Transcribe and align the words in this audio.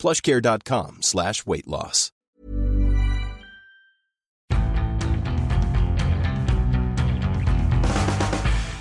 plushcare.com 0.00 1.02
slash 1.02 1.46
weight 1.46 1.68
loss. 1.68 2.10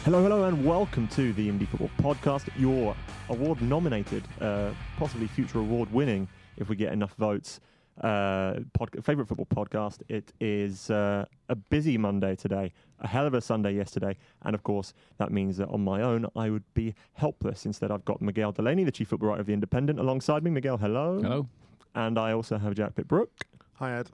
Hello, 0.05 0.23
hello, 0.23 0.45
and 0.45 0.65
welcome 0.65 1.07
to 1.09 1.33
the 1.33 1.47
Indie 1.49 1.67
Football 1.67 1.91
Podcast, 2.15 2.49
your 2.57 2.95
award 3.29 3.61
nominated, 3.61 4.23
uh, 4.41 4.71
possibly 4.97 5.27
future 5.27 5.59
award 5.59 5.93
winning, 5.93 6.27
if 6.57 6.67
we 6.67 6.75
get 6.75 6.91
enough 6.91 7.13
votes, 7.13 7.59
uh, 8.01 8.55
pod- 8.73 8.95
favorite 9.03 9.27
football 9.27 9.45
podcast. 9.45 10.01
It 10.07 10.33
is 10.39 10.89
uh, 10.89 11.25
a 11.49 11.55
busy 11.55 11.95
Monday 11.99 12.35
today, 12.35 12.73
a 13.01 13.07
hell 13.07 13.25
of 13.25 13.33
a 13.33 13.41
Sunday 13.41 13.73
yesterday, 13.73 14.17
and 14.43 14.53
of 14.53 14.63
course, 14.63 14.93
that 15.17 15.31
means 15.31 15.57
that 15.57 15.69
on 15.69 15.83
my 15.83 16.01
own, 16.01 16.25
I 16.35 16.49
would 16.49 16.63
be 16.73 16.95
helpless. 17.13 17.65
Instead, 17.65 17.91
I've 17.91 18.05
got 18.05 18.21
Miguel 18.21 18.51
Delaney, 18.51 18.83
the 18.83 18.91
chief 18.91 19.07
football 19.07 19.29
writer 19.29 19.41
of 19.41 19.47
The 19.47 19.53
Independent, 19.53 19.99
alongside 19.99 20.43
me. 20.43 20.51
Miguel, 20.51 20.77
hello. 20.77 21.21
Hello. 21.21 21.47
And 21.95 22.19
I 22.19 22.33
also 22.33 22.57
have 22.57 22.75
Jack 22.75 22.95
Pitt-Brooke. 22.95 23.45
Hi, 23.75 23.97
Ed. 23.97 24.11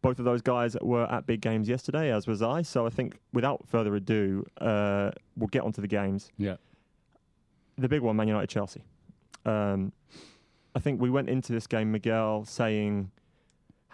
Both 0.00 0.18
of 0.18 0.24
those 0.24 0.42
guys 0.42 0.76
were 0.80 1.04
at 1.10 1.26
big 1.26 1.40
games 1.40 1.68
yesterday, 1.68 2.12
as 2.12 2.26
was 2.26 2.40
I. 2.40 2.62
So 2.62 2.86
I 2.86 2.90
think, 2.90 3.18
without 3.32 3.66
further 3.68 3.94
ado, 3.96 4.44
uh, 4.60 5.10
we'll 5.36 5.48
get 5.48 5.62
onto 5.62 5.80
the 5.80 5.88
games. 5.88 6.30
Yeah. 6.38 6.56
The 7.76 7.88
big 7.88 8.02
one, 8.02 8.16
Man 8.16 8.28
United 8.28 8.48
Chelsea. 8.48 8.82
Um, 9.44 9.92
I 10.74 10.80
think 10.80 11.00
we 11.00 11.10
went 11.10 11.28
into 11.28 11.52
this 11.52 11.66
game, 11.66 11.90
Miguel, 11.90 12.44
saying 12.44 13.10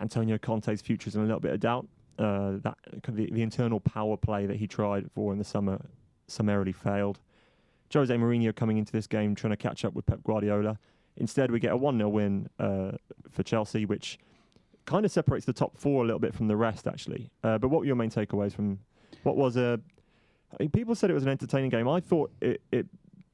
Antonio 0.00 0.36
Conte's 0.38 0.82
future 0.82 1.08
is 1.08 1.14
in 1.14 1.22
a 1.22 1.24
little 1.24 1.40
bit 1.40 1.52
of 1.52 1.60
doubt. 1.60 1.86
Uh, 2.18 2.58
that 2.62 2.78
the, 3.08 3.30
the 3.30 3.42
internal 3.42 3.80
power 3.80 4.16
play 4.16 4.46
that 4.46 4.56
he 4.56 4.66
tried 4.66 5.10
for 5.12 5.32
in 5.32 5.38
the 5.38 5.44
summer 5.44 5.80
summarily 6.26 6.72
failed. 6.72 7.18
Jose 7.92 8.14
Mourinho 8.14 8.54
coming 8.54 8.76
into 8.76 8.92
this 8.92 9.06
game 9.06 9.34
trying 9.34 9.52
to 9.52 9.56
catch 9.56 9.84
up 9.84 9.94
with 9.94 10.06
Pep 10.06 10.20
Guardiola. 10.24 10.78
Instead, 11.16 11.50
we 11.50 11.60
get 11.60 11.72
a 11.72 11.76
1 11.76 11.96
0 11.96 12.08
win 12.08 12.48
uh, 12.58 12.92
for 13.30 13.42
Chelsea, 13.42 13.84
which 13.84 14.18
kind 14.84 15.04
of 15.04 15.12
separates 15.12 15.46
the 15.46 15.52
top 15.52 15.76
four 15.76 16.02
a 16.02 16.06
little 16.06 16.18
bit 16.18 16.34
from 16.34 16.48
the 16.48 16.56
rest, 16.56 16.86
actually. 16.86 17.30
Uh, 17.42 17.58
but 17.58 17.68
what 17.68 17.80
were 17.80 17.86
your 17.86 17.96
main 17.96 18.10
takeaways 18.10 18.52
from 18.52 18.78
what 19.22 19.36
was 19.36 19.56
a. 19.56 19.80
I 20.52 20.56
mean, 20.60 20.70
people 20.70 20.94
said 20.94 21.10
it 21.10 21.14
was 21.14 21.24
an 21.24 21.28
entertaining 21.28 21.70
game. 21.70 21.88
I 21.88 22.00
thought 22.00 22.30
it, 22.40 22.60
it 22.70 22.86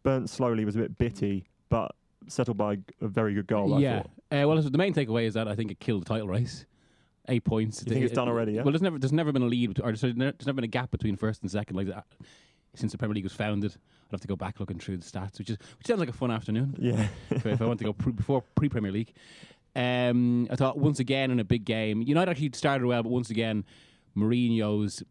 burnt 0.02 0.30
slowly, 0.30 0.64
was 0.64 0.76
a 0.76 0.80
bit 0.80 0.98
bitty, 0.98 1.44
but 1.68 1.94
settled 2.28 2.56
by 2.56 2.78
a 3.00 3.08
very 3.08 3.34
good 3.34 3.46
goal. 3.46 3.74
I 3.74 3.78
yeah. 3.78 4.02
Uh, 4.30 4.46
well, 4.46 4.60
the 4.60 4.78
main 4.78 4.94
takeaway 4.94 5.24
is 5.24 5.34
that 5.34 5.48
I 5.48 5.54
think 5.54 5.70
it 5.70 5.80
killed 5.80 6.02
the 6.02 6.06
title 6.06 6.28
race. 6.28 6.64
Eight 7.28 7.44
points. 7.44 7.82
You 7.86 7.92
think 7.92 8.04
it's 8.04 8.14
done 8.14 8.28
already, 8.28 8.52
yeah? 8.52 8.62
Well, 8.62 8.72
there's 8.72 8.82
never 8.82 8.98
there's 8.98 9.12
never 9.12 9.30
been 9.32 9.42
a 9.42 9.46
lead, 9.46 9.78
or 9.80 9.92
there's 9.92 10.02
never, 10.02 10.14
there's 10.32 10.46
never 10.46 10.56
been 10.56 10.64
a 10.64 10.68
gap 10.68 10.90
between 10.90 11.16
first 11.16 11.42
and 11.42 11.50
second 11.50 11.76
like 11.76 11.86
that 11.88 12.06
since 12.74 12.92
the 12.92 12.98
Premier 12.98 13.14
League 13.14 13.24
was 13.24 13.32
founded. 13.32 13.72
I'd 14.08 14.12
have 14.12 14.20
to 14.20 14.28
go 14.28 14.36
back 14.36 14.58
looking 14.60 14.78
through 14.78 14.96
the 14.98 15.04
stats, 15.04 15.38
which 15.38 15.50
is 15.50 15.58
which 15.78 15.86
sounds 15.86 16.00
like 16.00 16.08
a 16.08 16.12
fun 16.12 16.30
afternoon 16.30 16.74
Yeah. 16.78 17.08
if, 17.30 17.44
if 17.46 17.60
I 17.62 17.66
want 17.66 17.78
to 17.80 17.84
go 17.84 17.92
pre, 17.92 18.12
before 18.12 18.42
pre 18.54 18.68
Premier 18.68 18.90
League. 18.92 19.12
Um, 19.76 20.48
I 20.50 20.56
thought 20.56 20.78
once 20.78 20.98
again 20.98 21.30
in 21.30 21.38
a 21.38 21.44
big 21.44 21.64
game, 21.64 22.02
United 22.02 22.30
actually 22.30 22.50
started 22.54 22.84
well, 22.86 23.02
but 23.04 23.10
once 23.10 23.30
again, 23.30 23.64
Mourinho's 24.16 25.02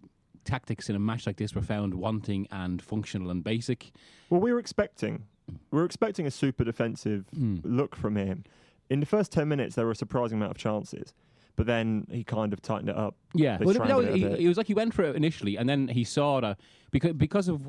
tactics 0.45 0.89
in 0.89 0.95
a 0.95 0.99
match 0.99 1.27
like 1.27 1.37
this 1.37 1.53
were 1.55 1.61
found 1.61 1.93
wanting 1.93 2.47
and 2.51 2.81
functional 2.81 3.29
and 3.29 3.43
basic. 3.43 3.91
Well, 4.29 4.41
we 4.41 4.51
were 4.51 4.59
expecting 4.59 5.23
we 5.71 5.79
were 5.79 5.85
expecting 5.85 6.25
a 6.27 6.31
super 6.31 6.63
defensive 6.63 7.25
look 7.63 7.95
from 7.95 8.15
him. 8.15 8.43
In 8.89 8.99
the 8.99 9.05
first 9.05 9.31
ten 9.31 9.47
minutes, 9.47 9.75
there 9.75 9.85
were 9.85 9.91
a 9.91 9.95
surprising 9.95 10.37
amount 10.37 10.51
of 10.51 10.57
chances, 10.57 11.13
but 11.59 11.67
then 11.67 12.07
he 12.09 12.23
kind 12.23 12.53
of 12.53 12.61
tightened 12.61 12.87
it 12.87 12.95
up. 12.95 13.17
Yeah, 13.33 13.57
well, 13.59 13.75
no, 13.85 13.99
it 13.99 14.13
bit. 14.13 14.47
was 14.47 14.55
like 14.55 14.67
he 14.67 14.73
went 14.73 14.93
for 14.93 15.03
it 15.03 15.17
initially, 15.17 15.57
and 15.57 15.67
then 15.67 15.89
he 15.89 16.05
saw 16.05 16.39
that 16.39 16.57
because 16.89 17.11
because 17.11 17.49
of 17.49 17.67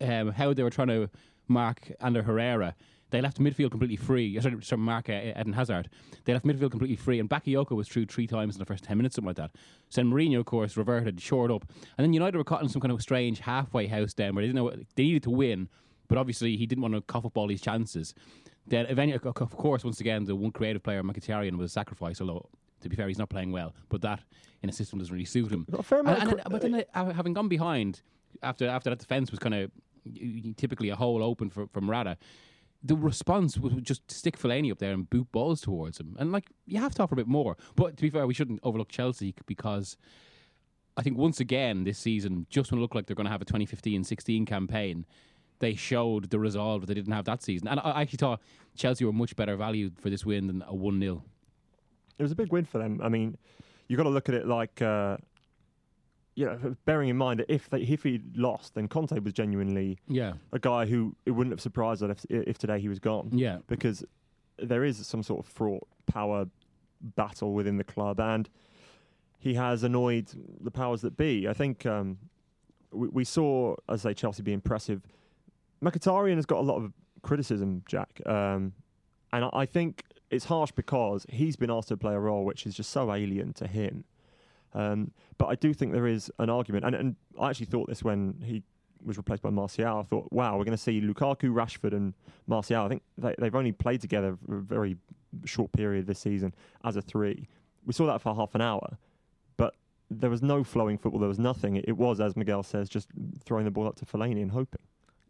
um, 0.00 0.30
how 0.30 0.54
they 0.54 0.62
were 0.62 0.70
trying 0.70 0.88
to 0.88 1.10
mark 1.46 1.92
Ander 2.00 2.22
Herrera, 2.22 2.74
they 3.10 3.20
left 3.20 3.38
midfield 3.38 3.72
completely 3.72 3.96
free. 3.96 4.40
Sorry, 4.40 4.56
sorry 4.62 4.80
mark 4.80 5.10
uh, 5.10 5.34
Eden 5.38 5.52
Hazard. 5.52 5.90
They 6.24 6.32
left 6.32 6.46
midfield 6.46 6.70
completely 6.70 6.96
free, 6.96 7.20
and 7.20 7.28
Bakayoko 7.28 7.72
was 7.72 7.88
through 7.88 8.06
three 8.06 8.26
times 8.26 8.54
in 8.54 8.58
the 8.58 8.64
first 8.64 8.84
ten 8.84 8.96
minutes, 8.96 9.16
something 9.16 9.26
like 9.26 9.36
that. 9.36 9.50
So 9.90 10.00
then 10.00 10.10
Mourinho, 10.10 10.38
of 10.38 10.46
course, 10.46 10.74
reverted, 10.74 11.20
shored 11.20 11.50
up, 11.52 11.70
and 11.98 12.06
then 12.06 12.14
United 12.14 12.38
were 12.38 12.42
caught 12.42 12.62
in 12.62 12.70
some 12.70 12.80
kind 12.80 12.90
of 12.90 13.02
strange 13.02 13.40
halfway 13.40 13.86
house 13.86 14.14
down 14.14 14.34
where 14.34 14.44
they 14.44 14.48
didn't 14.48 14.56
know 14.56 14.64
what, 14.64 14.78
they 14.94 15.02
needed 15.02 15.24
to 15.24 15.30
win, 15.30 15.68
but 16.08 16.16
obviously 16.16 16.56
he 16.56 16.64
didn't 16.64 16.80
want 16.80 16.94
to 16.94 17.02
cough 17.02 17.26
up 17.26 17.36
all 17.36 17.46
these 17.46 17.60
chances. 17.60 18.14
Then 18.66 18.86
eventually, 18.86 19.20
of 19.22 19.56
course, 19.58 19.84
once 19.84 20.00
again, 20.00 20.24
the 20.24 20.34
one 20.34 20.52
creative 20.52 20.82
player, 20.82 21.02
Mkhitaryan, 21.02 21.58
was 21.58 21.74
sacrificed. 21.74 22.22
Although 22.22 22.48
to 22.86 22.90
be 22.90 22.96
fair, 22.96 23.08
he's 23.08 23.18
not 23.18 23.28
playing 23.28 23.52
well, 23.52 23.74
but 23.88 24.00
that 24.02 24.20
in 24.62 24.68
a 24.68 24.72
system 24.72 24.98
doesn't 24.98 25.12
really 25.12 25.24
suit 25.24 25.50
him. 25.52 25.66
A 25.72 25.82
fair 25.82 25.98
And- 26.00 26.08
and- 26.08 26.42
but 26.50 26.62
then, 26.62 26.84
uh, 26.94 27.12
having 27.12 27.32
gone 27.34 27.48
behind 27.48 28.02
after 28.42 28.66
after 28.68 28.90
that 28.90 28.98
defense 28.98 29.30
was 29.30 29.38
kind 29.38 29.54
of 29.54 29.70
typically 30.56 30.88
a 30.88 30.96
hole 30.96 31.22
open 31.22 31.50
for 31.50 31.66
for 31.66 31.80
Morata, 31.80 32.16
the 32.82 32.96
response 32.96 33.58
was 33.58 33.72
just 33.82 34.10
stick 34.10 34.38
Fellaini 34.38 34.70
up 34.70 34.78
there 34.78 34.92
and 34.92 35.08
boot 35.10 35.30
balls 35.32 35.60
towards 35.60 35.98
him, 36.00 36.16
and 36.18 36.30
like 36.32 36.50
you 36.66 36.78
have 36.80 36.94
to 36.94 37.02
offer 37.02 37.14
a 37.14 37.16
bit 37.16 37.26
more. 37.26 37.56
But 37.74 37.96
to 37.96 38.02
be 38.02 38.10
fair, 38.10 38.26
we 38.26 38.34
shouldn't 38.34 38.60
overlook 38.62 38.88
Chelsea 38.88 39.34
because. 39.46 39.96
I 40.98 41.02
think 41.02 41.18
once 41.18 41.40
again 41.40 41.84
this 41.84 41.98
season, 41.98 42.46
just 42.48 42.70
when 42.70 42.78
it 42.78 42.80
looked 42.80 42.94
like 42.94 43.04
they're 43.06 43.14
going 43.14 43.26
to 43.26 43.30
have 43.30 43.42
a 43.42 43.44
2015-16 43.44 44.46
campaign, 44.46 45.04
they 45.58 45.74
showed 45.74 46.30
the 46.30 46.38
resolve 46.38 46.80
that 46.80 46.86
they 46.86 46.94
didn't 46.94 47.12
have 47.12 47.26
that 47.26 47.42
season. 47.42 47.68
And 47.68 47.78
I 47.80 47.90
I 47.90 48.00
actually 48.00 48.16
thought 48.16 48.40
Chelsea 48.76 49.04
were 49.04 49.12
much 49.12 49.36
better 49.36 49.56
valued 49.56 50.00
for 50.00 50.08
this 50.08 50.24
win 50.24 50.46
than 50.46 50.62
a 50.62 50.72
1-0. 50.72 51.22
It 52.18 52.22
was 52.22 52.32
a 52.32 52.36
big 52.36 52.52
win 52.52 52.64
for 52.64 52.78
them. 52.78 53.00
I 53.02 53.08
mean, 53.08 53.36
you've 53.88 53.96
got 53.98 54.04
to 54.04 54.10
look 54.10 54.28
at 54.28 54.34
it 54.34 54.46
like, 54.46 54.80
uh, 54.82 55.16
you 56.34 56.44
know, 56.46 56.76
bearing 56.84 57.08
in 57.08 57.16
mind 57.16 57.40
that 57.40 57.50
if 57.52 57.68
they, 57.70 57.80
if 57.82 58.02
he 58.02 58.20
lost, 58.34 58.74
then 58.74 58.88
Conte 58.88 59.18
was 59.20 59.32
genuinely 59.32 59.98
Yeah. 60.08 60.34
a 60.52 60.58
guy 60.58 60.86
who 60.86 61.14
it 61.26 61.30
wouldn't 61.32 61.52
have 61.52 61.60
surprised 61.60 62.02
us 62.02 62.24
if, 62.28 62.48
if 62.48 62.58
today 62.58 62.78
he 62.80 62.88
was 62.88 62.98
gone. 62.98 63.30
Yeah. 63.32 63.58
because 63.68 64.04
there 64.58 64.84
is 64.84 65.04
some 65.06 65.22
sort 65.22 65.44
of 65.46 65.52
fraught 65.52 65.86
power 66.06 66.46
battle 67.14 67.52
within 67.52 67.76
the 67.76 67.84
club, 67.84 68.18
and 68.20 68.48
he 69.38 69.54
has 69.54 69.82
annoyed 69.82 70.28
the 70.62 70.70
powers 70.70 71.02
that 71.02 71.16
be. 71.16 71.46
I 71.46 71.52
think 71.52 71.84
um, 71.84 72.16
we, 72.90 73.08
we 73.08 73.24
saw, 73.24 73.76
as 73.88 74.04
I 74.06 74.10
say, 74.10 74.14
Chelsea 74.14 74.42
be 74.42 74.54
impressive. 74.54 75.02
Mkhitaryan 75.82 76.36
has 76.36 76.46
got 76.46 76.58
a 76.58 76.62
lot 76.62 76.76
of 76.76 76.92
criticism, 77.22 77.82
Jack, 77.86 78.20
um, 78.26 78.72
and 79.32 79.44
I, 79.44 79.50
I 79.52 79.66
think 79.66 80.04
it's 80.30 80.46
harsh 80.46 80.72
because 80.72 81.26
he's 81.28 81.56
been 81.56 81.70
asked 81.70 81.88
to 81.88 81.96
play 81.96 82.14
a 82.14 82.18
role 82.18 82.44
which 82.44 82.66
is 82.66 82.74
just 82.74 82.90
so 82.90 83.12
alien 83.12 83.52
to 83.54 83.66
him. 83.66 84.04
Um, 84.74 85.12
but 85.38 85.46
I 85.46 85.54
do 85.54 85.72
think 85.72 85.92
there 85.92 86.06
is 86.06 86.30
an 86.38 86.50
argument, 86.50 86.84
and, 86.84 86.94
and 86.94 87.16
I 87.40 87.50
actually 87.50 87.66
thought 87.66 87.88
this 87.88 88.02
when 88.02 88.42
he 88.44 88.62
was 89.04 89.16
replaced 89.16 89.42
by 89.42 89.50
Martial. 89.50 89.98
I 89.98 90.02
thought, 90.02 90.30
wow, 90.32 90.56
we're 90.56 90.64
going 90.64 90.76
to 90.76 90.82
see 90.82 91.00
Lukaku, 91.00 91.52
Rashford, 91.52 91.92
and 91.92 92.14
Martial. 92.46 92.84
I 92.84 92.88
think 92.88 93.02
they, 93.16 93.34
they've 93.38 93.54
only 93.54 93.72
played 93.72 94.00
together 94.00 94.36
for 94.46 94.58
a 94.58 94.60
very 94.60 94.96
short 95.44 95.72
period 95.72 96.06
this 96.06 96.18
season 96.18 96.54
as 96.84 96.96
a 96.96 97.02
three. 97.02 97.48
We 97.84 97.92
saw 97.92 98.06
that 98.06 98.20
for 98.20 98.34
half 98.34 98.54
an 98.54 98.60
hour, 98.60 98.98
but 99.56 99.74
there 100.10 100.30
was 100.30 100.42
no 100.42 100.64
flowing 100.64 100.98
football. 100.98 101.20
There 101.20 101.28
was 101.28 101.38
nothing. 101.38 101.76
It, 101.76 101.86
it 101.88 101.96
was, 101.96 102.20
as 102.20 102.36
Miguel 102.36 102.62
says, 102.62 102.88
just 102.88 103.08
throwing 103.44 103.64
the 103.64 103.70
ball 103.70 103.86
up 103.86 103.96
to 103.96 104.04
Fellaini 104.04 104.42
and 104.42 104.50
hoping. 104.50 104.82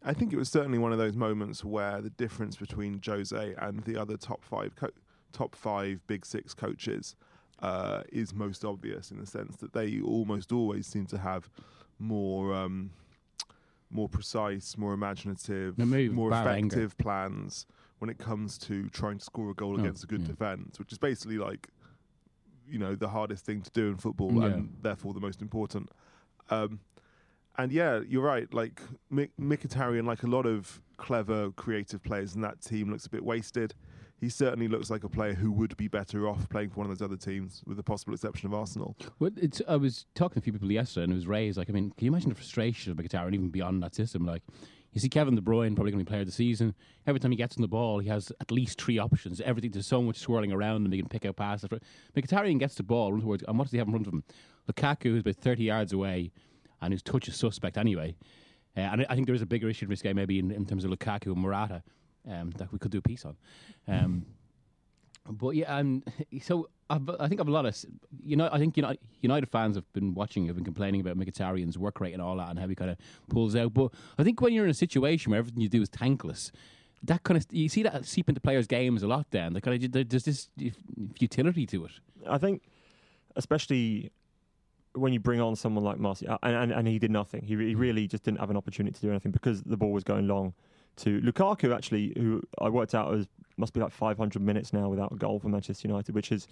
I 0.06 0.14
think 0.14 0.32
it 0.32 0.36
was 0.36 0.48
certainly 0.48 0.78
one 0.78 0.92
of 0.92 0.98
those 0.98 1.16
moments 1.16 1.64
where 1.64 2.00
the 2.00 2.10
difference 2.10 2.56
between 2.56 3.00
Jose 3.04 3.54
and 3.58 3.82
the 3.84 4.00
other 4.00 4.16
top 4.16 4.44
five, 4.44 4.74
co- 4.76 4.90
top 5.32 5.56
five 5.56 6.00
Big 6.06 6.24
Six 6.24 6.54
coaches 6.54 7.16
uh, 7.60 8.02
is 8.12 8.32
most 8.32 8.64
obvious 8.64 9.10
in 9.10 9.18
the 9.18 9.26
sense 9.26 9.56
that 9.56 9.72
they 9.72 10.00
almost 10.00 10.52
always 10.52 10.86
seem 10.86 11.06
to 11.06 11.18
have 11.18 11.50
more, 11.98 12.54
um, 12.54 12.90
more 13.90 14.08
precise, 14.08 14.78
more 14.78 14.92
imaginative, 14.94 15.76
maybe 15.76 16.08
more 16.08 16.30
effective 16.32 16.96
plans 16.98 17.66
when 17.98 18.08
it 18.08 18.18
comes 18.18 18.58
to 18.58 18.88
trying 18.90 19.18
to 19.18 19.24
score 19.24 19.50
a 19.50 19.54
goal 19.54 19.74
Oh, 19.76 19.80
against 19.80 20.04
a 20.04 20.06
good 20.06 20.20
yeah. 20.20 20.28
defence, 20.28 20.78
which 20.78 20.92
is 20.92 20.98
basically 20.98 21.38
like, 21.38 21.68
you 22.68 22.78
know, 22.78 22.94
the 22.94 23.08
hardest 23.08 23.44
thing 23.44 23.60
to 23.62 23.70
do 23.70 23.88
in 23.88 23.96
football 23.96 24.32
Yeah. 24.34 24.48
and 24.54 24.76
therefore 24.82 25.14
the 25.14 25.20
most 25.20 25.42
important. 25.42 25.90
Um, 26.50 26.78
and 27.58 27.72
yeah, 27.72 28.00
you're 28.06 28.22
right. 28.22 28.52
Like 28.52 28.80
Mik- 29.10 29.36
Mkhitaryan, 29.40 30.06
like 30.06 30.22
a 30.22 30.26
lot 30.26 30.46
of 30.46 30.80
clever, 30.96 31.50
creative 31.52 32.02
players 32.02 32.34
in 32.34 32.40
that 32.42 32.60
team, 32.60 32.90
looks 32.90 33.06
a 33.06 33.10
bit 33.10 33.24
wasted. 33.24 33.74
He 34.18 34.30
certainly 34.30 34.66
looks 34.66 34.88
like 34.88 35.04
a 35.04 35.10
player 35.10 35.34
who 35.34 35.52
would 35.52 35.76
be 35.76 35.88
better 35.88 36.26
off 36.26 36.48
playing 36.48 36.70
for 36.70 36.76
one 36.80 36.90
of 36.90 36.96
those 36.96 37.04
other 37.04 37.18
teams, 37.18 37.62
with 37.66 37.76
the 37.76 37.82
possible 37.82 38.14
exception 38.14 38.46
of 38.46 38.54
Arsenal. 38.54 38.96
Well, 39.18 39.30
it's, 39.36 39.60
I 39.68 39.76
was 39.76 40.06
talking 40.14 40.34
to 40.34 40.38
a 40.38 40.42
few 40.42 40.54
people 40.54 40.72
yesterday, 40.72 41.04
and 41.04 41.12
it 41.12 41.16
was 41.16 41.26
raised. 41.26 41.58
Like, 41.58 41.68
I 41.68 41.72
mean, 41.74 41.90
can 41.90 42.06
you 42.06 42.10
imagine 42.10 42.30
the 42.30 42.34
frustration 42.34 42.92
of 42.92 42.96
Mkhitaryan 42.98 43.34
even 43.34 43.50
beyond 43.50 43.82
that 43.82 43.94
system? 43.94 44.24
Like, 44.24 44.42
You 44.92 45.00
see 45.00 45.10
Kevin 45.10 45.34
De 45.34 45.42
Bruyne 45.42 45.74
probably 45.74 45.92
going 45.92 46.02
to 46.02 46.04
be 46.06 46.08
player 46.08 46.22
of 46.22 46.26
the 46.26 46.32
season. 46.32 46.74
Every 47.06 47.20
time 47.20 47.30
he 47.30 47.36
gets 47.36 47.58
on 47.58 47.60
the 47.60 47.68
ball, 47.68 47.98
he 47.98 48.08
has 48.08 48.32
at 48.40 48.50
least 48.50 48.80
three 48.80 48.98
options. 48.98 49.42
Everything 49.42 49.70
there's 49.72 49.86
so 49.86 50.00
much 50.00 50.16
swirling 50.16 50.50
around 50.50 50.86
him. 50.86 50.92
He 50.92 50.98
can 50.98 51.08
pick 51.08 51.26
out 51.26 51.36
passes. 51.36 51.68
Mkhitaryan 52.16 52.58
gets 52.58 52.76
the 52.76 52.82
ball, 52.84 53.12
runs 53.12 53.22
towards, 53.24 53.44
and 53.46 53.58
what 53.58 53.64
does 53.64 53.72
he 53.72 53.78
have 53.78 53.86
in 53.88 53.92
front 53.92 54.06
of 54.06 54.14
him? 54.14 54.24
Lukaku, 54.72 55.10
who's 55.10 55.20
about 55.20 55.36
30 55.36 55.64
yards 55.64 55.92
away, 55.92 56.32
and 56.86 56.94
whose 56.94 57.02
touch 57.02 57.28
is 57.28 57.36
suspect 57.36 57.76
anyway. 57.76 58.16
Uh, 58.76 58.80
and 58.80 59.06
I- 59.08 59.14
think 59.14 59.26
there 59.26 59.34
is 59.34 59.42
a 59.42 59.46
bigger 59.46 59.68
issue 59.68 59.86
in 59.86 59.90
this 59.90 60.02
game, 60.02 60.16
maybe 60.16 60.38
in, 60.38 60.50
in 60.50 60.66
terms 60.66 60.84
of 60.84 60.90
Lukaku 60.90 61.26
and 61.26 61.38
Morata, 61.38 61.82
um, 62.30 62.50
that 62.58 62.72
we 62.72 62.78
could 62.78 62.90
do 62.90 62.98
a 62.98 63.02
piece 63.02 63.24
on. 63.24 63.36
Um, 63.88 64.26
but 65.28 65.50
yeah, 65.50 65.78
and 65.78 66.04
so 66.42 66.68
I've, 66.88 67.08
I 67.18 67.28
think 67.28 67.40
I've 67.40 67.48
a 67.48 67.52
lot 67.52 67.66
of 67.66 67.76
you 68.22 68.36
know 68.36 68.48
I 68.52 68.58
think 68.58 68.76
United, 68.76 69.00
United 69.20 69.48
fans 69.48 69.76
have 69.76 69.90
been 69.92 70.14
watching, 70.14 70.46
have 70.46 70.56
been 70.56 70.64
complaining 70.64 71.00
about 71.00 71.16
Mkhitaryan's 71.18 71.78
work 71.78 72.00
rate 72.00 72.12
and 72.12 72.22
all 72.22 72.36
that, 72.36 72.50
and 72.50 72.58
how 72.58 72.68
he 72.68 72.74
kind 72.74 72.90
of 72.90 72.98
pulls 73.28 73.56
out. 73.56 73.74
But 73.74 73.92
I 74.18 74.22
think 74.24 74.40
when 74.40 74.52
you're 74.52 74.64
in 74.64 74.70
a 74.70 74.74
situation 74.74 75.30
where 75.30 75.38
everything 75.38 75.60
you 75.60 75.68
do 75.68 75.82
is 75.82 75.90
tankless, 75.90 76.50
that 77.02 77.22
kind 77.22 77.36
of 77.36 77.46
you 77.50 77.68
see 77.68 77.82
that 77.82 78.04
seep 78.04 78.28
into 78.28 78.40
players' 78.40 78.66
games 78.66 79.02
a 79.02 79.08
lot. 79.08 79.26
Then 79.30 79.52
they 79.52 79.60
kind 79.60 79.82
of 79.82 80.08
there's 80.08 80.24
this 80.24 80.48
futility 81.18 81.66
to 81.66 81.86
it. 81.86 81.92
I 82.28 82.38
think, 82.38 82.62
especially 83.34 84.12
when 84.96 85.12
you 85.12 85.20
bring 85.20 85.40
on 85.40 85.54
someone 85.56 85.84
like 85.84 85.98
Martial, 85.98 86.38
and, 86.42 86.56
and, 86.56 86.72
and 86.72 86.88
he 86.88 86.98
did 86.98 87.10
nothing. 87.10 87.42
He, 87.42 87.54
he 87.56 87.74
really 87.74 88.06
just 88.08 88.24
didn't 88.24 88.40
have 88.40 88.50
an 88.50 88.56
opportunity 88.56 88.94
to 88.94 89.00
do 89.00 89.10
anything 89.10 89.32
because 89.32 89.62
the 89.62 89.76
ball 89.76 89.92
was 89.92 90.04
going 90.04 90.26
long 90.26 90.54
to 90.96 91.20
Lukaku, 91.20 91.74
actually, 91.74 92.12
who 92.16 92.42
I 92.60 92.68
worked 92.70 92.94
out 92.94 93.10
was 93.10 93.26
must 93.58 93.72
be 93.72 93.80
like 93.80 93.92
500 93.92 94.40
minutes 94.42 94.72
now 94.72 94.88
without 94.88 95.12
a 95.12 95.16
goal 95.16 95.38
for 95.38 95.48
Manchester 95.48 95.86
United, 95.88 96.14
which 96.14 96.32
is 96.32 96.46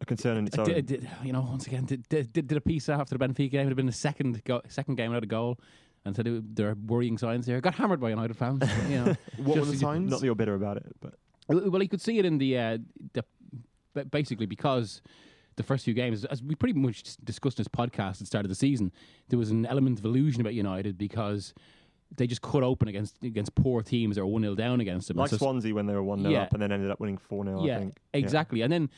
a 0.00 0.04
concern 0.06 0.36
in 0.36 0.46
its 0.46 0.58
own. 0.58 0.66
did, 0.66 0.86
did- 0.86 1.08
you 1.22 1.32
know, 1.32 1.40
once 1.42 1.66
again, 1.66 1.84
did, 1.84 2.08
did, 2.08 2.32
did 2.32 2.52
a 2.52 2.60
piece 2.60 2.88
after 2.88 3.16
the 3.16 3.24
Benfica 3.24 3.50
game. 3.50 3.60
It 3.60 3.64
would 3.64 3.70
have 3.70 3.76
been 3.76 3.86
the 3.86 3.92
second 3.92 4.42
go, 4.44 4.60
second 4.68 4.96
game 4.96 5.10
without 5.10 5.22
a 5.22 5.26
goal. 5.26 5.58
And 6.06 6.14
said 6.14 6.26
it- 6.26 6.56
there 6.56 6.68
are 6.70 6.74
worrying 6.86 7.16
signs 7.18 7.46
here. 7.46 7.60
Got 7.60 7.74
hammered 7.74 8.00
by 8.00 8.10
United 8.10 8.36
fans. 8.36 8.62
You 8.88 8.96
know, 9.04 9.14
What 9.38 9.58
were 9.58 9.64
the 9.66 9.76
signs? 9.76 10.10
Not 10.10 10.20
that 10.20 10.26
you're 10.26 10.34
bitter 10.34 10.54
about 10.54 10.76
it, 10.78 10.94
but 11.00 11.14
Well, 11.48 11.70
well, 11.70 11.82
you 11.82 11.88
could 11.88 12.02
see 12.02 12.18
it 12.18 12.24
in 12.26 12.38
the, 12.38 12.58
uh, 12.58 12.78
the 13.14 13.24
basically 14.06 14.46
because 14.46 15.00
the 15.56 15.62
first 15.62 15.84
few 15.84 15.94
games, 15.94 16.24
as 16.24 16.42
we 16.42 16.54
pretty 16.54 16.78
much 16.78 17.04
discussed 17.24 17.58
in 17.58 17.62
this 17.62 17.68
podcast 17.68 18.12
at 18.14 18.18
the 18.20 18.26
start 18.26 18.44
of 18.44 18.48
the 18.48 18.54
season, 18.54 18.92
there 19.28 19.38
was 19.38 19.50
an 19.50 19.66
element 19.66 19.98
of 19.98 20.04
illusion 20.04 20.40
about 20.40 20.54
United 20.54 20.98
because 20.98 21.54
they 22.16 22.26
just 22.26 22.42
cut 22.42 22.62
open 22.62 22.88
against 22.88 23.22
against 23.22 23.54
poor 23.54 23.82
teams 23.82 24.16
that 24.16 24.22
were 24.22 24.30
one 24.32 24.42
0 24.42 24.54
down 24.54 24.80
against 24.80 25.08
them. 25.08 25.16
like 25.16 25.30
so- 25.30 25.36
Swansea 25.36 25.74
when 25.74 25.86
they 25.86 25.94
were 25.94 26.02
1 26.02 26.20
0 26.22 26.32
Yeah. 26.32 26.42
up 26.42 26.52
and 26.52 26.62
then 26.62 26.70
ended 26.72 26.90
up 26.90 27.00
winning 27.00 27.18
4 27.18 27.44
0, 27.44 27.64
yeah, 27.64 27.76
I 27.76 27.78
think. 27.80 27.96
exactly. 28.12 28.62
And 28.62 28.72
then 28.72 28.90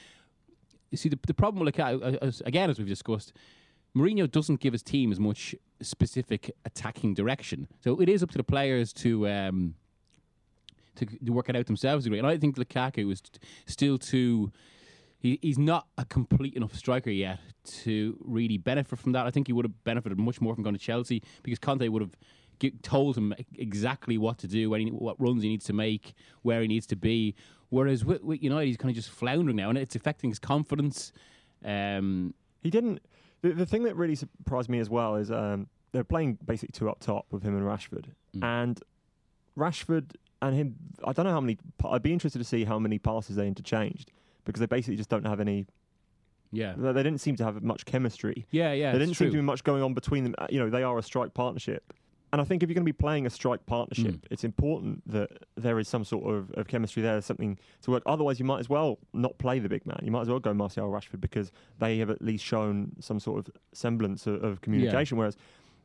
you 0.91 0.99
see 0.99 1.09
the 1.09 1.19
the 1.27 1.35
problem 1.35 1.65
with 1.65 1.75
Lukaku, 1.75 2.03
uh, 2.03 2.19
as, 2.25 2.41
again 2.43 2.71
as 2.71 2.79
we've 2.79 2.89
discussed, 2.89 3.33
Mourinho 3.97 4.31
doesn't 4.31 4.61
give 4.61 4.73
his 4.73 4.83
team 4.83 5.11
as 5.13 5.19
much 5.21 5.55
specific 5.81 6.55
attacking 6.65 7.15
direction. 7.15 7.69
So 7.83 8.01
it 8.01 8.09
is 8.09 8.23
up 8.23 8.31
to 8.33 8.39
the 8.39 8.45
players 8.45 8.93
to. 8.95 9.29
Um, 9.29 9.75
to, 10.97 11.05
to 11.05 11.31
work 11.31 11.51
it 11.51 11.57
out 11.57 11.67
themselves, 11.67 12.07
and 12.07 12.27
I 12.27 12.39
think 12.39 12.57
Lukaku 12.57 13.13
is 13.13 13.21
t- 13.21 13.39
still 13.67 13.99
too. 13.99 14.51
He, 15.27 15.39
he's 15.43 15.59
not 15.59 15.87
a 15.99 16.05
complete 16.05 16.55
enough 16.55 16.75
striker 16.75 17.11
yet 17.11 17.39
to 17.85 18.17
really 18.25 18.59
benefit 18.59 18.99
from 18.99 19.13
that. 19.13 19.27
I 19.27 19.31
think 19.31 19.47
he 19.49 19.53
would 19.53 19.65
have 19.65 19.85
benefited 19.85 20.19
much 20.19 20.41
more 20.41 20.55
from 20.55 20.63
going 20.63 20.75
to 20.77 20.81
Chelsea 20.81 21.23
because 21.43 21.59
Conte 21.59 21.87
would 21.89 22.03
have 22.03 22.17
gi- 22.61 22.75
told 22.83 23.17
him 23.17 23.35
exactly 23.57 24.19
what 24.19 24.39
to 24.39 24.47
do, 24.47 24.71
when 24.71 24.81
he, 24.83 24.87
what 24.91 25.21
runs 25.21 25.43
he 25.43 25.49
needs 25.49 25.65
to 25.67 25.73
make, 25.73 26.15
where 26.43 26.61
he 26.63 26.69
needs 26.69 26.87
to 26.87 26.97
be. 26.97 27.35
Whereas 27.71 28.05
with, 28.05 28.23
with 28.23 28.43
United, 28.43 28.67
he's 28.69 28.77
kind 28.77 28.91
of 28.91 28.97
just 28.97 29.11
floundering 29.11 29.57
now, 29.57 29.69
and 29.69 29.77
it's 29.79 29.97
affecting 29.97 30.31
his 30.31 30.39
confidence. 30.39 31.13
Um, 31.65 32.33
He 32.63 32.71
didn't. 32.71 33.01
The, 33.43 33.53
the 33.53 33.67
thing 33.67 33.83
that 33.85 33.97
really 33.97 34.15
surprised 34.15 34.69
me 34.69 34.79
as 34.79 34.89
well 34.89 35.17
is 35.17 35.31
um, 35.31 35.67
they're 35.93 36.05
playing 36.05 36.39
basically 36.45 36.73
two 36.73 36.89
up 36.89 37.01
top 37.01 37.27
with 37.33 37.43
him 37.43 37.57
and 37.57 37.65
Rashford, 37.67 38.07
Mm. 38.37 38.45
and 38.45 38.81
Rashford 39.59 40.13
and 40.43 40.55
him. 40.55 40.77
I 41.05 41.13
don't 41.13 41.25
know 41.27 41.33
how 41.33 41.41
many. 41.41 41.59
I'd 41.85 42.03
be 42.03 42.13
interested 42.13 42.39
to 42.39 42.45
see 42.45 42.65
how 42.65 42.79
many 42.79 42.99
passes 42.99 43.37
they 43.37 43.47
interchanged 43.47 44.11
because 44.47 44.61
they 44.61 44.67
basically 44.67 44.97
just 44.97 45.11
don't 45.11 45.27
have 45.27 45.41
any. 45.41 45.67
yeah, 46.53 46.75
They 46.77 46.93
they 46.93 47.03
didn't 47.03 47.21
seem 47.21 47.37
to 47.37 47.45
have 47.45 47.63
much 47.63 47.85
chemistry. 47.85 48.47
yeah, 48.51 48.73
yeah. 48.73 48.93
there 48.93 49.01
didn't 49.01 49.17
seem 49.17 49.29
to 49.31 49.37
be 49.37 49.43
much 49.43 49.65
going 49.65 49.83
on 49.83 49.93
between 49.95 50.25
them. 50.25 50.35
Uh, 50.39 50.47
You 50.51 50.61
know, 50.61 50.71
they 50.71 50.83
are 50.83 50.97
a 50.99 51.03
strike 51.03 51.35
partnership. 51.35 51.93
And 52.33 52.41
I 52.41 52.45
think 52.45 52.63
if 52.63 52.69
you're 52.69 52.75
going 52.75 52.85
to 52.85 52.93
be 52.93 53.05
playing 53.07 53.25
a 53.27 53.31
strike 53.31 53.65
partnership, 53.67 54.15
Mm. 54.15 54.21
it's 54.33 54.43
important 54.45 55.03
that 55.11 55.31
there 55.57 55.79
is 55.79 55.89
some 55.89 56.05
sort 56.05 56.25
of, 56.35 56.51
of 56.53 56.67
chemistry 56.67 57.01
there, 57.03 57.21
something 57.21 57.57
to 57.83 57.91
work. 57.93 58.03
Otherwise, 58.05 58.39
you 58.41 58.45
might 58.45 58.59
as 58.59 58.69
well 58.69 58.99
not 59.13 59.39
play 59.39 59.59
the 59.61 59.69
big 59.69 59.87
man. 59.87 60.01
You 60.03 60.11
might 60.11 60.23
as 60.23 60.29
well 60.29 60.41
go 60.41 60.53
Martial 60.53 60.91
Rashford 60.91 61.21
because 61.21 61.53
they 61.79 61.99
have 61.99 62.11
at 62.11 62.21
least 62.21 62.45
shown 62.45 62.93
some 63.01 63.21
sort 63.21 63.39
of 63.49 63.55
semblance 63.73 64.27
of, 64.27 64.43
of 64.43 64.61
communication. 64.61 65.17
Whereas 65.19 65.37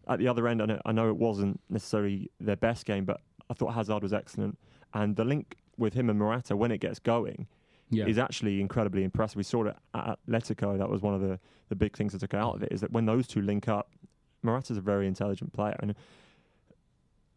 at 0.08 0.18
the 0.20 0.28
other 0.28 0.48
end, 0.48 0.62
I 0.64 0.66
know, 0.66 0.82
I 0.86 0.92
know 0.92 1.10
it 1.10 1.18
wasn't 1.18 1.62
necessarily 1.70 2.30
their 2.40 2.56
best 2.58 2.86
game, 2.86 3.06
but 3.06 3.22
I 3.50 3.54
thought 3.54 3.74
Hazard 3.76 4.02
was 4.02 4.12
excellent. 4.14 4.58
And 4.96 5.16
the 5.16 5.24
link 5.24 5.58
with 5.78 5.94
him 5.94 6.10
and 6.10 6.18
Morata, 6.18 6.58
when 6.58 6.72
it 6.72 6.80
gets 6.80 6.98
going, 7.00 7.48
yeah. 7.92 8.06
is 8.08 8.18
actually 8.18 8.60
incredibly 8.60 9.04
impressive. 9.04 9.38
We 9.38 9.44
saw 9.44 9.66
it 9.66 9.76
at 9.94 10.18
Atletico. 10.28 10.78
That 10.78 10.90
was 10.90 11.02
one 11.02 11.14
of 11.14 11.22
the, 11.22 11.40
the 11.70 11.76
big 11.76 11.96
things 11.96 12.14
that 12.14 12.20
took 12.20 12.34
out 12.34 12.56
of 12.56 12.64
it 12.64 12.72
is 12.72 12.82
that 12.82 12.92
when 12.92 13.06
those 13.06 13.28
two 13.28 13.42
link 13.42 13.68
up, 13.68 13.92
Morata's 14.42 14.78
a 14.78 14.82
very 14.82 15.08
intelligent 15.08 15.54
player. 15.54 15.76
And 15.82 15.94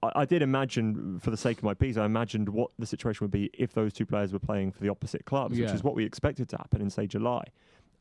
I, 0.02 0.12
I 0.16 0.24
did 0.24 0.40
imagine, 0.40 1.20
for 1.20 1.30
the 1.30 1.36
sake 1.36 1.58
of 1.58 1.64
my 1.64 1.74
piece, 1.74 1.96
I 1.98 2.06
imagined 2.06 2.48
what 2.48 2.70
the 2.78 2.86
situation 2.86 3.24
would 3.24 3.30
be 3.30 3.50
if 3.52 3.74
those 3.74 3.92
two 3.92 4.06
players 4.06 4.32
were 4.32 4.38
playing 4.38 4.72
for 4.72 4.80
the 4.80 4.88
opposite 4.88 5.26
clubs, 5.26 5.58
which 5.58 5.70
is 5.70 5.84
what 5.84 5.94
we 5.94 6.04
expected 6.04 6.48
to 6.50 6.56
happen 6.56 6.80
in, 6.80 6.88
say, 6.88 7.06
July. 7.06 7.44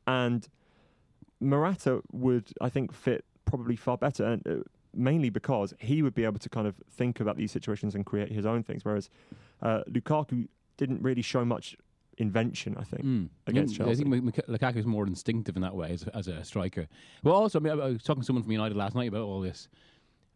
And 0.08 0.48
Morata 1.42 2.02
would, 2.12 2.54
I 2.62 2.70
think, 2.70 2.94
fit 2.94 3.26
probably 3.44 3.76
far 3.76 3.98
better. 3.98 4.24
And, 4.24 4.48
uh, 4.48 4.64
mainly 4.96 5.30
because 5.30 5.74
he 5.80 6.02
would 6.02 6.14
be 6.14 6.24
able 6.24 6.40
to 6.40 6.50
kind 6.50 6.68
of 6.68 6.76
think 6.90 7.20
about 7.20 7.36
these 7.36 7.52
situations 7.52 7.96
and 7.96 8.06
create 8.06 8.32
his 8.32 8.46
own 8.46 8.64
things, 8.64 8.86
whereas 8.86 9.10
uh, 9.62 9.82
Lukaku 9.90 10.48
didn't 10.78 11.02
really 11.02 11.22
show 11.22 11.44
much 11.44 11.76
invention. 12.18 12.76
I 12.78 12.84
think. 12.84 13.04
Mm. 13.04 13.30
against 13.48 13.76
Chelsea. 13.76 13.92
I 13.92 13.96
think 13.96 14.36
Lukaku 14.48 14.78
is 14.78 14.86
more 14.86 15.06
instinctive 15.06 15.56
in 15.56 15.62
that 15.62 15.76
way 15.76 15.92
as 15.92 16.04
a, 16.04 16.16
as 16.16 16.28
a 16.28 16.44
striker. 16.44 16.88
Well, 17.24 17.36
also, 17.36 17.60
I, 17.60 17.62
mean, 17.62 17.80
I 17.80 17.90
was 17.90 18.04
talking 18.04 18.22
to 18.22 18.26
someone 18.26 18.44
from 18.44 18.52
United 18.52 18.76
last 18.78 18.96
night 18.96 19.08
about 19.10 19.22
all 19.22 19.42
this, 19.42 19.70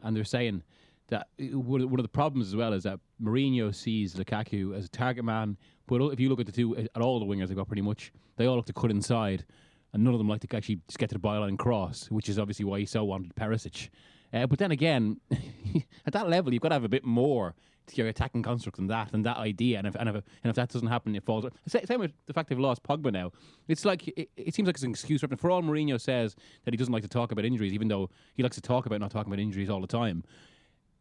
and 0.03 0.15
they're 0.15 0.24
saying 0.24 0.63
that 1.09 1.27
uh, 1.41 1.57
one 1.57 1.81
of 1.81 1.91
one 1.91 2.00
of 2.00 2.03
the 2.03 2.09
problems 2.09 2.47
as 2.47 2.56
well 2.56 2.74
is 2.74 2.83
that 2.83 3.00
Mourinho 3.21 3.74
sees 3.74 4.15
Lukaku 4.15 4.75
as 4.75 4.85
a 4.85 4.89
target 4.89 5.24
man, 5.24 5.57
but 5.88 6.01
if 6.12 6.19
you 6.19 6.29
look 6.29 6.39
at 6.39 6.45
the 6.45 6.51
two, 6.51 6.75
at 6.77 7.01
all 7.01 7.19
the 7.19 7.25
wingers 7.25 7.47
they've 7.47 7.57
got 7.57 7.68
pretty 7.68 7.81
much, 7.81 8.12
they 8.35 8.45
all 8.45 8.56
look 8.56 8.65
to 8.65 8.74
cut 8.74 8.91
inside, 8.91 9.45
and 9.94 10.03
none 10.03 10.13
of 10.13 10.19
them 10.19 10.27
like 10.27 10.41
to 10.41 10.56
actually 10.56 10.81
just 10.88 11.00
get 11.00 11.09
to 11.09 11.15
the 11.15 11.19
byline 11.19 11.50
and 11.50 11.59
cross, 11.59 12.07
which 12.12 12.29
is 12.29 12.38
obviously 12.38 12.65
why 12.65 12.79
he 12.79 12.85
so 12.85 13.03
wanted 13.03 13.33
Perisic. 13.35 13.89
Uh, 14.33 14.45
but 14.45 14.59
then 14.59 14.71
again, 14.71 15.19
at 16.06 16.13
that 16.13 16.29
level, 16.29 16.53
you've 16.53 16.62
got 16.62 16.69
to 16.69 16.75
have 16.75 16.83
a 16.83 16.89
bit 16.89 17.06
more 17.06 17.56
your 17.95 18.07
attacking 18.07 18.44
construct 18.44 18.80
and 18.80 18.89
that, 18.89 19.13
and 19.13 19.25
that 19.25 19.38
idea. 19.38 19.78
And 19.78 19.88
if 19.88 19.95
and 19.95 20.10
if, 20.10 20.16
and 20.16 20.24
if 20.50 20.56
that 20.56 20.69
doesn't 20.69 20.88
happen, 20.88 21.16
it 21.16 21.24
falls. 21.24 21.45
Sa- 21.68 21.80
Same 21.86 22.00
with 22.00 22.12
the 22.25 22.34
fact 22.34 22.50
they've 22.50 22.60
lost 22.60 22.84
Pogba 22.84 23.12
now. 23.13 23.31
It's 23.68 23.86
like 23.86 24.07
it, 24.10 24.30
it 24.36 24.54
seems 24.56 24.68
like 24.68 24.75
it's 24.75 24.84
an 24.84 24.89
excuse 24.89 25.22
for 25.22 25.28
for 25.38 25.51
all 25.51 25.62
Mourinho 25.62 26.00
says 26.00 26.36
that 26.66 26.74
he 26.74 26.77
doesn't 26.77 26.94
like 26.94 27.03
to 27.03 27.10
talk 27.10 27.32
about 27.32 27.46
injuries, 27.46 27.74
even 27.74 27.88
though 27.88 28.10
he 28.36 28.44
likes 28.44 28.56
to 28.56 28.62
talk 28.62 28.86
about 28.86 29.00
not 29.00 29.12
talking 29.12 29.32
about 29.32 29.39
injuries 29.41 29.70
all 29.70 29.82
the 29.82 29.88
time. 29.88 30.24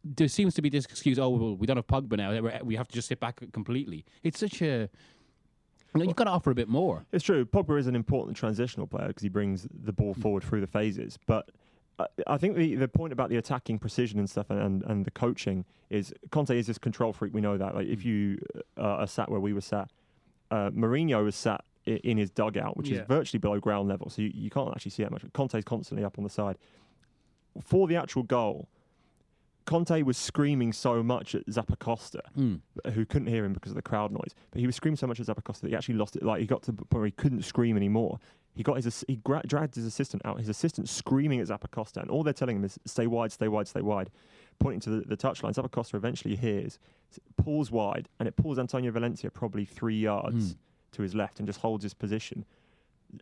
There 0.03 0.27
seems 0.27 0.53
to 0.53 0.61
be 0.61 0.69
this 0.69 0.85
excuse. 0.85 1.19
Oh, 1.19 1.29
well, 1.29 1.55
we 1.57 1.65
don't 1.67 1.75
have 1.77 1.87
Pogba 1.87 2.15
now. 2.17 2.29
we're- 2.41 2.75
have 2.75 2.87
to 2.87 2.93
just 2.95 3.07
sit 3.09 3.19
back 3.19 3.41
completely. 3.51 4.05
It's 4.23 4.39
such 4.39 4.61
a. 4.61 4.89
Know, 5.95 6.03
you've 6.03 6.15
got 6.15 6.25
to 6.25 6.29
offer 6.31 6.51
a 6.51 6.55
bit 6.55 6.67
more. 6.69 7.05
It's 7.11 7.23
true. 7.23 7.43
Pogba 7.45 7.79
is 7.79 7.87
an 7.87 7.95
important 7.95 8.37
transitional 8.37 8.85
player 8.85 9.07
because 9.07 9.23
he 9.23 9.29
brings 9.29 9.67
the 9.83 9.91
ball 9.91 10.13
forward 10.13 10.43
through 10.43 10.61
the 10.61 10.67
phases. 10.67 11.17
But 11.25 11.49
I, 11.99 12.05
I 12.27 12.37
think 12.37 12.55
the, 12.55 12.75
the 12.75 12.87
point 12.87 13.13
about 13.13 13.29
the 13.29 13.37
attacking 13.37 13.79
precision 13.79 14.19
and 14.19 14.29
stuff 14.29 14.49
and, 14.49 14.59
and, 14.59 14.83
and 14.83 15.05
the 15.05 15.11
coaching 15.11 15.65
is 15.89 16.13
Conte 16.31 16.57
is 16.57 16.67
this 16.67 16.77
control 16.77 17.13
freak. 17.13 17.33
We 17.33 17.41
know 17.41 17.57
that. 17.57 17.75
Like 17.75 17.87
if 17.87 18.05
you 18.05 18.39
uh, 18.77 18.81
are 18.81 19.07
sat 19.07 19.29
where 19.31 19.39
we 19.39 19.53
were 19.53 19.61
sat, 19.61 19.89
uh, 20.51 20.69
Mourinho 20.71 21.23
was 21.23 21.35
sat 21.35 21.63
in 21.85 22.17
his 22.17 22.29
dugout, 22.29 22.75
which 22.77 22.89
Yeah. 22.89 23.01
is 23.01 23.07
virtually 23.07 23.39
below 23.39 23.59
ground 23.59 23.87
level, 23.87 24.09
so 24.09 24.21
you, 24.21 24.31
you 24.33 24.49
can't 24.49 24.69
actually 24.71 24.91
see 24.91 25.03
that 25.03 25.11
much. 25.11 25.23
Conte's 25.33 25.63
constantly 25.63 26.03
up 26.03 26.17
on 26.17 26.23
the 26.25 26.29
side. 26.29 26.57
For 27.63 27.87
the 27.87 27.95
actual 27.95 28.23
goal, 28.23 28.67
Conte 29.67 30.01
was 30.01 30.17
screaming 30.17 30.73
so 30.73 31.03
much 31.03 31.35
at 31.35 31.45
Zappacosta 31.45 32.21
Mm. 32.37 32.61
who 32.93 33.05
couldn't 33.05 33.27
hear 33.27 33.45
him 33.45 33.53
because 33.53 33.71
of 33.71 33.75
the 33.75 33.81
crowd 33.83 34.11
noise. 34.11 34.33
But 34.49 34.59
he 34.61 34.65
was 34.65 34.75
screaming 34.75 34.95
so 34.97 35.05
much 35.05 35.19
at 35.19 35.27
Zappacosta 35.27 35.61
that 35.61 35.69
he 35.69 35.75
actually 35.75 35.95
lost 35.95 36.15
it. 36.15 36.23
Like 36.23 36.39
he 36.41 36.47
got 36.47 36.63
to 36.63 36.71
the 36.71 36.77
point 36.85 36.93
where 36.93 37.05
he 37.05 37.11
couldn't 37.11 37.43
scream 37.43 37.77
anymore. 37.77 38.17
He 38.55 38.63
got 38.63 38.81
his 38.81 39.05
he 39.07 39.17
gra- 39.17 39.43
dragged 39.45 39.75
his 39.75 39.85
assistant 39.85 40.25
out. 40.25 40.39
His 40.39 40.49
assistant 40.49 40.89
screaming 40.89 41.39
at 41.41 41.47
Zappacosta, 41.47 41.97
and 42.01 42.09
all 42.09 42.23
they're 42.23 42.33
telling 42.33 42.55
him 42.55 42.63
is 42.63 42.79
stay 42.85 43.05
wide, 43.05 43.31
stay 43.31 43.47
wide, 43.49 43.67
stay 43.67 43.81
wide, 43.81 44.09
pointing 44.57 44.79
to 44.79 44.89
the, 44.89 45.01
the 45.05 45.17
touchline. 45.17 45.53
Zappacosta 45.53 45.93
eventually 45.95 46.35
hears, 46.35 46.79
pulls 47.35 47.69
wide, 47.69 48.09
and 48.19 48.27
it 48.27 48.35
pulls 48.35 48.57
Antonio 48.57 48.89
Valencia 48.91 49.29
probably 49.29 49.63
three 49.65 49.99
yards 49.99 50.53
Mm. 50.53 50.57
to 50.93 51.01
his 51.03 51.13
left 51.13 51.39
and 51.39 51.47
just 51.47 51.59
holds 51.59 51.83
his 51.83 51.93
position. 51.93 52.45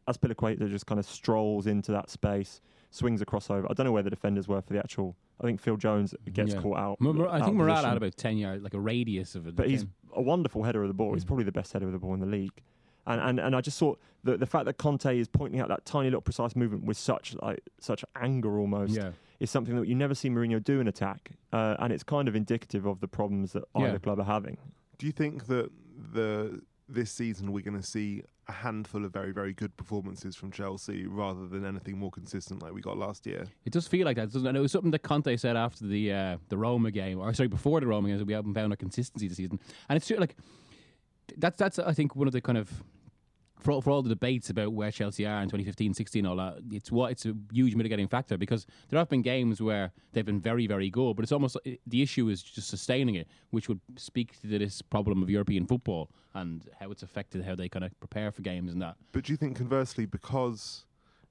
Azpilicueta 0.08 0.70
just 0.70 0.86
kind 0.86 1.00
of 1.00 1.06
strolls 1.06 1.68
into 1.68 1.92
that 1.92 2.10
space, 2.10 2.62
swings 2.92 3.22
a 3.22 3.26
crossover. 3.26 3.66
I 3.70 3.74
don't 3.74 3.86
know 3.86 3.92
where 3.92 4.04
the 4.04 4.10
defenders 4.10 4.48
were 4.48 4.62
for 4.62 4.74
the 4.74 4.80
actual. 4.80 5.16
I 5.40 5.44
think 5.44 5.60
Phil 5.60 5.78
Jones 5.78 6.16
gets 6.32 6.54
Yeah. 6.54 6.62
caught 6.62 6.78
out. 6.78 7.02
Mur- 7.02 7.14
Mur- 7.14 7.28
I 7.28 7.36
out 7.40 7.46
think 7.46 7.50
of 7.50 7.56
Morata 7.56 7.88
had 7.90 7.98
about 7.98 8.16
ten 8.18 8.38
yards, 8.38 8.64
like 8.64 8.74
a 8.74 8.80
radius 8.80 9.36
of 9.36 9.48
it. 9.48 9.56
But 9.56 9.70
he's 9.70 9.86
a 10.14 10.22
wonderful 10.22 10.64
header 10.64 10.82
of 10.82 10.88
the 10.88 10.94
ball. 10.94 11.14
He's 11.14 11.24
Mm. 11.24 11.28
probably 11.28 11.44
the 11.46 11.52
best 11.52 11.74
header 11.74 11.86
of 11.88 11.92
the 11.92 12.00
ball 12.00 12.14
in 12.14 12.20
the 12.22 12.26
league. 12.26 12.62
And, 13.08 13.22
and 13.22 13.40
and 13.40 13.56
I 13.56 13.62
just 13.62 13.78
thought 13.78 14.00
the 14.24 14.38
the 14.38 14.46
fact 14.48 14.66
that 14.66 14.78
Conte 14.78 15.06
is 15.18 15.28
pointing 15.28 15.60
out 15.60 15.68
that 15.68 15.86
tiny 15.86 16.08
little 16.10 16.22
precise 16.22 16.56
movement 16.56 16.86
with 16.86 16.98
such 16.98 17.36
like 17.36 17.60
such 17.80 18.04
anger 18.16 18.58
almost 18.58 18.94
Yeah. 18.96 19.12
is 19.40 19.52
something 19.52 19.76
that 19.76 19.88
you 19.88 19.94
never 19.94 20.16
see 20.16 20.30
Mourinho 20.30 20.64
do 20.64 20.80
in 20.80 20.88
attack, 20.88 21.34
uh, 21.54 21.76
and 21.80 21.94
it's 21.94 22.04
kind 22.04 22.28
of 22.28 22.36
indicative 22.36 22.86
of 22.88 23.02
the 23.02 23.08
problems 23.08 23.54
that 23.54 23.66
Yeah. 23.76 23.88
either 23.90 24.00
club 24.00 24.20
are 24.20 24.24
having. 24.26 24.58
Do 24.98 25.06
you 25.06 25.12
think 25.12 25.46
that 25.48 25.70
the 26.14 26.62
this 26.88 27.12
season 27.12 27.52
we're 27.52 27.64
going 27.64 27.80
to 27.80 27.86
see 27.86 28.24
a 28.48 28.52
handful 28.52 29.06
of 29.06 29.12
very 29.12 29.32
very 29.32 29.54
good 29.54 29.76
performances 29.78 30.36
from 30.36 30.52
Chelsea 30.52 31.08
rather 31.08 31.48
than 31.48 31.66
anything 31.66 31.98
more 31.98 32.12
consistent 32.12 32.62
like 32.62 32.74
we 32.74 32.82
got 32.82 32.98
last 32.98 33.26
year? 33.26 33.46
It 33.66 33.74
does 33.74 33.88
feel 33.88 34.06
like 34.06 34.18
that, 34.18 34.32
doesn't 34.32 34.46
it? 34.46 34.50
And 34.50 34.58
it 34.58 34.62
was 34.62 34.72
something 34.72 34.92
that 34.92 35.04
Conte 35.04 35.36
said 35.38 35.56
after 35.58 35.86
the 35.86 36.12
uh, 36.12 36.38
the 36.50 36.58
Roma 36.58 36.92
game, 36.92 37.20
or 37.20 37.34
sorry, 37.34 37.50
before 37.50 37.80
the 37.80 37.88
Roma 37.88 38.10
game, 38.10 38.26
we 38.26 38.34
haven't 38.34 38.54
found 38.54 38.74
a 38.74 38.78
consistency 38.78 39.28
this 39.28 39.38
season. 39.38 39.60
And 39.90 39.98
it's 39.98 40.08
true, 40.08 40.18
like 40.18 40.36
that's 41.38 41.58
that's 41.58 41.80
I 41.80 41.94
think 41.94 42.16
one 42.16 42.28
of 42.28 42.34
the 42.34 42.42
kind 42.42 42.58
of 42.58 42.84
for 43.60 43.72
all, 43.72 43.82
for 43.82 43.90
all 43.92 44.02
the 44.02 44.10
debates 44.10 44.50
about 44.50 44.74
where 44.74 44.92
Chelsea 44.92 45.26
are 45.26 45.42
in 45.42 45.48
2015, 45.48 45.94
16, 45.94 46.26
all 46.26 46.36
that, 46.36 46.58
it's 46.72 46.92
what 46.92 47.12
it's 47.12 47.26
a 47.26 47.34
huge 47.52 47.76
mitigating 47.76 48.08
factor 48.08 48.38
because 48.38 48.66
there 48.90 49.00
have 49.00 49.10
been 49.10 49.22
games 49.22 49.62
where 49.62 49.92
they've 50.14 50.26
been 50.26 50.42
very, 50.42 50.68
very 50.68 50.90
good, 50.90 51.16
but 51.16 51.24
it's 51.24 51.32
almost 51.32 51.58
the 51.64 52.02
issue 52.02 52.30
is 52.30 52.44
just 52.44 52.68
sustaining 52.68 53.16
it, 53.16 53.28
which 53.52 53.70
would 53.70 53.80
speak 53.98 54.40
to 54.42 54.48
this 54.48 54.82
problem 54.82 55.24
of 55.24 55.30
European 55.30 55.66
football 55.66 56.10
and 56.34 56.70
how 56.80 56.92
it's 56.92 57.04
affected 57.04 57.44
how 57.44 57.56
they 57.56 57.70
kind 57.70 57.86
of 57.86 57.98
prepare 58.00 58.32
for 58.32 58.42
games 58.42 58.72
and 58.72 58.82
that. 58.82 58.96
But 59.12 59.24
do 59.26 59.34
you 59.34 59.38
think 59.38 59.58
conversely 59.58 60.06
because 60.06 60.86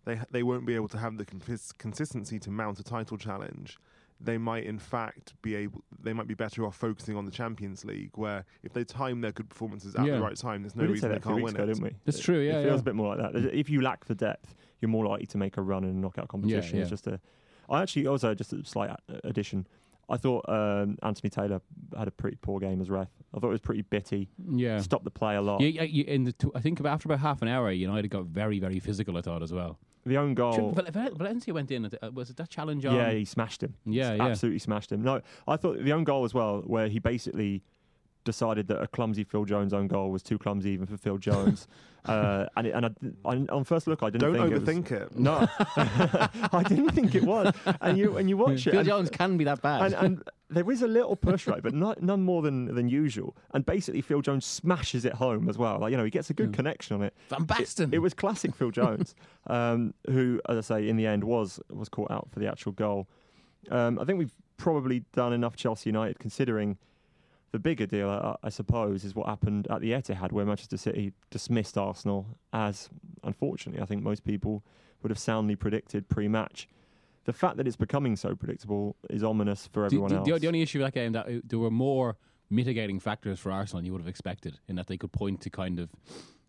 they 0.05 0.21
they 0.31 0.43
won't 0.43 0.67
be 0.67 0.75
able 0.75 0.89
to 0.89 0.99
have 0.99 1.17
the 1.19 1.25
consistency 1.25 2.39
to 2.39 2.51
mount 2.51 2.81
a 2.81 2.85
title 2.85 3.19
challenge? 3.19 3.79
They 4.21 4.39
might, 4.39 4.65
in 4.65 4.79
fact, 4.79 5.35
be 5.43 5.55
able. 5.57 5.83
They 6.03 6.13
might 6.13 6.27
be 6.29 6.35
better 6.35 6.65
off 6.65 6.77
focusing 6.77 7.17
on 7.17 7.25
the 7.27 7.31
Champions 7.31 7.85
League, 7.85 8.13
where 8.15 8.45
if 8.63 8.73
they 8.73 8.85
time 8.85 9.21
their 9.21 9.33
good 9.33 9.49
performances 9.49 9.95
at 9.97 10.07
Yeah. 10.07 10.17
the 10.17 10.23
right 10.23 10.37
time, 10.37 10.63
there's 10.63 10.77
no 10.77 10.85
we 10.85 10.93
reason 10.93 11.09
they 11.11 11.15
that 11.17 11.19
a 11.19 11.23
few 11.23 11.33
can't 11.33 11.43
win 11.45 11.55
ago, 11.55 11.65
it. 11.65 11.67
didn't 11.67 11.83
we? 11.83 11.91
That's 12.05 12.19
It- 12.19 12.23
true, 12.23 12.41
yeah, 12.41 12.61
It 12.61 12.65
feels 12.65 12.77
yeah. 12.79 12.81
a 12.81 12.85
bit 12.85 12.95
more 12.95 13.17
like 13.17 13.33
that. 13.33 13.55
If 13.55 13.69
you 13.69 13.81
lack 13.83 14.05
the 14.07 14.15
depth, 14.15 14.55
you're 14.81 14.89
more 14.89 15.07
likely 15.07 15.27
to 15.27 15.39
make 15.39 15.57
a 15.57 15.63
run 15.63 15.85
in 15.85 15.91
a 15.91 15.93
knockout 15.95 16.29
competition. 16.29 16.79
It's 16.79 16.87
yeah. 16.87 16.91
just 16.91 17.07
a. 17.07 17.21
I 17.69 17.83
actually 17.83 18.07
also 18.07 18.35
just 18.35 18.53
a 18.53 18.65
slight 18.65 18.91
addition. 19.25 19.67
I 20.09 20.19
thought 20.19 20.47
um, 20.51 20.99
Anthony 21.03 21.31
Taylor 21.31 21.61
had 21.97 22.09
a 22.09 22.11
pretty 22.11 22.37
poor 22.41 22.61
game 22.61 22.81
as 22.83 22.91
ref. 22.91 23.09
I 23.35 23.39
thought 23.41 23.49
it 23.49 23.53
was 23.53 23.61
pretty 23.63 23.83
bitty. 23.83 24.29
Yeah. 24.47 24.79
Stopped 24.81 25.05
the 25.05 25.11
play 25.11 25.35
a 25.37 25.41
lot. 25.41 25.61
Yeah, 25.63 25.69
yeah, 25.69 25.83
yeah, 25.85 26.05
in 26.05 26.25
the 26.25 26.33
two, 26.33 26.53
I 26.55 26.61
think 26.61 26.79
after 26.85 27.09
about 27.09 27.21
half 27.21 27.41
an 27.41 27.49
hour, 27.49 27.71
United 27.73 28.09
got 28.09 28.27
very, 28.27 28.59
very 28.59 28.79
physical. 28.81 29.17
I 29.17 29.23
thought 29.23 29.43
as 29.43 29.53
well. 29.53 29.79
The 30.07 30.19
own 30.19 30.35
goal. 30.35 30.73
Val- 30.73 30.91
Val- 30.91 31.15
Valencia 31.15 31.55
went 31.55 31.71
in. 31.71 31.87
Uh, 31.87 32.11
was 32.13 32.31
it 32.31 32.37
that 32.37 32.51
challenge 32.51 32.85
on? 32.85 32.95
Yeah, 32.95 33.11
he 33.11 33.25
smashed 33.25 33.63
him. 33.63 33.75
Yeah, 33.87 34.15
yeah. 34.15 34.27
absolutely 34.27 34.59
smashed 34.59 34.93
him. 34.93 35.03
No, 35.03 35.23
I 35.49 35.57
thought 35.57 35.83
the 35.83 35.93
own 35.93 36.05
goal 36.05 36.25
as 36.25 36.35
well, 36.35 36.63
where 36.67 36.89
he 36.89 36.99
basically 36.99 37.63
decided 38.25 38.69
that 38.69 38.81
a 38.83 38.87
clumsy 38.87 39.25
Phil 39.25 39.45
Jones 39.45 39.73
own 39.73 39.87
goal 39.89 40.11
was 40.11 40.23
too 40.23 40.39
clumsy 40.39 40.71
even 40.71 40.87
for 40.87 40.97
Phil 40.97 41.19
Jones. 41.19 41.67
uh, 42.07 42.47
and 42.57 42.67
it, 42.67 42.71
and 42.75 42.87
I, 42.87 42.91
I, 43.31 43.47
on 43.51 43.65
first 43.65 43.87
look, 43.87 44.03
I 44.03 44.11
didn't 44.11 44.33
Don't 44.33 44.51
think 44.51 44.53
it 44.53 44.61
was. 44.61 44.69
overthink 44.69 44.91
it. 44.93 45.19
No, 45.19 45.49
I 46.53 46.63
didn't 46.63 46.91
think 46.91 47.15
it 47.15 47.23
was. 47.25 47.55
And 47.81 47.97
you 47.97 48.17
and 48.17 48.29
you 48.29 48.37
watch 48.37 48.67
it, 48.67 48.71
Phil 48.71 48.81
and, 48.81 48.89
Jones 48.89 49.11
can 49.11 49.37
be 49.37 49.45
that 49.45 49.63
bad. 49.63 49.83
and, 49.83 49.95
and 49.95 50.23
there 50.51 50.71
is 50.71 50.83
a 50.83 50.87
little 50.87 51.17
push 51.17 51.47
right, 51.47 51.63
but 51.63 51.75
not, 51.75 52.03
none 52.03 52.23
more 52.23 52.43
than 52.43 52.75
than 52.75 52.89
usual. 52.89 53.35
And 53.55 53.65
basically, 53.65 54.03
Phil 54.03 54.21
Jones 54.21 54.45
smashes 54.45 55.05
it 55.05 55.15
home 55.15 55.49
as 55.49 55.57
well. 55.57 55.79
Like 55.79 55.91
you 55.93 55.97
know, 55.97 56.05
he 56.05 56.11
gets 56.11 56.31
a 56.31 56.35
good 56.35 56.51
Yeah. 56.51 56.57
connection 56.57 56.97
on 56.97 57.03
it. 57.03 57.15
Van 57.31 57.47
Basten. 57.47 57.89
It, 57.89 57.95
it 57.95 57.99
was 58.01 58.13
classic 58.15 58.55
Phil 58.55 58.71
Jones, 58.71 59.15
um, 59.47 59.95
who, 60.09 60.41
as 60.49 60.59
I 60.59 60.61
say, 60.61 60.89
in 60.89 60.97
the 60.97 61.07
end 61.07 61.25
was 61.25 61.59
was 61.71 61.89
caught 61.89 62.11
out 62.11 62.29
for 62.31 62.39
the 62.39 62.47
actual 62.49 62.73
goal. 62.73 63.09
Um, 63.71 63.99
I 63.99 64.05
think 64.05 64.19
we've 64.19 64.35
probably 64.59 65.05
done 65.15 65.33
enough 65.33 65.57
Chelsea 65.57 65.89
United, 65.89 66.19
considering 66.19 66.77
the 67.55 67.59
bigger 67.61 67.87
deal, 67.87 68.11
I, 68.11 68.35
I 68.43 68.49
suppose, 68.49 69.05
is 69.05 69.15
what 69.15 69.29
happened 69.29 69.69
at 69.71 69.81
the 69.81 69.93
Etihad, 69.93 70.33
where 70.33 70.45
Manchester 70.45 70.77
City 70.77 71.13
dismissed 71.31 71.79
Arsenal, 71.79 72.27
as 72.53 72.91
unfortunately 73.23 73.81
I 73.81 73.87
think 73.87 74.03
most 74.03 74.25
people 74.25 74.65
would 75.01 75.11
have 75.11 75.21
soundly 75.21 75.55
predicted 75.55 76.09
pre-match. 76.09 76.69
The 77.27 77.33
fact 77.33 77.57
that 77.59 77.69
it's 77.69 77.77
becoming 77.77 78.17
so 78.17 78.35
predictable 78.35 78.97
is 79.09 79.23
ominous 79.23 79.69
for 79.69 79.83
The- 79.83 79.87
everyone 79.87 80.11
the, 80.11 80.17
else. 80.17 80.27
the, 80.27 80.39
the 80.41 80.47
only 80.49 80.63
issue 80.63 80.81
with 80.81 80.87
that 80.89 80.95
game 80.95 81.13
that 81.13 81.27
uh, 81.29 81.41
there 81.45 81.61
were 81.61 81.71
more 81.71 82.17
mitigating 82.51 82.99
factors 82.99 83.39
for 83.39 83.53
Arsenal 83.53 83.79
than 83.79 83.87
you 83.87 83.93
would 83.93 84.01
have 84.01 84.09
expected, 84.09 84.59
in 84.67 84.75
that 84.75 84.89
they 84.89 84.97
could 84.97 85.13
point 85.13 85.41
to 85.43 85.49
kind 85.49 85.79
of, 85.79 85.91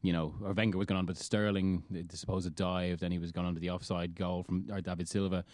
you 0.02 0.12
know, 0.12 0.34
or 0.44 0.54
Wenger 0.54 0.80
was 0.80 0.88
going 0.88 0.98
on, 0.98 1.06
but 1.06 1.18
Sterling, 1.18 1.84
the, 1.92 2.02
the 2.02 2.18
supposed 2.18 2.56
dive, 2.56 3.00
then 3.00 3.12
he 3.12 3.20
was 3.20 3.32
going 3.32 3.46
on 3.46 3.54
to 3.54 3.60
the 3.60 3.70
offside 3.70 4.16
goal 4.16 4.42
from 4.42 4.64
David 4.82 5.08
Silva. 5.08 5.46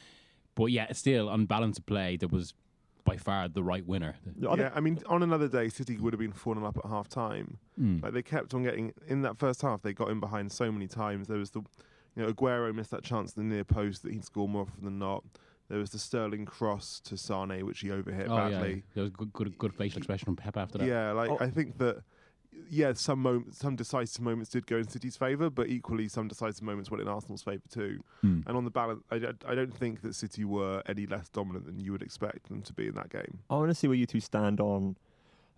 But 0.56 0.68
yeah, 0.68 0.94
still 0.94 1.28
on 1.28 1.46
balance 1.46 1.78
of 1.78 1.86
play, 1.86 2.16
there 2.16 2.30
was 2.30 2.54
by 3.04 3.18
far 3.18 3.48
the 3.48 3.64
right 3.64 3.86
winner. 3.86 4.16
I 4.50 4.56
Yeah, 4.56 4.72
I 4.76 4.80
mean, 4.80 5.00
on 5.08 5.24
another 5.24 5.48
day, 5.48 5.70
City 5.70 5.98
would 5.98 6.14
have 6.14 6.20
been 6.20 6.32
4 6.32 6.56
0 6.56 6.66
up 6.66 6.78
at 6.78 6.86
half 6.90 7.08
time. 7.10 7.58
Mm. 7.80 8.04
Like 8.04 8.14
they 8.14 8.22
kept 8.22 8.54
on 8.54 8.64
getting 8.64 8.94
in 9.08 9.22
that 9.24 9.38
first 9.38 9.62
half. 9.62 9.82
They 9.82 9.94
got 9.94 10.10
in 10.10 10.20
behind 10.20 10.52
so 10.52 10.72
many 10.72 10.88
times. 10.88 11.28
There 11.28 11.38
was 11.38 11.52
the, 11.52 11.62
you 12.16 12.24
know, 12.24 12.32
Aguero 12.32 12.74
missed 12.74 12.92
that 12.92 13.04
chance 13.04 13.32
at 13.32 13.36
the 13.38 13.44
near 13.44 13.64
post 13.64 14.04
that 14.04 14.12
he'd 14.14 14.26
score 14.26 14.48
more 14.48 14.64
often 14.64 14.84
than 14.86 15.00
not. 15.00 15.24
There 15.70 15.80
was 15.80 15.92
the 15.92 16.00
Sterling 16.00 16.46
cross 16.46 17.00
to 17.06 17.16
Sane, 17.18 17.66
which 17.66 17.80
he 17.80 17.88
overhit 17.88 18.28
Oh 18.30 18.36
yeah, 18.50 18.50
badly. 18.60 18.84
there 18.94 19.04
was 19.04 19.12
good, 19.12 19.32
good, 19.32 19.58
good 19.58 19.74
facial 19.74 20.00
expression 20.00 20.26
from 20.26 20.36
Pep 20.36 20.58
after 20.58 20.78
that. 20.80 20.88
Yeah, 20.88 21.12
like 21.14 21.30
Oh. 21.30 21.38
I 21.40 21.50
think 21.50 21.78
that. 21.78 22.04
Yeah, 22.70 22.94
some 22.94 23.22
moments, 23.22 23.58
some 23.60 23.76
decisive 23.76 24.22
moments 24.22 24.50
did 24.50 24.66
go 24.68 24.78
in 24.78 24.88
City's 24.88 25.16
favour, 25.18 25.50
but 25.50 25.68
equally 25.68 26.08
some 26.08 26.28
decisive 26.28 26.64
moments 26.64 26.90
went 26.92 27.02
in 27.02 27.08
Arsenal's 27.08 27.42
favour 27.44 27.62
too. 27.70 28.04
Hmm. 28.22 28.42
And 28.46 28.58
on 28.58 28.64
the 28.66 28.72
balance, 28.72 29.04
I, 29.10 29.20
don't- 29.20 29.44
I 29.48 29.56
don't 29.56 29.74
think 29.74 30.02
that 30.02 30.16
City 30.16 30.44
were 30.46 30.82
any 30.86 31.06
less 31.06 31.30
dominant 31.30 31.66
than 31.66 31.80
you 31.80 31.92
would 31.92 32.02
expect 32.02 32.48
them 32.50 32.62
to 32.64 32.74
be 32.74 32.88
in 32.88 32.96
that 32.96 33.10
game. 33.10 33.40
I 33.50 33.56
want 33.56 33.70
to 33.70 33.76
see 33.76 33.88
where 33.88 33.98
you 33.98 34.06
two 34.06 34.20
stand 34.20 34.60
on 34.60 34.98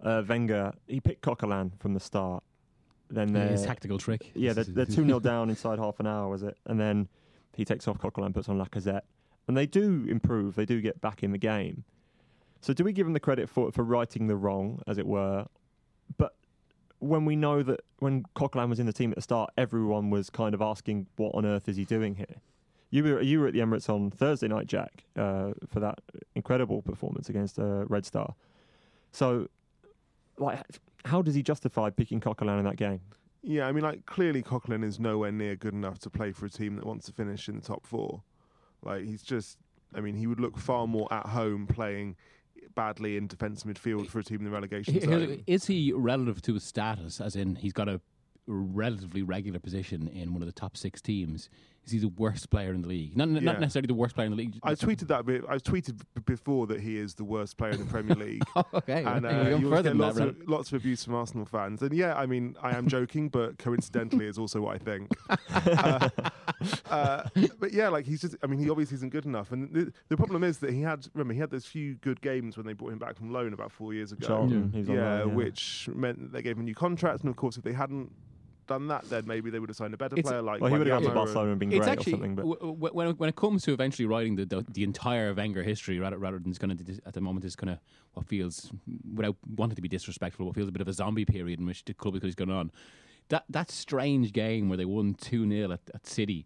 uh, 0.04 0.24
Wenger. 0.28 0.74
He 0.88 1.00
picked 1.00 1.22
Coquelin 1.22 1.72
from 1.80 1.94
the 1.94 2.00
start. 2.00 2.44
Then 3.10 3.36
Yeah, 3.36 3.48
his 3.50 3.64
tactical 3.66 3.98
trick. 3.98 4.32
Yeah, 4.34 4.54
they're, 4.54 4.64
they're 4.64 4.86
2 4.88 5.06
0 5.06 5.20
down 5.20 5.50
inside 5.50 5.80
half 5.80 6.00
an 6.00 6.08
hour, 6.08 6.30
was 6.30 6.42
it? 6.44 6.58
And 6.66 6.80
then 6.80 7.08
he 7.56 7.66
takes 7.66 7.88
off 7.88 8.00
Coquelin, 8.00 8.34
puts 8.34 8.50
on 8.50 8.58
Lacazette. 8.60 9.02
And 9.48 9.58
they 9.58 9.66
do 9.66 10.06
improve, 10.10 10.56
they 10.56 10.66
do 10.66 10.80
get 10.82 11.02
back 11.02 11.22
in 11.22 11.32
the 11.32 11.38
game. 11.38 11.84
So 12.62 12.72
do 12.74 12.84
we 12.84 12.94
give 12.94 13.06
them 13.06 13.14
the 13.14 13.20
credit 13.20 13.50
for, 13.50 13.72
for 13.72 13.84
righting 13.84 14.28
the 14.28 14.36
wrong, 14.38 14.80
as 14.88 14.98
it 14.98 15.06
were? 15.06 15.46
But 16.18 16.34
when 17.04 17.26
we 17.26 17.36
know 17.36 17.64
that 17.64 17.82
when 18.00 18.24
Coquelin 18.36 18.70
was 18.70 18.80
in 18.80 18.86
the 18.86 18.94
team 18.94 19.12
at 19.12 19.16
the 19.16 19.22
start, 19.22 19.52
everyone 19.58 20.10
was 20.10 20.30
kind 20.30 20.54
of 20.54 20.62
asking, 20.62 21.08
what 21.18 21.36
on 21.36 21.46
earth 21.46 21.68
is 21.68 21.76
he 21.76 21.86
doing 21.86 22.16
here? 22.16 22.42
You 22.90 23.04
were, 23.04 23.22
you 23.22 23.40
were 23.40 23.48
at 23.48 23.54
the 23.54 23.60
Emirates 23.60 23.90
on 23.90 24.12
Thursday 24.12 24.48
night, 24.48 24.68
Jack, 24.68 25.04
uh, 25.18 25.52
for 25.68 25.80
that 25.80 26.00
incredible 26.36 26.82
performance 26.82 27.30
against 27.30 27.60
uh, 27.60 27.86
Red 27.86 28.06
Star. 28.06 28.36
So, 29.12 29.48
like, 30.38 30.62
how 31.06 31.22
does 31.22 31.36
he 31.36 31.44
justify 31.44 31.90
picking 31.90 32.20
Coquelin 32.20 32.60
in 32.60 32.66
that 32.66 32.78
game? 32.78 33.02
Yeah, 33.42 33.68
I 33.68 33.74
mean, 33.74 33.84
like 33.84 34.06
clearly 34.06 34.42
Coquelin 34.42 34.84
is 34.84 35.00
nowhere 35.00 35.32
near 35.32 35.56
good 35.56 35.74
enough 35.74 36.00
to 36.00 36.10
play 36.10 36.32
for 36.32 36.46
a 36.46 36.50
team 36.50 36.78
that 36.78 36.86
wants 36.86 37.08
to 37.08 37.12
finish 37.12 37.50
in 37.50 37.56
the 37.56 37.62
top 37.62 37.86
four. 37.86 38.24
Like 38.82 39.04
he's 39.04 39.22
just, 39.22 39.58
I 39.94 40.00
mean, 40.00 40.16
he 40.16 40.28
would 40.28 40.40
look 40.40 40.58
far 40.58 40.88
more 40.88 41.12
at 41.12 41.26
home 41.26 41.68
playing 41.68 42.16
badly 42.76 43.18
in 43.18 43.28
defensive 43.28 43.72
midfield 43.72 44.08
for 44.08 44.20
a 44.20 44.24
team 44.24 44.40
in 44.40 44.46
the 44.46 44.52
relegation 44.52 45.00
zone. 45.00 45.44
Is 45.48 45.66
he 45.66 45.92
relative 45.94 46.42
to 46.44 46.54
his 46.54 46.64
status, 46.64 47.22
as 47.22 47.36
in 47.36 47.56
he's 47.56 47.74
got 47.74 47.88
a 47.88 48.02
relatively 48.48 49.22
regular 49.22 49.60
position 49.60 50.08
in 50.08 50.34
one 50.34 50.42
of 50.42 50.48
the 50.48 50.54
top 50.54 50.76
six 50.78 51.02
teams? 51.02 51.50
Is 51.86 51.92
he 51.92 52.00
the 52.00 52.08
worst 52.08 52.50
player 52.50 52.74
in 52.74 52.82
the 52.82 52.88
league? 52.88 53.18
Not, 53.18 53.28
Yeah. 53.28 53.40
not 53.42 53.60
necessarily 53.60 53.88
the 53.88 53.94
worst 53.94 54.16
player 54.16 54.26
in 54.26 54.32
the 54.32 54.38
league. 54.38 54.58
I 54.64 54.74
tweeted 54.74 55.08
that. 55.08 55.26
Bit, 55.26 55.44
I've 55.50 55.64
tweeted 55.64 55.98
b- 56.16 56.22
before 56.26 56.66
that 56.68 56.80
he 56.80 56.98
is 56.98 57.14
the 57.16 57.26
worst 57.26 57.58
player 57.58 57.72
in 57.72 57.80
the 57.80 57.86
Premier 57.86 58.16
League. 58.16 58.42
Oh, 58.56 58.64
okay. 58.76 59.04
And 59.04 59.26
uh, 59.26 59.58
you 59.60 59.70
further 59.70 59.90
get 59.90 59.98
lots, 59.98 60.18
Ren. 60.20 60.28
of, 60.30 60.48
lots 60.48 60.72
of 60.72 60.76
abuse 60.82 61.04
from 61.04 61.16
Arsenal 61.16 61.46
fans. 61.46 61.82
And 61.82 61.92
yeah, 61.94 62.16
I 62.16 62.26
mean, 62.26 62.56
I 62.62 62.78
am 62.78 62.88
joking, 62.88 63.28
but 63.30 63.58
coincidentally, 63.58 64.28
is 64.28 64.38
also 64.38 64.62
what 64.62 64.76
I 64.76 64.78
think. 64.78 65.10
uh, 65.68 66.10
uh, 66.90 67.24
but 67.60 67.74
yeah, 67.74 67.90
like 67.90 68.06
he's 68.06 68.22
just, 68.22 68.36
I 68.44 68.48
mean, 68.48 68.60
he 68.60 68.70
obviously 68.70 68.96
isn't 68.96 69.10
good 69.12 69.26
enough. 69.26 69.52
And 69.52 69.74
the, 69.74 69.94
the 70.10 70.18
problem 70.18 70.44
is 70.44 70.60
that 70.60 70.72
he 70.72 70.82
had, 70.82 71.08
remember, 71.14 71.34
he 71.34 71.40
had 71.40 71.50
those 71.52 71.66
few 71.66 71.96
good 71.96 72.22
games 72.22 72.58
when 72.58 72.66
they 72.66 72.74
brought 72.74 72.92
him 72.94 73.00
back 73.00 73.16
from 73.18 73.32
loan 73.34 73.54
about 73.54 73.72
four 73.72 73.94
years 73.94 74.12
ago. 74.12 74.28
Charlton, 74.28 74.66
Yeah. 74.66 74.72
he 74.72 74.80
was 74.80 74.90
on 74.90 74.96
yeah, 74.96 75.14
loan, 75.20 75.30
yeah. 75.30 75.36
which 75.36 75.90
meant 75.94 76.32
they 76.32 76.42
gave 76.42 76.56
him 76.56 76.62
a 76.62 76.66
new 76.66 76.76
contract. 76.76 77.22
And 77.22 77.30
of 77.30 77.36
course, 77.36 77.58
if 77.58 77.64
they 77.64 77.74
hadn't 77.74 78.12
done 78.68 78.88
that, 78.88 79.04
then 79.10 79.26
maybe 79.28 79.50
they 79.50 79.60
would 79.60 79.70
have 79.70 79.76
signed 79.78 79.94
a 79.94 79.98
better 79.98 80.16
It's- 80.18 80.30
player 80.30 80.42
like 80.42 80.62
Well, 80.62 80.72
he 80.72 80.78
would 80.78 80.88
have 80.88 81.02
gone 81.02 81.10
to 81.10 81.16
Barcelona 81.16 81.52
and 81.52 81.60
been 81.60 81.70
great 81.70 81.84
actually 81.84 82.14
or 82.14 82.16
something. 82.16 82.36
But 82.36 82.42
w- 82.44 82.60
w- 82.60 82.94
when 82.94 83.08
it- 83.08 83.20
when 83.20 83.30
it 83.30 83.36
comes 83.36 83.64
to 83.64 83.74
eventually 83.74 84.06
writing 84.06 84.36
the 84.36 84.46
the, 84.46 84.66
the 84.70 84.84
entire 84.84 85.34
Wenger 85.34 85.64
history, 85.64 86.00
rather 86.00 86.18
rather 86.18 86.40
than 86.40 86.50
it's 86.50 86.60
going 86.60 86.76
to 86.78 87.02
at 87.06 87.14
the 87.14 87.22
moment 87.22 87.46
is 87.46 87.56
kind 87.56 87.70
of 87.72 87.80
what 88.14 88.28
feels 88.28 88.72
without 89.14 89.36
wanting 89.56 89.76
to 89.76 89.82
be 89.82 89.88
disrespectful, 89.90 90.46
what 90.46 90.56
feels 90.56 90.68
a 90.70 90.72
bit 90.72 90.82
of 90.82 90.88
a 90.88 90.94
zombie 90.94 91.26
period 91.26 91.60
in 91.60 91.66
which 91.66 91.84
the 91.86 91.94
club 91.94 92.16
is 92.24 92.36
going 92.36 92.52
on. 92.52 92.72
That 93.30 93.46
that 93.50 93.72
strange 93.72 94.34
game 94.34 94.68
where 94.70 94.78
they 94.78 94.86
won 94.86 95.14
two 95.14 95.48
0 95.50 95.72
at, 95.72 95.82
at 95.94 96.06
City. 96.08 96.46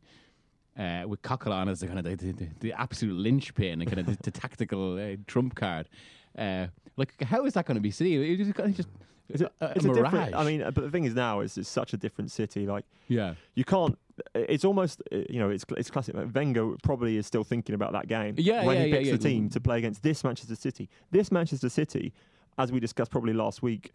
Uh, 0.78 1.06
with 1.08 1.20
Coquelin 1.24 1.68
as 1.72 1.80
the 1.80 1.88
kind 1.88 1.98
of 1.98 2.06
the, 2.06 2.16
the, 2.16 2.32
the, 2.34 2.48
the 2.60 2.74
absolute 2.74 3.16
linchpin 3.18 3.82
and 3.82 3.90
kind 3.90 4.00
of 4.00 4.06
the, 4.06 4.18
the 4.22 4.30
tactical 4.30 4.96
uh, 5.00 5.16
trump 5.26 5.56
card, 5.56 5.90
uh, 6.38 6.68
like 6.98 7.20
how 7.24 7.46
is 7.48 7.54
that 7.56 7.66
going 7.66 7.74
to 7.78 7.82
be 7.82 7.90
seen? 7.90 8.22
It 8.22 8.40
is 8.40 8.54
kind 8.54 8.70
of 8.70 8.76
just 8.76 8.88
it's 9.30 9.42
a, 9.42 9.52
a, 9.62 9.72
it's 9.76 9.86
a 9.86 9.94
different. 9.94 10.36
I 10.36 10.44
mean, 10.44 10.62
uh, 10.62 10.72
but 10.72 10.84
the 10.84 10.90
thing 10.92 11.06
is 11.06 11.14
now 11.14 11.42
it's, 11.42 11.58
it's 11.58 11.70
such 11.70 11.94
a 11.94 11.98
different 11.98 12.32
city. 12.32 12.66
Like 12.66 12.86
yeah, 13.08 13.36
you 13.56 13.64
can't. 13.64 13.98
It's 14.34 14.66
almost 14.66 15.02
uh, 15.12 15.18
you 15.30 15.40
know 15.40 15.50
it's 15.50 15.66
it's 15.78 15.90
classic. 15.92 16.16
Like 16.16 16.34
Wenger 16.34 16.76
probably 16.84 17.18
is 17.18 17.28
still 17.28 17.44
thinking 17.44 17.76
about 17.76 17.92
that 17.94 18.08
game 18.08 18.36
Yeah, 18.38 18.66
when 18.66 18.78
yeah, 18.78 18.86
he 18.86 18.92
picks 18.92 19.06
yeah. 19.08 19.12
the 19.14 19.18
team 19.20 19.50
to 19.50 19.60
play 19.60 19.78
against 19.78 20.02
this 20.04 20.24
Manchester 20.24 20.56
City. 20.56 20.90
This 21.12 21.32
Manchester 21.32 21.70
City, 21.70 22.14
as 22.58 22.72
we 22.72 22.80
discussed 22.80 23.12
probably 23.12 23.34
last 23.34 23.62
week, 23.62 23.92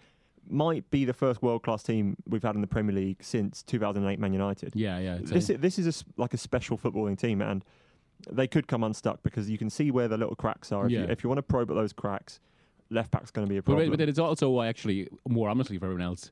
might 0.49 0.89
be 0.91 1.05
the 1.05 1.13
first 1.13 1.43
world 1.43 1.63
class 1.63 1.83
team 1.83 2.17
we've 2.29 2.43
had 2.43 2.55
in 2.55 2.61
the 2.61 2.67
Premier 2.67 2.95
League 2.95 3.23
since 3.23 3.63
2008 3.63 4.19
Man 4.19 4.33
United. 4.33 4.73
Yeah, 4.75 4.99
yeah. 4.99 5.19
This 5.23 5.51
is, 5.51 5.59
this 5.59 5.79
is 5.79 6.03
a 6.03 6.21
like 6.21 6.35
a 6.35 6.39
special 6.39 6.77
footballing 6.79 7.19
team, 7.19 7.41
and 7.43 7.65
they 8.31 8.47
could 8.47 8.69
come 8.69 8.85
unstuck 8.85 9.23
because 9.23 9.51
you 9.51 9.59
can 9.59 9.71
see 9.71 9.91
where 9.91 10.07
the 10.09 10.17
little 10.17 10.37
cracks 10.37 10.71
are. 10.71 10.87
If, 10.87 10.93
you, 10.93 10.99
Yeah. 11.01 11.07
if 11.11 11.25
you 11.25 11.29
want 11.29 11.39
to 11.39 11.43
probe 11.43 11.71
at 11.71 11.75
those 11.77 11.93
cracks, 11.93 12.39
left 12.93 13.11
back's 13.11 13.31
going 13.31 13.47
to 13.47 13.51
be 13.51 13.57
a 13.59 13.63
problem. 13.63 13.91
but 13.91 13.99
then 13.99 14.09
it's 14.09 14.19
also 14.19 14.51
why, 14.51 14.69
actually, 14.69 15.09
more 15.29 15.49
honestly 15.49 15.79
for 15.79 15.87
everyone 15.87 16.03
else, 16.03 16.31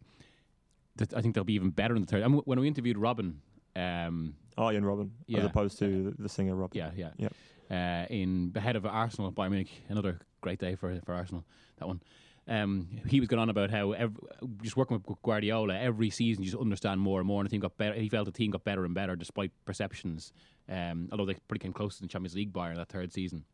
that 0.96 1.14
I 1.14 1.20
think 1.22 1.34
they'll 1.34 1.44
be 1.44 1.54
even 1.54 1.70
better 1.70 1.94
in 1.96 2.02
the 2.02 2.06
third. 2.06 2.24
When 2.44 2.60
we 2.60 2.68
interviewed 2.68 2.96
Robben, 2.96 3.34
um, 3.76 4.34
Arjen 4.58 4.84
Robben, 4.84 5.10
Yeah. 5.26 5.38
as 5.40 5.44
opposed 5.46 5.78
to 5.78 6.10
the, 6.16 6.22
the 6.22 6.28
singer 6.28 6.54
Robyn. 6.54 6.76
yeah, 6.78 6.90
yeah, 6.96 7.10
Yep. 7.16 7.34
uh, 7.70 8.06
in 8.14 8.52
the 8.52 8.60
head 8.60 8.76
of 8.76 8.84
Arsenal, 8.84 9.32
Bayern 9.32 9.50
Munich, 9.50 9.70
another 9.88 10.20
great 10.40 10.58
day 10.58 10.74
for 10.74 11.00
for 11.04 11.14
Arsenal. 11.14 11.44
That 11.78 11.88
one. 11.88 12.00
Um, 12.48 12.88
he 13.06 13.20
was 13.20 13.28
going 13.28 13.38
on 13.40 13.48
about 13.48 13.70
how 13.70 13.92
ev 13.92 14.18
just 14.62 14.76
working 14.76 15.00
with 15.06 15.22
Guardiola 15.22 15.78
every 15.78 16.10
season, 16.10 16.42
you 16.42 16.50
just 16.50 16.60
understand 16.60 17.00
more 17.00 17.20
and 17.20 17.26
more, 17.26 17.40
and 17.40 17.46
the 17.46 17.50
team 17.50 17.60
got 17.60 17.76
better. 17.76 17.94
He 17.94 18.08
felt 18.08 18.26
the 18.26 18.32
team 18.32 18.50
got 18.50 18.64
better 18.64 18.84
and 18.84 18.92
better 18.94 19.14
despite 19.14 19.52
perceptions. 19.64 20.32
Um, 20.68 21.08
although 21.12 21.26
they 21.26 21.34
pretty 21.46 21.62
came 21.62 21.72
close 21.72 21.96
to 21.96 22.02
the 22.02 22.08
Champions 22.08 22.34
League 22.34 22.52
Bayern 22.52 22.76
that 22.76 22.88
third 22.88 23.12
season. 23.12 23.44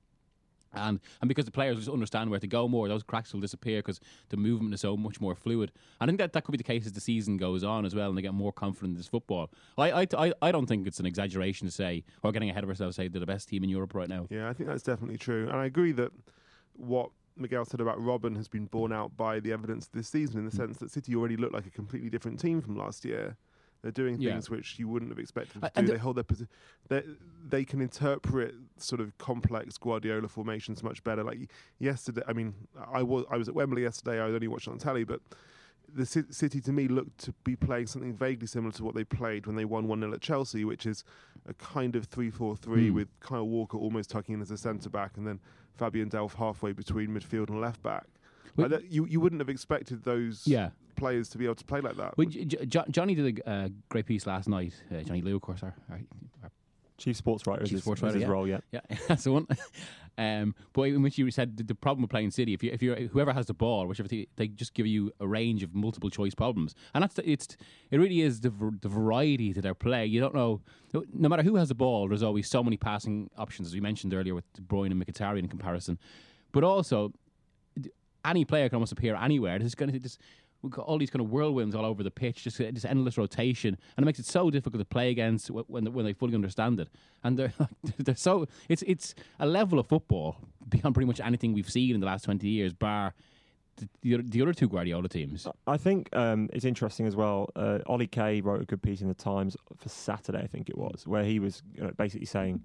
And 0.76 1.00
and 1.20 1.28
because 1.28 1.44
the 1.44 1.50
players 1.50 1.76
just 1.76 1.88
understand 1.88 2.30
where 2.30 2.40
to 2.40 2.46
go 2.46 2.68
more, 2.68 2.88
those 2.88 3.02
cracks 3.02 3.32
will 3.32 3.40
disappear 3.40 3.78
because 3.78 4.00
the 4.28 4.36
movement 4.36 4.74
is 4.74 4.80
so 4.80 4.96
much 4.96 5.20
more 5.20 5.34
fluid. 5.34 5.72
I 6.00 6.06
think 6.06 6.18
that 6.18 6.32
that 6.32 6.44
could 6.44 6.52
be 6.52 6.58
the 6.58 6.64
case 6.64 6.86
as 6.86 6.92
the 6.92 7.00
season 7.00 7.36
goes 7.36 7.64
on 7.64 7.84
as 7.84 7.94
well, 7.94 8.08
and 8.08 8.18
they 8.18 8.22
get 8.22 8.34
more 8.34 8.52
confident 8.52 8.92
in 8.92 8.96
this 8.96 9.08
football. 9.08 9.50
I 9.78 9.90
I, 10.02 10.06
I, 10.16 10.32
I 10.42 10.52
don't 10.52 10.66
think 10.66 10.86
it's 10.86 11.00
an 11.00 11.06
exaggeration 11.06 11.66
to 11.66 11.72
say 11.72 12.04
or 12.22 12.32
getting 12.32 12.50
ahead 12.50 12.64
of 12.64 12.70
ourselves. 12.70 12.96
Say 12.96 13.08
they're 13.08 13.20
the 13.20 13.26
best 13.26 13.48
team 13.48 13.64
in 13.64 13.70
Europe 13.70 13.94
right 13.94 14.08
now. 14.08 14.26
Yeah, 14.30 14.48
I 14.48 14.52
think 14.52 14.68
that's 14.68 14.82
definitely 14.82 15.18
true. 15.18 15.48
And 15.48 15.56
I 15.56 15.66
agree 15.66 15.92
that 15.92 16.12
what 16.74 17.10
Miguel 17.36 17.64
said 17.64 17.80
about 17.80 17.98
Robben 17.98 18.36
has 18.36 18.48
been 18.48 18.66
borne 18.66 18.92
out 18.92 19.16
by 19.16 19.40
the 19.40 19.52
evidence 19.52 19.88
this 19.88 20.08
season 20.08 20.38
in 20.38 20.46
the 20.46 20.50
mm. 20.50 20.56
sense 20.56 20.78
that 20.78 20.90
City 20.90 21.14
already 21.14 21.36
looked 21.36 21.54
like 21.54 21.66
a 21.66 21.70
completely 21.70 22.08
different 22.08 22.40
team 22.40 22.60
from 22.60 22.76
last 22.76 23.04
year. 23.04 23.36
They're 23.86 23.92
doing 23.92 24.20
Yeah. 24.20 24.32
things 24.32 24.50
which 24.50 24.80
you 24.80 24.88
wouldn't 24.88 25.12
have 25.12 25.18
expected 25.20 25.54
them 25.54 25.70
to 25.70 25.78
Uh, 25.78 25.80
do. 25.80 25.86
the- 25.86 25.92
They 25.92 25.98
hold 25.98 26.16
their 26.16 26.24
position. 26.24 26.48
They 27.48 27.64
can 27.64 27.80
interpret 27.80 28.56
sort 28.78 29.00
of 29.00 29.16
complex 29.18 29.78
Guardiola 29.78 30.26
formations 30.26 30.82
much 30.82 31.04
better. 31.04 31.22
Like 31.22 31.48
yesterday, 31.78 32.22
I 32.26 32.32
mean, 32.32 32.54
I 32.76 33.04
was 33.04 33.24
I 33.30 33.36
was 33.36 33.48
at 33.48 33.54
Wembley 33.54 33.82
yesterday. 33.82 34.20
I 34.20 34.26
was 34.26 34.34
only 34.34 34.48
watched 34.48 34.66
it 34.66 34.72
on 34.72 34.78
telly, 34.78 35.04
but 35.04 35.20
the 35.88 36.04
Ci- 36.04 36.24
City 36.32 36.60
to 36.62 36.72
me 36.72 36.88
looked 36.88 37.18
to 37.18 37.32
be 37.44 37.54
playing 37.54 37.86
something 37.86 38.12
vaguely 38.12 38.48
similar 38.48 38.72
to 38.72 38.82
what 38.82 38.96
they 38.96 39.04
played 39.04 39.46
when 39.46 39.54
they 39.54 39.64
won 39.64 39.86
1 39.86 40.00
0 40.00 40.12
at 40.12 40.20
Chelsea, 40.20 40.64
which 40.64 40.84
is 40.84 41.04
a 41.46 41.54
kind 41.54 41.94
of 41.94 42.06
3 42.06 42.28
4 42.28 42.56
3 42.56 42.88
Hmm. 42.88 42.94
with 42.94 43.20
Kyle 43.20 43.46
Walker 43.48 43.78
almost 43.78 44.10
tucking 44.10 44.34
in 44.34 44.42
as 44.42 44.50
a 44.50 44.58
centre 44.58 44.90
back 44.90 45.16
and 45.16 45.24
then 45.24 45.38
Fabian 45.76 46.10
Delph 46.10 46.34
halfway 46.34 46.72
between 46.72 47.10
midfield 47.10 47.50
and 47.50 47.60
left 47.60 47.80
back. 47.84 48.08
Like 48.56 48.70
that- 48.70 48.90
you, 48.90 49.06
you 49.06 49.20
wouldn't 49.20 49.40
have 49.40 49.48
expected 49.48 50.02
those 50.02 50.44
Yeah. 50.48 50.70
Players 50.96 51.28
to 51.30 51.38
be 51.38 51.44
able 51.44 51.54
to 51.56 51.64
play 51.64 51.80
like 51.80 51.96
that. 51.96 52.16
Well, 52.16 52.26
J- 52.28 52.44
J- 52.44 52.66
Jo- 52.66 52.84
Johnny 52.90 53.14
did 53.14 53.40
a 53.40 53.50
uh, 53.50 53.68
great 53.88 54.06
piece 54.06 54.26
last 54.26 54.48
night. 54.48 54.74
Uh, 54.90 55.02
Johnny 55.02 55.22
Liew, 55.22 55.36
of 55.36 55.42
course, 55.42 55.62
our, 55.62 55.74
our, 55.90 56.00
our 56.42 56.50
Chief 56.98 57.16
sports 57.16 57.46
writer 57.46 57.62
is 57.62 57.68
Chief 57.68 57.76
his, 57.76 57.82
sports 57.82 57.98
is 57.98 58.02
writer, 58.02 58.14
his 58.14 58.22
yeah. 58.22 58.28
role, 58.28 58.48
yeah. 58.48 58.60
Yeah, 58.72 58.80
that's 59.08 59.24
the 59.24 59.32
one. 59.32 59.46
Um, 60.18 60.54
but 60.72 60.82
in 60.84 61.02
which 61.02 61.18
you 61.18 61.30
said 61.30 61.58
the, 61.58 61.62
the 61.62 61.74
problem 61.74 62.00
with 62.00 62.10
playing 62.10 62.30
City, 62.30 62.54
if 62.54 62.62
you 62.62 62.70
if 62.72 62.82
you 62.82 63.10
whoever 63.12 63.34
has 63.34 63.44
the 63.46 63.52
ball, 63.52 63.86
whichever 63.86 64.08
team, 64.08 64.24
they 64.36 64.48
just 64.48 64.72
give 64.72 64.86
you 64.86 65.12
a 65.20 65.26
range 65.26 65.62
of 65.62 65.74
multiple 65.74 66.08
choice 66.08 66.34
problems, 66.34 66.74
and 66.94 67.02
that's 67.02 67.12
the, 67.14 67.30
it's 67.30 67.54
it 67.90 67.98
really 67.98 68.22
is 68.22 68.40
the 68.40 68.48
v- 68.48 68.78
the 68.80 68.88
variety 68.88 69.52
to 69.52 69.60
their 69.60 69.74
play. 69.74 70.06
You 70.06 70.20
don't 70.20 70.34
know, 70.34 70.62
no, 70.94 71.04
no 71.12 71.28
matter 71.28 71.42
who 71.42 71.56
has 71.56 71.68
the 71.68 71.74
ball, 71.74 72.08
there's 72.08 72.22
always 72.22 72.48
so 72.48 72.64
many 72.64 72.78
passing 72.78 73.28
options, 73.36 73.68
as 73.68 73.74
we 73.74 73.80
mentioned 73.80 74.14
earlier 74.14 74.34
with 74.34 74.50
De 74.54 74.62
Bruyne 74.62 74.90
and 74.90 75.04
Mkhitaryan 75.04 75.40
in 75.40 75.48
comparison. 75.48 75.98
But 76.50 76.64
also, 76.64 77.12
any 78.24 78.46
player 78.46 78.70
can 78.70 78.76
almost 78.76 78.92
appear 78.92 79.16
anywhere. 79.16 79.58
There's 79.58 79.74
going 79.74 79.92
to 79.92 79.98
just 79.98 80.18
we've 80.18 80.22
got 80.22 80.45
all 80.78 80.98
these 80.98 81.10
kind 81.10 81.20
of 81.24 81.30
whirlwinds 81.30 81.74
all 81.74 81.84
over 81.84 82.02
the 82.02 82.10
pitch, 82.10 82.44
just 82.44 82.58
this 82.58 82.84
endless 82.84 83.16
rotation, 83.18 83.76
and 83.96 84.04
it 84.04 84.06
makes 84.06 84.18
it 84.18 84.26
so 84.26 84.50
difficult 84.50 84.80
to 84.80 84.84
play 84.84 85.10
against 85.10 85.50
when 85.50 85.92
when 85.92 86.04
they 86.04 86.12
fully 86.12 86.34
understand 86.34 86.80
it. 86.80 86.88
And 87.24 87.38
they're 87.38 87.52
they're 87.98 88.14
so 88.16 88.46
it's 88.68 88.82
it's 88.86 89.14
a 89.38 89.46
level 89.46 89.78
of 89.78 89.86
football 89.86 90.36
beyond 90.68 90.94
pretty 90.94 91.06
much 91.06 91.20
anything 91.20 91.52
we've 91.54 91.70
seen 91.70 91.94
in 91.94 92.00
the 92.00 92.06
last 92.06 92.24
twenty 92.24 92.48
years, 92.48 92.72
bar 92.72 93.14
the, 93.76 93.88
the, 94.22 94.42
other- 94.42 94.54
two 94.54 94.68
Guardiola 94.68 95.08
teams. 95.08 95.46
I 95.66 95.76
think 95.76 96.08
um, 96.16 96.48
it's 96.52 96.64
interesting 96.64 97.06
as 97.06 97.14
well. 97.14 97.50
Uh, 97.54 97.78
Ollie 97.86 98.06
Kay 98.06 98.40
wrote 98.40 98.62
a 98.62 98.64
good 98.64 98.82
piece 98.82 99.02
in 99.02 99.08
the 99.08 99.14
Times 99.14 99.56
for 99.76 99.88
Saturday, 99.88 100.38
I 100.38 100.46
think 100.46 100.68
it 100.70 100.78
was, 100.78 101.06
where 101.06 101.24
he 101.24 101.38
was 101.38 101.62
you 101.74 101.82
know, 101.82 101.90
basically 101.96 102.26
saying 102.26 102.62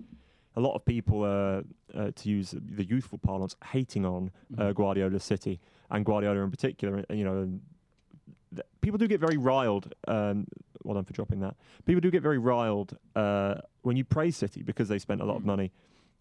a 0.56 0.62
lot 0.62 0.74
of 0.74 0.86
people, 0.86 1.24
uh, 1.24 1.62
uh, 1.98 2.12
to 2.16 2.30
use 2.30 2.54
the 2.58 2.86
youthful 2.86 3.18
parlance, 3.18 3.56
hating 3.72 4.06
on 4.06 4.32
uh, 4.58 4.72
Guardiola's 4.72 5.24
City 5.24 5.60
and 5.90 6.06
Guardiola 6.06 6.40
in 6.42 6.52
particular. 6.52 7.04
and, 7.10 7.18
You 7.20 7.26
know, 7.26 7.60
th- 8.54 8.66
people 8.82 8.98
do 8.98 9.08
get 9.08 9.20
very 9.20 9.38
riled. 9.38 9.94
Um, 10.08 10.48
well 10.84 10.96
done 10.96 11.06
for 11.06 11.14
dropping 11.14 11.40
that. 11.42 11.56
People 11.86 12.02
do 12.02 12.10
get 12.12 12.24
very 12.24 12.38
riled 12.40 12.98
uh, 13.16 13.56
when 13.84 13.98
you 13.98 14.04
praise 14.04 14.36
City 14.38 14.64
because 14.64 14.88
they 14.90 14.98
spent 15.00 15.22
a 15.22 15.26
lot 15.26 15.36
of 15.38 15.46
money. 15.46 15.72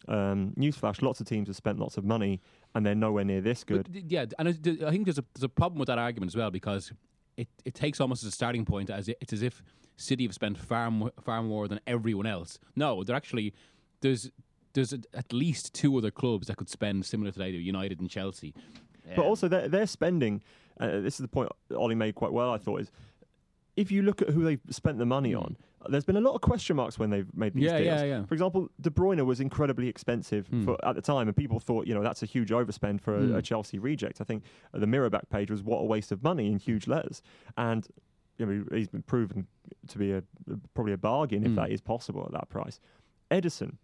Um, 0.08 0.52
newsflash: 0.58 1.02
lots 1.02 1.20
of 1.20 1.26
teams 1.26 1.48
have 1.48 1.56
spent 1.56 1.78
lots 1.78 1.96
of 1.96 2.04
money 2.04 2.40
and 2.74 2.84
they're 2.86 2.94
nowhere 2.94 3.24
near 3.24 3.40
this 3.40 3.64
good. 3.64 3.86
But, 3.92 4.10
yeah, 4.10 4.24
and 4.38 4.48
I, 4.48 4.52
think 4.52 5.04
there's 5.06 5.18
a 5.18 5.24
there's 5.34 5.44
a 5.44 5.48
problem 5.48 5.78
with 5.78 5.88
that 5.88 5.98
argument 5.98 6.30
as 6.30 6.36
well 6.36 6.50
because 6.50 6.92
it, 7.36 7.48
it 7.64 7.74
takes 7.74 8.00
almost 8.00 8.22
as 8.22 8.28
a 8.28 8.32
starting 8.32 8.64
point 8.64 8.90
as 8.90 9.08
i- 9.08 9.14
it's 9.20 9.32
as 9.32 9.42
if 9.42 9.62
City 9.96 10.24
have 10.24 10.34
spent 10.34 10.56
far 10.58 10.90
more, 10.90 11.12
far 11.22 11.42
more 11.42 11.68
than 11.68 11.80
everyone 11.86 12.26
else. 12.26 12.58
No, 12.76 13.04
they're 13.04 13.16
actually 13.16 13.52
there's 14.00 14.30
there's 14.72 14.92
a, 14.94 15.00
at 15.12 15.32
least 15.32 15.74
two 15.74 15.96
other 15.98 16.10
clubs 16.10 16.46
that 16.46 16.56
could 16.56 16.68
spend 16.70 17.04
similar 17.04 17.30
to 17.32 17.38
they 17.38 17.52
do, 17.52 17.58
United 17.58 18.00
and 18.00 18.08
Chelsea. 18.08 18.54
But 19.16 19.22
Um, 19.22 19.26
also, 19.26 19.48
they're, 19.48 19.68
they're 19.68 19.86
spending. 19.86 20.42
Uh, 20.80 21.00
this 21.00 21.14
is 21.14 21.20
the 21.20 21.28
point 21.28 21.48
Ollie 21.76 21.94
made 21.94 22.14
quite 22.16 22.32
well. 22.32 22.50
I 22.52 22.58
thought 22.58 22.80
is 22.80 22.90
if 23.76 23.92
you 23.92 24.02
look 24.02 24.20
at 24.22 24.30
who 24.30 24.42
they've 24.42 24.60
spent 24.70 24.98
the 24.98 25.06
money 25.06 25.34
on, 25.34 25.56
there's 25.88 26.04
been 26.04 26.16
a 26.16 26.20
lot 26.20 26.34
of 26.34 26.40
question 26.40 26.76
marks 26.76 26.98
when 26.98 27.08
they've 27.10 27.28
made 27.34 27.54
these 27.54 27.70
Hmm. 27.70 27.76
Yeah, 27.76 27.78
deals. 27.78 28.00
yeah, 28.00 28.04
yeah. 28.06 28.24
For 28.26 28.34
example, 28.34 28.68
De 28.80 28.90
Bruyne 28.90 29.24
was 29.24 29.40
incredibly 29.40 29.88
expensive 29.88 30.48
Hmm. 30.48 30.64
for, 30.64 30.84
at 30.84 30.94
the 30.96 31.00
time, 31.02 31.28
and 31.28 31.36
people 31.36 31.60
thought, 31.60 31.86
you 31.86 31.94
know, 31.94 32.02
that's 32.02 32.22
a 32.22 32.26
huge 32.26 32.50
overspend 32.50 33.00
for 33.00 33.16
a, 33.16 33.20
Hmm. 33.26 33.34
a 33.36 33.42
Chelsea 33.42 33.78
reject. 33.78 34.20
I 34.20 34.24
think 34.24 34.42
the 34.72 34.86
Mirror 34.86 35.10
back 35.10 35.28
page 35.30 35.50
was 35.50 35.62
what 35.62 35.78
a 35.78 35.84
waste 35.84 36.10
of 36.12 36.22
money 36.22 36.46
in 36.50 36.58
huge 36.58 36.86
letters, 36.88 37.22
and 37.56 37.86
you 38.38 38.46
know, 38.46 38.64
he's 38.74 38.88
been 38.88 39.02
proven 39.02 39.46
to 39.88 39.98
be 39.98 40.12
a 40.12 40.22
probably 40.74 40.94
a 40.94 40.98
bargain 40.98 41.42
if 41.44 41.50
Hmm. 41.50 41.56
that 41.56 41.70
is 41.70 41.80
possible 41.82 42.24
at 42.24 42.32
that 42.32 42.48
price. 42.48 42.80
Ederson. 43.30 43.76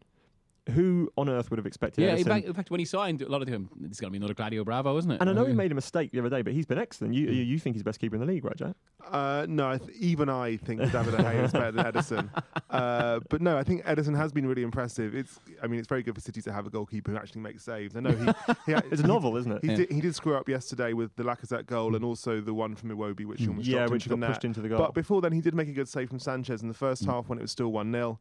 Who 0.70 1.10
on 1.16 1.28
earth 1.28 1.48
would 1.50 1.58
have 1.58 1.66
expected 1.66 2.02
yeah, 2.02 2.14
in 2.14 2.24
Ederson? 2.24 2.28
fact, 2.28 2.46
in 2.46 2.54
fact, 2.54 2.70
when 2.72 2.80
he 2.80 2.86
signed, 2.86 3.22
a 3.22 3.28
lot 3.28 3.40
of 3.40 3.48
them, 3.48 3.70
it's 3.84 4.00
going 4.00 4.08
to 4.08 4.12
be 4.12 4.16
another 4.18 4.34
Claudio 4.34 4.64
Bravo, 4.64 4.96
isn't 4.96 5.10
it? 5.12 5.20
and 5.20 5.30
I 5.30 5.32
know 5.32 5.44
he 5.44 5.52
made 5.52 5.70
a 5.70 5.76
mistake 5.76 6.10
the 6.10 6.18
other 6.18 6.28
day, 6.28 6.42
but 6.42 6.52
he's 6.54 6.66
been 6.66 6.78
excellent. 6.78 7.14
You, 7.14 7.26
you, 7.28 7.42
you 7.44 7.58
think 7.60 7.76
he's 7.76 7.84
best 7.84 8.00
keeper 8.00 8.16
in 8.16 8.20
the 8.20 8.26
league, 8.26 8.44
right, 8.44 8.56
Jack? 8.56 8.74
Uh, 9.08 9.46
no, 9.48 9.70
I 9.70 9.78
th- 9.78 9.90
even 9.98 10.28
I 10.28 10.56
think 10.56 10.80
David 10.92 11.12
De 11.16 11.18
Gea 11.22 11.44
is 11.44 11.52
better 11.52 11.70
than 11.70 11.84
Ederson. 11.92 12.28
Uh, 12.68 13.20
but 13.28 13.40
no, 13.40 13.56
I 13.56 13.62
think 13.62 13.84
Ederson 13.84 14.16
has 14.16 14.32
been 14.32 14.44
really 14.46 14.62
impressive. 14.62 15.14
It's, 15.14 15.38
I 15.62 15.68
mean, 15.68 15.78
it's 15.78 15.88
very 15.88 16.02
good 16.02 16.16
for 16.16 16.20
City 16.20 16.42
to 16.42 16.52
have 16.52 16.66
a 16.66 16.70
goalkeeper 16.70 17.12
who 17.12 17.16
actually 17.16 17.42
makes 17.42 17.62
saves. 17.62 17.94
I 17.96 18.00
know 18.00 18.10
he, 18.10 18.72
he 18.72 18.72
It's 18.90 19.02
a 19.02 19.06
novel, 19.06 19.36
isn't 19.36 19.52
it? 19.52 19.62
He, 19.62 19.68
Yeah. 19.68 19.76
did, 19.76 19.92
he 19.92 20.00
did 20.00 20.14
screw 20.16 20.36
up 20.36 20.48
yesterday 20.48 20.92
with 20.94 21.14
the 21.14 21.22
Lacazette 21.22 21.66
goal 21.66 21.94
and 21.94 22.04
also 22.04 22.40
the 22.40 22.54
one 22.54 22.74
from 22.74 22.90
Iwobi, 22.90 23.24
which 23.24 23.46
almost 23.46 23.68
yeah, 23.68 23.78
dropped 23.78 23.92
which 23.92 24.06
into 24.06 24.08
the 24.08 24.16
got 24.16 24.20
net. 24.20 24.30
pushed 24.30 24.44
into 24.44 24.60
the 24.60 24.68
goal. 24.68 24.78
But 24.78 24.94
before 24.94 25.20
then, 25.20 25.30
he 25.30 25.40
did 25.40 25.54
make 25.54 25.68
a 25.68 25.72
good 25.72 25.88
save 25.88 26.08
from 26.08 26.18
Sanchez 26.18 26.62
in 26.62 26.66
the 26.68 26.74
first 26.74 27.04
half 27.04 27.28
when 27.28 27.38
it 27.38 27.42
was 27.42 27.52
still 27.52 27.70
1 27.70 27.92
0. 27.92 28.18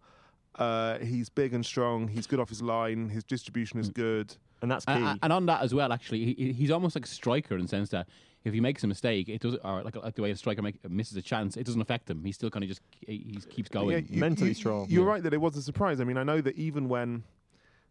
Uh, 0.57 0.97
he's 0.99 1.29
big 1.29 1.53
and 1.53 1.65
strong. 1.65 2.07
He's 2.07 2.27
good 2.27 2.39
off 2.39 2.49
his 2.49 2.61
line. 2.61 3.09
His 3.09 3.23
distribution 3.23 3.79
is 3.79 3.89
good. 3.89 4.35
and 4.61 4.71
that's 4.71 4.85
key. 4.85 4.93
And, 4.93 5.03
and- 5.05 5.19
and 5.23 5.33
on 5.33 5.45
that 5.47 5.61
as 5.61 5.73
well, 5.73 5.91
actually, 5.91 6.33
he, 6.33 6.53
he's 6.53 6.71
almost 6.71 6.95
like 6.95 7.05
a 7.05 7.09
striker 7.09 7.55
in 7.55 7.63
the 7.63 7.67
sense 7.67 7.89
that 7.89 8.07
if 8.45 8.53
he 8.53 8.59
makes 8.61 8.83
a 8.83 8.87
mistake, 8.87 9.27
it 9.27 9.41
does, 9.41 9.55
or 9.63 9.83
like, 9.83 9.95
like 9.95 10.15
the 10.15 10.21
way 10.21 10.31
a 10.31 10.35
striker 10.35 10.61
make, 10.61 10.87
misses 10.89 11.17
a 11.17 11.21
chance, 11.21 11.57
it 11.57 11.65
doesn't 11.65 11.81
affect 11.81 12.09
him. 12.09 12.23
He 12.23 12.31
still 12.31 12.49
kind 12.49 12.63
of 12.63 12.69
just 12.69 12.81
he, 13.05 13.17
he 13.17 13.39
keeps 13.49 13.69
going. 13.69 13.89
Yeah, 13.91 13.97
you- 14.09 14.19
Mentally 14.19 14.49
you- 14.49 14.55
strong. 14.55 14.85
You're 14.89 15.03
Yeah. 15.03 15.09
right 15.11 15.23
that 15.23 15.33
it 15.33 15.41
was 15.41 15.57
a 15.57 15.61
surprise. 15.61 15.99
I 15.99 16.03
mean, 16.03 16.17
I 16.17 16.23
know 16.23 16.41
that 16.41 16.55
even 16.57 16.87
when 16.87 17.23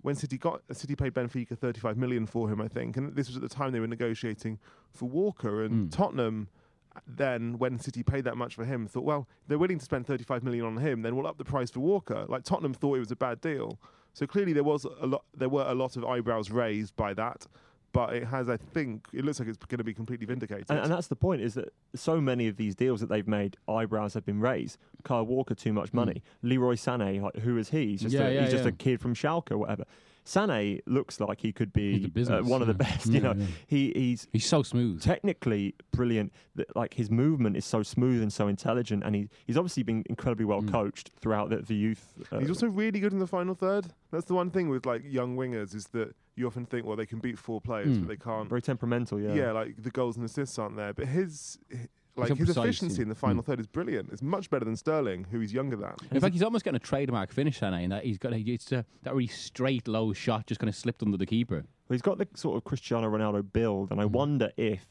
when 0.03 0.14
City 0.14 0.37
got 0.38 0.61
City 0.72 0.94
paid 0.94 1.14
Benfica 1.14 1.57
35 1.59 1.96
million 1.96 2.27
for 2.27 2.48
him, 2.50 2.61
I 2.61 2.68
think, 2.68 2.96
and 2.96 3.14
this 3.16 3.27
was 3.27 3.37
at 3.37 3.42
the 3.42 3.48
time 3.48 3.72
they 3.72 3.81
were 3.81 3.87
negotiating 3.87 4.59
for 4.92 5.07
Walker 5.09 5.64
and 5.64 5.88
Mm. 5.90 5.92
Tottenham. 5.96 6.48
Then, 7.07 7.59
when 7.59 7.79
City 7.79 8.03
paid 8.03 8.25
that 8.25 8.37
much 8.37 8.55
for 8.55 8.65
him, 8.65 8.87
thought, 8.87 9.05
well, 9.05 9.29
they're 9.49 9.59
willing 9.59 9.79
to 9.79 9.85
spend 9.85 10.07
35 10.07 10.43
million 10.43 10.65
on 10.65 10.77
him. 10.79 11.03
Then 11.03 11.17
we'll 11.17 11.27
up 11.27 11.39
the 11.39 11.45
price 11.45 11.71
for 11.71 11.81
Walker. 11.81 12.25
Like 12.29 12.45
Tottenham 12.45 12.75
thought 12.75 12.97
it 12.97 13.01
was 13.01 13.11
a 13.11 13.17
bad 13.17 13.41
deal. 13.41 13.79
So 14.13 14.27
clearly, 14.27 14.53
there 14.53 14.65
was 14.65 14.85
a 14.85 15.07
lot. 15.07 15.25
There 15.37 15.49
were 15.49 15.65
a 15.67 15.75
lot 15.75 15.97
of 15.97 16.05
eyebrows 16.05 16.51
raised 16.51 16.97
by 16.97 17.15
that. 17.15 17.47
But 17.93 18.13
it 18.13 18.25
has, 18.25 18.49
I 18.49 18.57
think, 18.57 19.07
it 19.13 19.25
looks 19.25 19.39
like 19.39 19.49
it's 19.49 19.57
going 19.57 19.79
to 19.79 19.85
be 19.85 19.95
completely 19.95 20.27
vindicated. 20.27 20.67
And, 20.69 20.81
and 20.81 20.91
that's 20.91 21.07
the 21.07 21.17
point: 21.17 21.41
is 21.43 21.55
that 21.55 21.73
so 21.95 22.21
many 22.21 22.49
of 22.49 22.57
these 22.57 22.75
deals 22.75 23.01
that 23.01 23.09
they've 23.09 23.27
made, 23.27 23.57
eyebrows 23.69 24.15
have 24.15 24.27
been 24.27 24.41
raised. 24.41 24.79
Kyle 25.05 25.25
Walker, 25.25 25.55
too 25.55 25.73
much 25.73 25.91
hmm. 25.91 25.99
money. 25.99 26.23
Leroy 26.43 26.75
Sané, 26.75 27.23
like, 27.23 27.37
who 27.37 27.57
is 27.57 27.71
he? 27.71 27.93
He's 27.93 28.03
just, 28.03 28.15
Yeah, 28.15 28.27
a, 28.27 28.35
yeah, 28.35 28.43
he's 28.43 28.51
just 28.51 28.67
a 28.67 28.73
kid 28.73 29.01
from 29.01 29.15
Schalke, 29.15 29.53
or 29.53 29.59
whatever. 29.59 29.85
Sane 30.25 30.81
looks 30.87 31.21
like 31.21 31.41
he 31.41 31.53
could 31.53 31.73
be 31.73 31.99
the 31.99 32.07
uh, 32.07 32.09
business, 32.09 32.47
one 32.47 32.63
of 32.63 32.67
the 32.69 32.73
yeah. 32.83 32.91
best. 32.91 33.07
You 33.07 33.13
Yeah, 33.15 33.21
know, 33.21 33.35
yeah. 33.37 33.47
he 33.67 33.93
he's 33.95 34.27
He's 34.33 34.47
so 34.47 34.63
smooth. 34.63 35.03
technically 35.03 35.75
brilliant. 35.93 36.33
That 36.55 36.75
like 36.75 36.95
his 36.95 37.11
movement 37.11 37.57
is 37.57 37.65
so 37.65 37.83
smooth 37.83 38.23
and 38.23 38.33
so 38.33 38.49
intelligent, 38.49 39.03
and 39.05 39.15
he 39.15 39.29
he's 39.47 39.57
obviously 39.59 39.83
been 39.83 40.03
incredibly 40.09 40.45
well 40.47 40.63
Mm. 40.63 40.71
coached 40.71 41.11
throughout 41.21 41.51
the, 41.51 41.57
the 41.59 41.75
youth. 41.75 42.15
Uh, 42.33 42.39
He's 42.39 42.49
also 42.49 42.67
really 42.69 43.01
good 43.01 43.13
in 43.13 43.19
the 43.19 43.27
final 43.27 43.55
third. 43.55 43.87
That's 44.11 44.25
the 44.27 44.35
one 44.35 44.51
thing 44.51 44.69
with 44.71 44.87
like 44.87 45.03
young 45.05 45.37
wingers 45.37 45.75
is 45.75 45.87
that 45.89 46.15
you 46.37 46.47
often 46.47 46.65
think, 46.67 46.85
well, 46.87 46.97
they 46.97 47.07
can 47.07 47.19
beat 47.21 47.39
four 47.39 47.61
players, 47.61 47.97
Mm. 47.99 48.01
but 48.01 48.09
they 48.09 48.17
can't. 48.17 48.49
very 48.49 48.63
temperamental. 48.63 49.21
Yeah, 49.21 49.35
Yeah. 49.35 49.53
like 49.53 49.77
the 49.83 49.91
goals 49.91 50.17
and 50.17 50.25
assists 50.25 50.59
aren't 50.59 50.77
there. 50.77 50.93
But 50.93 51.07
his, 51.07 51.59
hi- 51.71 51.89
like 52.16 52.29
his 52.31 52.38
precise, 52.38 52.64
efficiency 52.64 52.96
yeah. 52.96 53.03
in 53.03 53.09
the 53.09 53.14
final 53.14 53.42
Mm. 53.42 53.46
third 53.46 53.61
is 53.61 53.66
brilliant. 53.66 54.11
It's 54.12 54.22
much 54.22 54.48
better 54.50 54.64
than 54.64 54.77
Sterling, 54.77 55.27
who 55.31 55.40
he's 55.40 55.53
younger 55.53 55.77
than. 55.77 55.94
In 56.12 56.20
fact, 56.20 56.33
he's 56.33 56.42
almost 56.42 56.64
getting 56.64 56.77
a 56.77 56.81
trademark 56.81 57.33
finish, 57.33 57.61
Sané, 57.61 57.83
in 57.85 57.90
that 57.90 58.05
he's 58.05 58.18
got 58.18 58.33
a, 58.33 58.38
it's 58.38 58.70
a, 58.72 58.85
that 59.03 59.14
really 59.14 59.27
straight, 59.27 59.88
low 59.88 60.12
shot 60.12 60.46
just 60.46 60.61
kind 60.61 60.68
of 60.68 60.77
slipped 60.77 61.03
under 61.03 61.16
the 61.16 61.27
keeper. 61.27 61.57
Well, 61.88 61.94
he's 61.94 62.03
got 62.03 62.18
the 62.18 62.29
sort 62.35 62.57
of 62.57 62.64
Cristiano 62.64 63.11
Ronaldo 63.11 63.44
build, 63.53 63.90
and 63.90 64.00
I 64.00 64.05
Mhm. 64.05 64.11
wonder 64.12 64.53
if, 64.57 64.87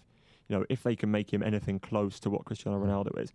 you 0.50 0.58
know, 0.58 0.66
if 0.70 0.84
they 0.84 0.96
can 0.96 1.12
make 1.12 1.32
him 1.34 1.42
anything 1.42 1.80
close 1.80 2.20
to 2.22 2.30
what 2.30 2.46
Cristiano 2.46 2.78
Mm. 2.80 2.88
Ronaldo 2.88 3.18
is. 3.22 3.32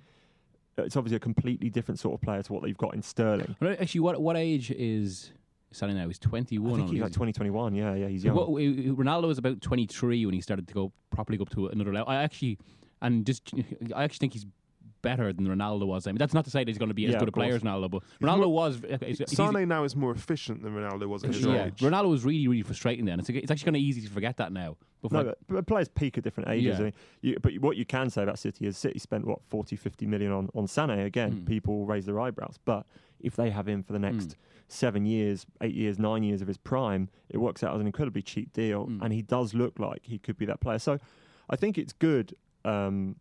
It's 0.76 0.96
obviously 0.96 1.16
a 1.16 1.20
completely 1.20 1.70
different 1.70 1.98
sort 1.98 2.14
of 2.14 2.20
player 2.20 2.42
to 2.42 2.52
what 2.52 2.62
they've 2.62 2.76
got 2.76 2.94
in 2.94 3.02
Sterling. 3.02 3.56
Well, 3.60 3.74
Actually, 3.80 4.00
what 4.00 4.20
what 4.22 4.36
age 4.36 4.70
is 4.70 5.32
Sané 5.74 5.92
now? 5.94 6.06
He's 6.06 6.20
21. 6.20 6.70
I 6.72 6.76
think 6.76 6.88
or 6.88 6.92
he's 6.92 6.98
is 6.98 7.02
like 7.02 7.10
he? 7.10 7.14
2021. 7.14 7.74
Yeah, 7.74 7.94
yeah, 7.94 8.06
he's 8.06 8.22
young. 8.24 8.36
What, 8.36 8.48
Ronaldo 8.50 9.26
was 9.26 9.38
about 9.38 9.60
23 9.60 10.24
when 10.24 10.34
he 10.34 10.40
started 10.40 10.68
to 10.68 10.74
go 10.74 10.92
properly 11.10 11.36
go 11.36 11.42
up 11.42 11.50
to 11.50 11.66
another 11.66 11.92
level. 11.92 12.08
I 12.08 12.16
actually, 12.22 12.58
and 13.02 13.24
just, 13.26 13.52
I 13.94 14.04
actually 14.04 14.18
think 14.18 14.32
he's 14.34 14.46
better 15.00 15.32
than 15.32 15.46
Ronaldo 15.46 15.86
was. 15.86 16.06
I 16.06 16.10
mean, 16.10 16.18
that's 16.18 16.34
not 16.34 16.44
to 16.46 16.50
say 16.50 16.60
that 16.60 16.68
he's 16.68 16.78
going 16.78 16.88
to 16.88 16.94
be 16.94 17.06
as 17.06 17.12
Yeah, 17.12 17.20
good 17.20 17.28
a 17.28 17.32
player 17.32 17.54
as 17.54 17.62
Ronaldo, 17.62 17.88
but 17.90 18.02
He's 18.18 18.28
Ronaldo 18.28 18.38
more- 18.46 18.52
was. 18.54 18.80
It's, 18.84 19.20
it's 19.20 19.36
Sane 19.36 19.68
now 19.68 19.84
is 19.84 19.94
more 19.94 20.10
efficient 20.10 20.62
than 20.62 20.72
Ronaldo 20.74 21.06
was 21.06 21.22
at 21.22 21.32
his 21.34 21.44
yeah, 21.46 21.66
age. 21.66 21.76
Ronaldo 21.78 22.10
was 22.10 22.24
really, 22.24 22.48
really 22.48 22.62
frustrating 22.62 23.04
then. 23.04 23.20
It's, 23.20 23.28
it's 23.28 23.50
actually 23.50 23.64
kind 23.66 23.76
of 23.76 23.82
easy 23.82 24.00
to 24.02 24.10
forget 24.10 24.36
that 24.38 24.52
now. 24.52 24.76
But 25.00 25.12
no, 25.12 25.22
like, 25.22 25.34
but, 25.46 25.66
players 25.68 25.88
peak 25.88 26.18
at 26.18 26.24
different 26.24 26.48
ages. 26.50 26.66
Yeah. 26.66 26.74
I 26.74 26.82
mean, 26.82 26.92
you, 27.20 27.36
but 27.40 27.52
what 27.60 27.76
you 27.76 27.84
can 27.84 28.10
say 28.10 28.24
about 28.24 28.40
City 28.40 28.66
is 28.66 28.76
City 28.76 28.98
spent 28.98 29.24
what 29.24 29.38
40, 29.48 29.76
50 29.76 30.06
million 30.06 30.32
on 30.32 30.48
on 30.56 30.66
Sané. 30.66 31.04
Again, 31.04 31.42
Mm. 31.42 31.46
people 31.46 31.86
raise 31.86 32.04
their 32.04 32.18
eyebrows. 32.18 32.58
But 32.64 32.84
if 33.20 33.36
they 33.36 33.50
have 33.50 33.68
him 33.68 33.84
for 33.84 33.92
the 33.92 34.00
next 34.00 34.30
Mm. 34.30 34.34
seven 34.66 35.06
years, 35.06 35.46
eight 35.60 35.74
years, 35.76 36.00
nine 36.00 36.24
years 36.24 36.42
of 36.42 36.48
his 36.48 36.56
prime, 36.58 37.08
it 37.28 37.38
works 37.38 37.62
out 37.62 37.72
as 37.76 37.80
an 37.80 37.86
incredibly 37.86 38.22
cheap 38.22 38.52
deal, 38.52 38.86
Mm. 38.88 38.98
and 39.02 39.12
he 39.12 39.22
does 39.22 39.54
look 39.54 39.78
like 39.78 40.00
he 40.02 40.18
could 40.18 40.36
be 40.36 40.46
that 40.46 40.60
player. 40.60 40.80
So, 40.80 40.98
I 41.48 41.54
think 41.54 41.78
it's 41.78 41.92
good 41.92 42.34
um, 42.64 43.16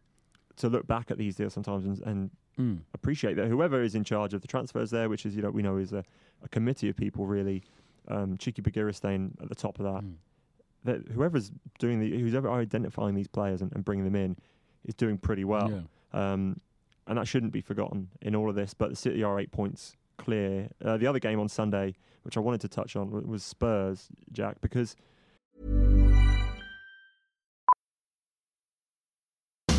to 0.58 0.69
look 0.69 0.88
back 0.88 1.12
at 1.12 1.17
these 1.17 1.36
deals 1.36 1.54
sometimes 1.54 1.86
and, 1.86 2.02
and 2.02 2.32
mm. 2.60 2.80
appreciate 2.93 3.36
that 3.36 3.47
whoever 3.47 3.82
is 3.82 3.95
in 3.95 4.04
charge 4.04 4.34
of 4.34 4.41
the 4.41 4.47
transfers 4.47 4.91
there, 4.91 5.10
which 5.10 5.26
is 5.26 5.36
you 5.36 5.41
know 5.41 5.52
we 5.52 5.62
know 5.62 5.78
is 5.78 5.93
a, 5.93 6.04
a 6.43 6.47
committee 6.50 6.89
of 6.89 6.95
people 6.95 7.26
really, 7.26 7.63
um, 8.08 8.38
Txiki 8.38 8.62
Begiristain 8.62 9.32
at 9.41 9.50
the 9.50 9.56
top 9.56 9.80
of 9.80 9.86
that. 9.86 10.04
Mm. 10.04 10.15
That 10.84 11.08
whoever's 11.13 11.52
doing 11.80 12.00
the 12.00 12.19
who's 12.19 12.34
ever 12.34 12.50
identifying 12.52 13.15
these 13.15 13.28
players 13.28 13.62
and, 13.62 13.71
and 13.73 13.84
bringing 13.84 14.06
them 14.06 14.15
in 14.15 14.38
is 14.86 14.93
doing 14.93 15.17
pretty 15.17 15.43
well, 15.43 15.69
Yeah. 16.13 16.34
um, 16.34 16.60
and 17.08 17.17
that 17.17 17.28
shouldn't 17.28 17.52
be 17.52 17.62
forgotten 17.62 18.10
in 18.21 18.36
all 18.36 18.50
of 18.50 18.56
this. 18.56 18.73
But 18.73 18.89
the 18.91 18.95
City 18.95 19.23
are 19.23 19.39
eight 19.39 19.52
points 19.52 19.95
clear. 20.17 20.69
Uh, 20.84 20.97
the 20.97 21.08
other 21.08 21.19
game 21.19 21.39
on 21.39 21.50
Sunday, 21.50 21.95
which 22.23 22.38
I 22.38 22.39
wanted 22.39 22.62
to 22.62 22.67
touch 22.67 22.95
on, 22.95 23.28
was 23.28 23.43
Spurs, 23.43 24.08
Jack, 24.32 24.62
because 24.62 24.95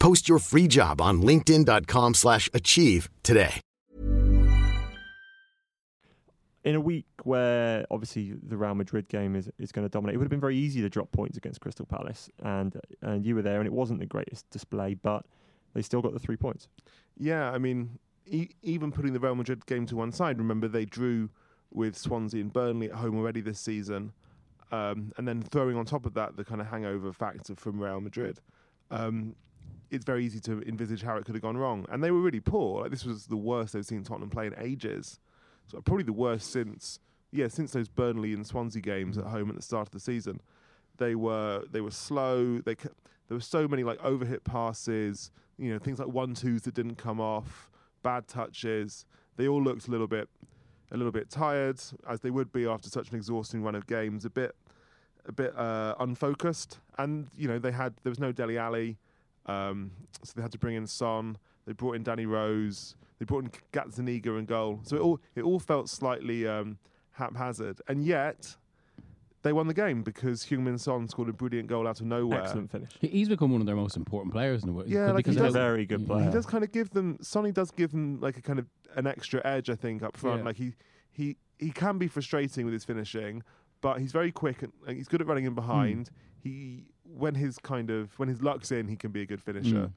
Post 0.00 0.28
your 0.28 0.38
free 0.38 0.66
job 0.66 1.00
on 1.00 1.22
linkedin.com/achieve 1.22 2.16
slash 2.16 2.50
achieve 2.52 3.08
today. 3.22 3.60
in 6.64 6.74
a 6.74 6.80
week 6.80 7.06
where 7.24 7.86
obviously 7.90 8.34
the 8.42 8.56
Real 8.56 8.74
Madrid 8.74 9.08
game 9.08 9.34
is, 9.34 9.50
is 9.58 9.72
going 9.72 9.84
to 9.84 9.88
dominate, 9.88 10.14
it 10.14 10.18
would 10.18 10.24
have 10.24 10.30
been 10.30 10.40
very 10.40 10.56
easy 10.56 10.80
to 10.82 10.88
drop 10.90 11.10
points 11.10 11.36
against 11.38 11.60
Crystal 11.60 11.86
Palace, 11.86 12.28
and 12.42 12.78
and 13.02 13.24
you 13.24 13.34
were 13.34 13.42
there, 13.42 13.58
and 13.60 13.66
it 13.66 13.72
wasn't 13.72 13.98
the 13.98 14.06
greatest 14.06 14.48
display, 14.50 14.94
but 14.94 15.24
they 15.74 15.82
still 15.82 16.02
got 16.02 16.12
the 16.12 16.18
three 16.18 16.36
points. 16.36 16.68
Yeah, 17.16 17.50
I 17.50 17.58
mean, 17.58 17.98
e- 18.26 18.50
even 18.62 18.92
putting 18.92 19.12
the 19.12 19.20
Real 19.20 19.34
Madrid 19.34 19.64
game 19.66 19.86
to 19.86 19.96
one 19.96 20.12
side, 20.12 20.38
remember 20.38 20.68
they 20.68 20.84
drew 20.84 21.30
with 21.72 21.96
Swansea 21.96 22.40
and 22.40 22.52
Burnley 22.52 22.90
at 22.90 22.96
home 22.96 23.16
already 23.16 23.40
this 23.40 23.60
season, 23.60 24.12
um, 24.70 25.12
and 25.16 25.26
then 25.26 25.40
throwing 25.40 25.76
on 25.76 25.86
top 25.86 26.04
of 26.04 26.14
that 26.14 26.36
the 26.36 26.44
kind 26.44 26.60
of 26.60 26.66
hangover 26.66 27.12
factor 27.12 27.54
from 27.54 27.80
Real 27.80 28.00
Madrid. 28.00 28.40
Um, 28.90 29.34
it's 29.90 30.04
very 30.04 30.24
easy 30.24 30.40
to 30.40 30.62
envisage 30.62 31.02
how 31.02 31.16
it 31.16 31.24
could 31.24 31.34
have 31.34 31.42
gone 31.42 31.56
wrong, 31.56 31.86
and 31.90 32.02
they 32.02 32.10
were 32.10 32.20
really 32.20 32.40
poor. 32.40 32.82
Like 32.82 32.90
this 32.90 33.04
was 33.04 33.26
the 33.26 33.36
worst 33.36 33.72
they've 33.72 33.84
seen 33.84 34.02
Tottenham 34.04 34.30
play 34.30 34.46
in 34.46 34.54
ages, 34.58 35.18
so 35.66 35.80
probably 35.80 36.04
the 36.04 36.12
worst 36.12 36.50
since 36.50 37.00
yeah 37.32 37.48
since 37.48 37.72
those 37.72 37.88
Burnley 37.88 38.32
and 38.32 38.46
Swansea 38.46 38.82
games 38.82 39.18
at 39.18 39.24
home 39.26 39.50
at 39.50 39.56
the 39.56 39.62
start 39.62 39.88
of 39.88 39.92
the 39.92 40.00
season. 40.00 40.40
They 40.98 41.14
were 41.14 41.64
they 41.70 41.80
were 41.80 41.90
slow. 41.90 42.58
They 42.58 42.74
ca- 42.74 42.90
there 43.28 43.36
were 43.36 43.40
so 43.40 43.68
many 43.68 43.84
like 43.84 43.98
overhit 44.00 44.44
passes, 44.44 45.30
you 45.58 45.72
know 45.72 45.78
things 45.78 45.98
like 45.98 46.08
one 46.08 46.34
twos 46.34 46.62
that 46.62 46.74
didn't 46.74 46.96
come 46.96 47.20
off, 47.20 47.70
bad 48.02 48.28
touches. 48.28 49.04
They 49.36 49.48
all 49.48 49.62
looked 49.62 49.88
a 49.88 49.90
little 49.90 50.08
bit 50.08 50.28
a 50.92 50.96
little 50.96 51.12
bit 51.12 51.30
tired, 51.30 51.80
as 52.08 52.20
they 52.20 52.30
would 52.30 52.52
be 52.52 52.66
after 52.66 52.88
such 52.88 53.10
an 53.10 53.16
exhausting 53.16 53.62
run 53.62 53.74
of 53.74 53.86
games. 53.86 54.24
A 54.24 54.30
bit 54.30 54.54
a 55.26 55.32
bit 55.32 55.56
uh, 55.56 55.94
unfocused, 56.00 56.78
and 56.98 57.28
you 57.36 57.48
know 57.48 57.58
they 57.58 57.72
had 57.72 57.94
there 58.02 58.10
was 58.10 58.18
no 58.18 58.32
Dele 58.32 58.58
Alli, 58.58 58.98
um, 59.46 59.90
so 60.22 60.32
they 60.36 60.42
had 60.42 60.52
to 60.52 60.58
bring 60.58 60.76
in 60.76 60.86
Son. 60.86 61.36
They 61.66 61.72
brought 61.72 61.96
in 61.96 62.02
Danny 62.02 62.26
Rose. 62.26 62.94
They 63.18 63.24
brought 63.24 63.44
in 63.44 63.50
Gazzaniga 63.72 64.38
and 64.38 64.46
goal. 64.46 64.80
So 64.82 64.96
it 64.96 65.00
all 65.02 65.20
it 65.34 65.42
all 65.42 65.58
felt 65.58 65.88
slightly 65.88 66.46
um, 66.46 66.78
haphazard, 67.12 67.80
and 67.88 68.04
yet 68.04 68.56
they 69.42 69.52
won 69.52 69.66
the 69.66 69.74
game 69.74 70.02
because 70.02 70.44
Heung-Min 70.44 70.76
Son 70.76 71.08
scored 71.08 71.30
a 71.30 71.32
brilliant 71.32 71.66
goal 71.68 71.88
out 71.88 71.98
of 72.00 72.06
nowhere. 72.06 72.42
Excellent 72.42 72.70
finish. 72.70 72.90
He- 73.00 73.08
He's 73.08 73.28
become 73.28 73.50
one 73.52 73.60
of 73.62 73.66
their 73.66 73.76
most 73.76 73.96
important 73.96 74.32
players 74.34 74.62
in 74.62 74.66
the 74.68 74.72
world. 74.74 74.88
Yeah, 74.88 75.06
like 75.12 75.24
because 75.24 75.36
He's 75.36 75.44
a 75.44 75.50
very 75.50 75.86
good 75.86 76.02
Yeah. 76.02 76.06
player. 76.06 76.24
He 76.26 76.30
does 76.30 76.44
kind 76.46 76.62
of 76.62 76.72
give 76.72 76.90
them. 76.90 77.18
Sonny 77.22 77.50
does 77.52 77.70
give 77.70 77.90
them 77.92 78.20
like 78.20 78.36
a 78.36 78.42
kind 78.42 78.58
of 78.58 78.66
an 78.96 79.06
extra 79.06 79.40
edge, 79.46 79.70
I 79.70 79.74
think, 79.76 80.02
up 80.02 80.16
front. 80.16 80.40
Yeah. 80.40 80.44
Like 80.44 80.56
he 80.56 80.74
he 81.10 81.36
he 81.58 81.70
can 81.70 81.98
be 81.98 82.06
frustrating 82.08 82.64
with 82.64 82.72
his 82.74 82.84
finishing, 82.84 83.42
but 83.80 83.98
he's 84.00 84.12
very 84.12 84.32
quick 84.32 84.62
and 84.62 84.72
like, 84.86 84.96
he's 84.96 85.08
good 85.08 85.20
at 85.20 85.26
running 85.26 85.44
in 85.44 85.54
behind. 85.54 86.10
He 86.42 86.86
when 87.16 87.34
his 87.34 87.58
kind 87.58 87.90
of 87.90 88.18
when 88.18 88.28
his 88.28 88.42
luck's 88.42 88.70
in, 88.72 88.88
he 88.88 88.96
can 88.96 89.10
be 89.10 89.22
a 89.22 89.26
good 89.26 89.40
finisher. 89.42 89.86
Mm. 89.86 89.92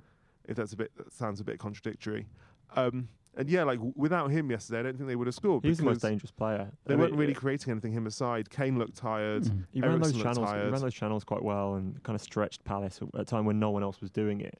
If 0.45 0.57
that's 0.57 0.73
a 0.73 0.77
bit 0.77 0.91
that 0.97 1.13
sounds 1.13 1.39
a 1.39 1.43
bit 1.43 1.59
contradictory. 1.59 2.27
Um, 2.75 3.07
and 3.35 3.49
yeah, 3.49 3.63
like 3.63 3.77
w- 3.79 3.93
without 3.95 4.29
him 4.29 4.51
yesterday, 4.51 4.79
I 4.79 4.83
don't 4.83 4.97
think 4.97 5.07
they 5.07 5.15
would 5.15 5.27
have 5.27 5.33
scored. 5.35 5.63
He's 5.63 5.77
the 5.77 5.83
most 5.85 6.01
dangerous 6.01 6.31
player. 6.31 6.69
They 6.85 6.93
I 6.93 6.97
weren't 6.97 7.11
mean, 7.13 7.19
really 7.19 7.33
creating 7.33 7.71
anything 7.71 7.91
him 7.93 8.05
aside. 8.05 8.49
Kane 8.49 8.77
looked 8.77 8.95
tired. 8.97 9.43
Mm. 9.43 9.65
He 9.71 9.81
ran 9.81 9.99
those 10.01 10.11
channels. 10.13 10.49
He 10.51 10.57
ran 10.57 10.81
those 10.81 10.93
channels 10.93 11.23
quite 11.23 11.41
well 11.43 11.75
and 11.75 12.01
kind 12.03 12.15
of 12.15 12.21
stretched 12.21 12.63
Palace 12.63 12.99
at 13.13 13.21
a 13.21 13.25
time 13.25 13.45
when 13.45 13.57
no 13.59 13.71
one 13.71 13.81
else 13.83 14.01
was 14.01 14.11
doing 14.11 14.41
it. 14.41 14.59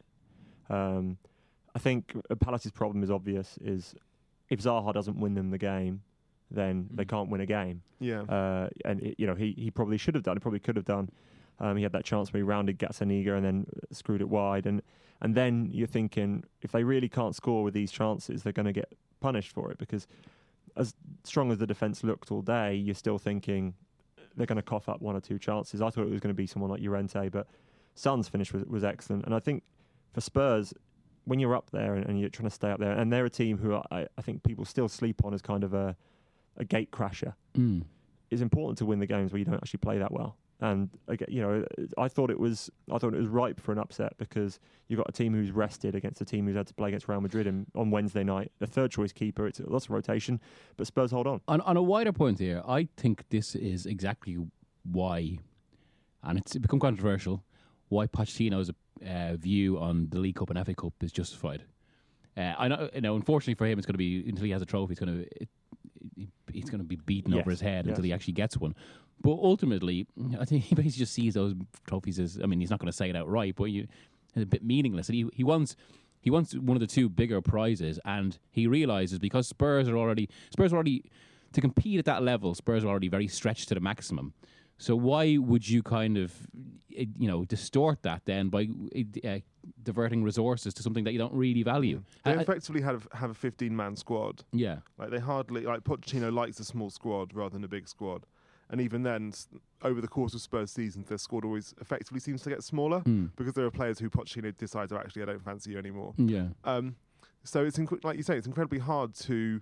Um, 0.70 1.18
I 1.76 1.80
think 1.80 2.16
Palace's 2.40 2.72
problem 2.72 3.04
is 3.04 3.12
obvious: 3.12 3.58
is 3.62 3.94
if 4.50 4.62
Zaha 4.62 4.94
doesn't 4.94 5.20
win 5.20 5.34
them 5.34 5.50
the 5.50 5.58
game, 5.58 6.02
then 6.50 6.88
they 6.94 7.04
Mm. 7.04 7.10
can't 7.10 7.30
win 7.30 7.42
a 7.42 7.46
game. 7.46 7.82
Yeah. 8.00 8.22
Uh, 8.22 8.70
and 8.86 9.02
it, 9.02 9.16
you 9.18 9.28
know 9.28 9.36
he 9.36 9.54
he 9.58 9.70
probably 9.72 9.98
should 9.98 10.16
have 10.16 10.24
done. 10.24 10.38
He 10.38 10.40
probably 10.40 10.60
could 10.60 10.76
have 10.78 10.86
done. 10.86 11.10
Um, 11.60 11.78
he 11.78 11.84
had 11.84 11.92
that 11.94 12.06
chance 12.06 12.34
where 12.34 12.40
he 12.40 12.44
rounded 12.44 12.80
Gazzaniga 12.80 13.36
and 13.36 13.46
then 13.46 13.66
uh, 13.76 13.94
screwed 13.94 14.22
it 14.22 14.30
wide. 14.30 14.66
And 14.66 14.82
and 15.22 15.36
then 15.36 15.70
you're 15.72 15.88
thinking 15.88 16.44
if 16.62 16.72
they 16.72 16.84
really 16.84 17.08
can't 17.08 17.36
score 17.36 17.64
with 17.64 17.74
these 17.74 17.92
chances, 17.92 18.44
they're 18.44 18.54
going 18.54 18.66
to 18.66 18.74
get 18.74 18.92
punished 19.22 19.52
for 19.54 19.72
it 19.72 19.78
because 19.78 20.08
as 20.76 20.94
strong 21.24 21.52
as 21.52 21.60
the 21.60 21.68
defence 21.68 22.04
looked 22.04 22.32
all 22.32 22.42
day, 22.42 22.76
you're 22.76 22.96
still 22.96 23.18
thinking 23.18 23.74
they're 24.36 24.48
going 24.48 24.58
to 24.58 24.62
cough 24.64 24.90
up 24.90 25.02
one 25.02 25.16
or 25.16 25.22
two 25.22 25.40
chances. 25.40 25.82
I 25.82 25.90
thought 25.90 26.08
it 26.08 26.10
was 26.10 26.20
going 26.20 26.34
to 26.34 26.38
be 26.38 26.48
someone 26.48 26.72
like 26.72 26.82
Llorente, 26.82 27.30
but 27.30 27.48
Son's 27.96 28.28
finish 28.28 28.52
was, 28.52 28.66
was 28.66 28.84
excellent, 28.84 29.26
and 29.26 29.36
I 29.36 29.40
think 29.40 29.64
for 30.14 30.22
Spurs, 30.22 30.74
when 31.26 31.40
you're 31.40 31.56
up 31.56 31.70
there 31.72 31.96
and, 31.96 32.06
and 32.08 32.20
you're 32.20 32.30
trying 32.30 32.50
to 32.50 32.56
stay 32.56 32.72
up 32.72 32.80
there, 32.80 32.92
and 32.92 33.14
they're 33.14 33.26
a 33.26 33.30
team 33.30 33.58
who 33.58 33.76
I, 33.76 34.08
I 34.18 34.22
think 34.22 34.44
people 34.44 34.66
still 34.66 34.90
sleep 34.90 35.24
on 35.24 35.34
as 35.34 35.42
kind 35.42 35.64
of 35.64 35.74
a 35.74 35.96
a 36.58 36.66
gate 36.66 36.92
crasher. 36.92 37.34
Mm. 37.58 37.84
It's 38.30 38.42
important 38.42 38.78
to 38.80 38.86
win 38.86 39.00
the 39.00 39.08
games 39.08 39.32
where 39.32 39.40
you 39.40 39.46
don't 39.46 39.56
actually 39.56 39.80
play 39.80 39.98
that 40.00 40.12
well. 40.12 40.38
And 40.62 40.90
aga 41.10 41.26
you 41.28 41.42
know, 41.42 41.66
I 41.98 42.08
thought 42.08 42.30
it 42.30 42.40
was 42.40 42.70
I 42.92 42.98
thought 42.98 43.14
it 43.14 43.20
was 43.20 43.28
ripe 43.28 43.60
for 43.60 43.72
an 43.72 43.80
upset 43.80 44.14
because 44.18 44.60
you've 44.88 44.98
got 44.98 45.10
a 45.10 45.12
team 45.12 45.34
who's 45.34 45.52
rested 45.52 45.96
against 45.96 46.22
a 46.22 46.26
team 46.26 46.46
who's 46.46 46.56
had 46.56 46.68
to 46.68 46.74
play 46.74 46.90
against 46.90 47.08
Real 47.08 47.22
Madrid 47.22 47.48
in, 47.48 47.66
on 47.76 47.92
Wednesday 47.92 48.24
night. 48.24 48.52
The 48.60 48.68
third 48.68 48.92
choice 48.92 49.12
keeper, 49.12 49.48
it's 49.48 49.60
lots 49.60 49.86
of 49.86 49.92
rotation, 49.92 50.40
but 50.78 50.88
Spurs 50.88 51.12
hold 51.12 51.28
on. 51.28 51.42
On, 51.48 51.60
on 51.62 51.76
a 51.76 51.82
wider 51.82 52.14
point 52.14 52.40
here, 52.40 52.62
I 52.68 52.88
think 52.98 53.24
this 53.30 53.56
is 53.56 53.86
exactly 53.86 54.38
why, 54.90 55.40
and 56.24 56.38
it's 56.38 56.56
become 56.58 56.80
controversial, 56.80 57.44
why 57.90 58.08
Pochettino's 58.08 58.72
uh, 59.06 59.36
view 59.36 59.80
on 59.80 60.08
the 60.10 60.20
League 60.20 60.36
Cup 60.36 60.50
and 60.50 60.66
FA 60.66 60.74
Cup 60.74 60.94
is 61.02 61.12
justified. 61.12 61.64
Uh, 62.36 62.54
I 62.58 62.68
know, 62.68 62.90
you 62.94 63.02
know, 63.02 63.16
unfortunately 63.16 63.56
for 63.56 63.66
him, 63.66 63.78
it's 63.78 63.86
going 63.86 63.94
to 63.94 64.00
be 64.00 64.24
until 64.28 64.46
he 64.46 64.52
has 64.52 64.62
a 64.62 64.66
trophy, 64.66 64.94
it's 64.94 65.00
going 65.00 65.14
to 65.14 65.22
it, 65.42 65.50
it, 66.18 66.30
he's 66.52 66.70
going 66.70 66.80
to 66.80 66.86
be 66.86 66.96
beaten 66.96 67.34
over 67.34 67.50
his 67.50 67.62
head 67.62 67.86
yes. 67.86 67.92
until 67.92 68.04
he 68.04 68.14
actually 68.14 68.34
gets 68.34 68.58
one. 68.58 68.76
But 69.24 69.32
ultimately, 69.42 70.06
I 70.40 70.46
think 70.46 70.64
he 70.66 70.76
basically 70.76 71.00
just 71.00 71.14
sees 71.14 71.34
those 71.34 71.56
trophies 71.88 72.20
as. 72.20 72.40
I 72.44 72.46
mean, 72.46 72.60
he's 72.60 72.70
not 72.70 72.80
going 72.80 72.92
to 72.92 72.96
say 72.96 73.10
it 73.10 73.16
outright, 73.16 73.56
but 73.56 73.66
you, 73.66 73.88
a 74.36 74.46
bit 74.46 74.64
meaningless. 74.64 75.08
And 75.10 75.16
he 75.16 75.26
he 75.34 75.44
wants 75.44 75.76
he 76.20 76.30
wants 76.30 76.54
one 76.54 76.76
of 76.76 76.82
the 76.82 76.88
two 76.88 77.08
bigger 77.10 77.42
prizes, 77.42 78.00
and 78.06 78.38
he 78.52 78.68
realizes 78.68 79.18
because 79.20 79.48
Spurs 79.48 79.88
are 79.88 79.98
already 79.98 80.30
Spurs 80.52 80.72
are 80.74 80.76
already 80.76 81.06
to 81.54 81.62
compete 81.62 81.98
at 82.00 82.06
that 82.06 82.22
level. 82.22 82.54
Spurs 82.54 82.84
are 82.84 82.88
already 82.90 83.08
very 83.08 83.28
stretched 83.28 83.70
to 83.70 83.76
the 83.76 83.80
maximum. 83.80 84.34
So 84.78 84.96
why 84.96 85.38
would 85.38 85.70
you 85.70 85.82
kind 85.84 86.18
of 86.18 86.34
eh, 86.98 87.06
you 87.18 87.28
know 87.30 87.46
distort 87.46 88.02
that 88.04 88.24
then 88.26 88.50
by 88.50 88.68
uh, 89.24 89.38
diverting 89.84 90.24
resources 90.24 90.74
to 90.74 90.84
something 90.84 91.06
that 91.06 91.14
you 91.14 91.20
don't 91.20 91.34
really 91.34 91.64
value? 91.64 92.04
They 92.26 92.32
I- 92.32 92.36
I- 92.40 92.42
effectively 92.42 92.82
have 92.82 93.08
have 93.14 93.30
a 93.30 93.36
15 93.36 93.74
man 93.74 93.96
squad. 93.96 94.44
yeah, 94.52 94.80
Like 94.98 95.12
they 95.12 95.20
hardly 95.20 95.62
like 95.62 95.86
Pochettino 95.86 96.34
likes 96.34 96.60
a 96.60 96.66
small 96.66 96.90
squad 96.90 97.34
rather 97.34 97.54
than 97.54 97.64
a 97.64 97.70
big 97.70 97.88
squad. 97.88 98.26
And 98.74 98.82
even 98.82 99.04
then, 99.04 99.32
over 99.84 100.02
the 100.02 100.08
course 100.08 100.34
of 100.34 100.42
Spurs 100.42 100.72
seasons, 100.72 101.08
their 101.08 101.20
squad 101.20 101.46
always 101.46 101.76
effectively 101.80 102.20
seems 102.20 102.42
to 102.42 102.50
get 102.50 102.64
smaller 102.64 103.02
Hmm. 103.02 103.28
because 103.36 103.54
there 103.54 103.66
are 103.68 103.70
players 103.72 104.00
who 104.00 104.10
Pochettino 104.10 104.52
decides, 104.58 104.92
oh, 104.92 104.98
actually, 104.98 105.22
I 105.22 105.26
don't 105.26 105.44
fancy 105.46 105.70
you 105.74 105.78
anymore. 105.78 106.16
yeah. 106.18 106.48
Um, 106.64 106.96
so 107.44 107.64
it's 107.64 107.78
inc- 107.78 108.04
like 108.04 108.18
you 108.18 108.24
say, 108.24 108.36
it's 108.36 108.48
incredibly 108.48 108.80
hard 108.80 109.14
to 109.16 109.62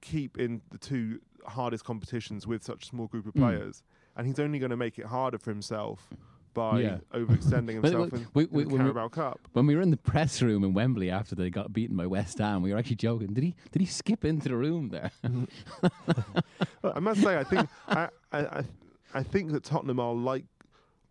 keep 0.00 0.38
in 0.38 0.62
the 0.70 0.78
two 0.78 1.20
hardest 1.44 1.84
competitions 1.84 2.46
with 2.46 2.62
such 2.62 2.84
a 2.84 2.86
small 2.86 3.08
group 3.08 3.26
of 3.26 3.34
Mm. 3.34 3.40
players, 3.40 3.82
and 4.16 4.28
he's 4.28 4.38
only 4.38 4.60
going 4.60 4.70
to 4.70 4.76
make 4.76 4.96
it 4.96 5.06
harder 5.06 5.38
for 5.38 5.50
himself 5.50 6.08
by 6.54 6.80
Yeah. 6.80 6.98
overextending 7.14 7.80
But- 7.82 7.92
himself 7.92 8.10
but 8.10 8.20
in, 8.20 8.26
we- 8.34 8.42
in 8.44 8.48
we- 8.52 8.62
the 8.64 8.68
when 8.68 8.78
we- 8.78 8.78
Carabao 8.92 9.08
Cup. 9.08 9.40
When 9.52 9.66
we 9.66 9.74
were 9.74 9.82
in 9.82 9.90
the 9.90 9.96
press 9.96 10.40
room 10.42 10.64
in 10.64 10.72
Wembley 10.74 11.10
after 11.10 11.34
they 11.34 11.50
got 11.50 11.72
beaten 11.72 11.96
by 11.96 12.06
West 12.06 12.38
Ham, 12.38 12.62
we 12.62 12.72
were 12.72 12.78
actually 12.78 12.96
joking. 12.96 13.32
Did 13.32 13.44
he? 13.44 13.54
Did 13.70 13.80
he 13.80 13.86
skip 13.86 14.24
into 14.24 14.48
the 14.48 14.56
room 14.56 14.88
there? 14.90 15.10
I 16.84 16.98
must 17.00 17.22
say, 17.22 17.38
I 17.38 17.44
think 17.44 17.68
I, 17.88 18.08
I, 18.32 18.38
I, 18.40 18.64
I 19.14 19.22
think 19.22 19.52
that 19.52 19.64
Tottenham 19.64 20.00
are 20.00 20.14
like 20.14 20.44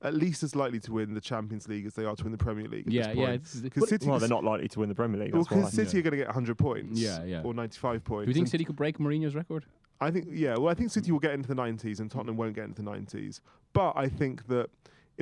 at 0.04 0.14
least 0.16 0.42
as 0.42 0.56
likely 0.56 0.80
to 0.80 0.92
win 0.94 1.14
the 1.14 1.22
Champions 1.22 1.68
League 1.68 1.86
as 1.86 1.94
they 1.94 2.06
are 2.06 2.16
to 2.16 2.24
win 2.24 2.32
the 2.32 2.38
Premier 2.38 2.68
League. 2.68 2.88
At 2.88 2.94
yeah, 2.94 3.08
this 3.10 3.18
yeah. 3.18 3.26
point. 3.28 3.42
It's, 3.42 3.62
'Cause 3.76 3.90
City, 3.90 4.10
Well, 4.10 4.18
they're 4.20 4.30
not 4.30 4.44
likely 4.44 4.68
to 4.70 4.80
win 4.80 4.90
the 4.90 4.96
Premier 4.96 5.20
League. 5.24 5.34
Well, 5.34 5.44
That's 5.44 5.52
why. 5.52 5.58
because 5.62 5.74
City 5.74 6.00
are 6.00 6.02
going 6.02 6.12
to 6.12 6.18
get 6.18 6.28
100 6.28 6.58
points. 6.58 7.00
Yeah, 7.00 7.24
yeah. 7.24 7.42
Or 7.44 7.54
95 7.54 8.04
points. 8.04 8.26
do 8.26 8.30
you 8.32 8.34
think 8.34 8.48
City 8.48 8.64
could 8.66 8.76
break 8.76 8.98
Mourinho's 8.98 9.36
record? 9.36 9.66
I 10.00 10.10
think, 10.10 10.28
yeah. 10.32 10.56
Well, 10.58 10.70
I 10.70 10.74
think 10.74 10.90
City 10.90 11.12
will 11.12 11.20
get 11.20 11.34
into 11.34 11.48
the 11.48 11.54
90s 11.56 12.00
and 12.00 12.10
Tottenham 12.10 12.36
won't 12.36 12.56
get 12.56 12.66
into 12.66 12.82
the 12.82 12.90
90s. 12.90 13.42
But 13.74 13.94
I 13.96 14.10
think 14.10 14.48
that 14.48 14.72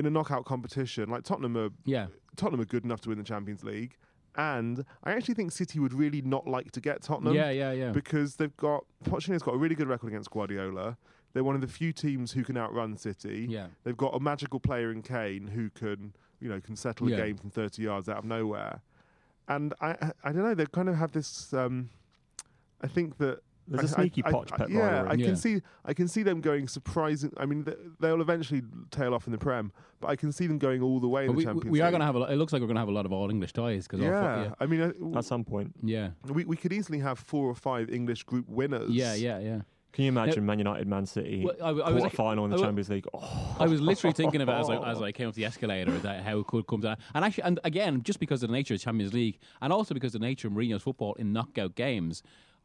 in 0.00 0.06
a 0.06 0.10
knockout 0.10 0.44
competition, 0.44 1.08
like 1.10 1.22
Tottenham 1.22 1.56
are 1.56 1.70
Yeah, 1.84 2.06
Tottenham 2.36 2.60
are 2.60 2.64
good 2.64 2.84
enough 2.84 3.00
to 3.02 3.10
win 3.10 3.18
the 3.18 3.24
Champions 3.24 3.62
League, 3.62 3.96
and 4.36 4.84
I 5.04 5.12
actually 5.12 5.34
think 5.34 5.52
City 5.52 5.78
would 5.78 5.92
really 5.92 6.22
not 6.22 6.46
like 6.48 6.70
to 6.72 6.80
get 6.80 7.02
Tottenham. 7.02 7.34
yeah, 7.34 7.50
yeah, 7.50 7.72
yeah. 7.72 7.90
because 7.92 8.36
they've 8.36 8.56
got 8.56 8.84
Pochettino's 9.04 9.42
got 9.42 9.54
a 9.54 9.58
really 9.58 9.74
good 9.74 9.88
record 9.88 10.08
against 10.08 10.30
Guardiola. 10.30 10.96
They're 11.32 11.44
one 11.44 11.54
of 11.54 11.60
the 11.60 11.68
few 11.68 11.92
teams 11.92 12.32
who 12.32 12.42
can 12.42 12.56
outrun 12.56 12.96
City. 12.96 13.46
Yeah. 13.48 13.66
They've 13.84 13.96
got 13.96 14.16
a 14.16 14.20
magical 14.20 14.58
player 14.58 14.90
in 14.90 15.00
Kane 15.02 15.46
who 15.46 15.70
can, 15.70 16.12
you 16.40 16.48
know, 16.48 16.60
can 16.60 16.74
settle 16.74 17.08
Yeah. 17.08 17.18
a 17.18 17.26
game 17.26 17.36
from 17.36 17.50
30 17.50 17.82
yards 17.82 18.08
out 18.08 18.18
of 18.18 18.24
nowhere. 18.24 18.80
And 19.46 19.72
I, 19.80 19.90
I, 19.90 20.12
I 20.24 20.32
don't 20.32 20.42
know. 20.42 20.54
They 20.56 20.66
kind 20.66 20.88
of 20.88 20.96
have 20.96 21.12
this. 21.12 21.52
Um, 21.52 21.90
I 22.82 22.88
think 22.88 23.18
that 23.18 23.42
There's 23.70 23.92
a 23.92 23.96
I- 23.96 24.00
I- 24.00 24.04
sneaky 24.04 24.22
I- 24.24 24.32
Poch 24.32 24.52
I- 24.52 24.56
Pep 24.56 24.68
Yeah, 24.68 24.80
I 24.80 24.82
rivalry. 25.02 25.18
Yeah. 25.20 25.26
can 25.26 25.36
see. 25.36 25.60
I 25.84 25.94
can 25.94 26.08
see 26.08 26.22
them 26.22 26.40
going 26.40 26.66
surprising. 26.68 27.32
I 27.36 27.46
mean, 27.46 27.64
th- 27.64 27.78
they'll 28.00 28.20
eventually 28.20 28.62
tail 28.90 29.14
off 29.14 29.26
in 29.26 29.32
the 29.32 29.38
Prem, 29.38 29.72
but 30.00 30.08
I 30.08 30.16
can 30.16 30.32
see 30.32 30.46
them 30.46 30.58
going 30.58 30.82
all 30.82 30.98
the 31.00 31.08
way 31.08 31.26
But 31.26 31.30
in 31.32 31.36
we, 31.36 31.44
the 31.44 31.48
Champions 31.48 31.64
League. 31.64 31.72
we 31.72 31.80
are 31.80 31.90
going 31.90 32.00
to 32.00 32.06
have. 32.06 32.16
A, 32.16 32.18
lo- 32.18 32.26
it 32.26 32.36
looks 32.36 32.52
like 32.52 32.60
we're 32.60 32.66
going 32.68 32.74
to 32.76 32.80
have 32.80 32.88
a 32.88 32.92
lot 32.92 33.06
of 33.06 33.12
all 33.12 33.30
English 33.30 33.52
ties 33.52 33.86
because 33.86 34.00
Yeah, 34.04 34.42
yeah, 34.44 34.54
I 34.60 34.66
mean, 34.66 34.80
uh, 35.14 35.18
At 35.18 35.24
some 35.24 35.44
point. 35.44 35.72
yeah, 35.82 36.10
we 36.28 36.44
we 36.44 36.56
could 36.56 36.72
easily 36.72 36.98
have 36.98 37.18
four 37.18 37.46
or 37.48 37.54
five 37.54 37.88
English 37.90 38.24
group 38.24 38.48
winners. 38.48 38.90
yeah, 38.90 39.14
yeah, 39.14 39.38
yeah. 39.38 39.60
Can 39.92 40.04
you 40.04 40.10
imagine 40.10 40.46
Man 40.46 40.58
United, 40.58 40.86
Man 40.86 41.04
City, 41.04 41.44
Well, 41.44 41.56
I- 41.60 41.88
I 41.88 41.90
was 41.90 42.02
quarter 42.02 42.16
final 42.16 42.44
in 42.44 42.52
the 42.52 42.58
I 42.58 42.60
Champions 42.60 42.88
League? 42.90 43.06
Oh, 43.12 43.56
I 43.58 43.66
was 43.66 43.80
literally 43.80 44.12
thinking 44.14 44.40
of 44.40 44.48
it 44.48 44.52
as 44.52 44.70
I, 44.70 44.76
as 44.88 45.02
I 45.08 45.10
came 45.10 45.28
up 45.28 45.34
the 45.34 45.44
escalator 45.44 45.90
that 45.98 46.22
how 46.22 46.38
it 46.38 46.46
could 46.46 46.64
come 46.68 46.80
down. 46.80 46.96
And 47.12 47.24
actually, 47.24 47.42
and 47.42 47.58
again, 47.64 48.04
just 48.04 48.20
because 48.20 48.44
of 48.44 48.50
the 48.50 48.52
nature 48.52 48.72
of 48.74 48.80
Champions 48.80 49.12
League, 49.12 49.40
and 49.60 49.72
also 49.72 49.92
because 49.92 50.14
of 50.14 50.20
the 50.20 50.26
nature 50.28 50.46
of 50.46 50.54
Mourinho's 50.54 50.82
football 50.84 51.14
in 51.14 51.32
knockout 51.32 51.74
games, 51.74 52.22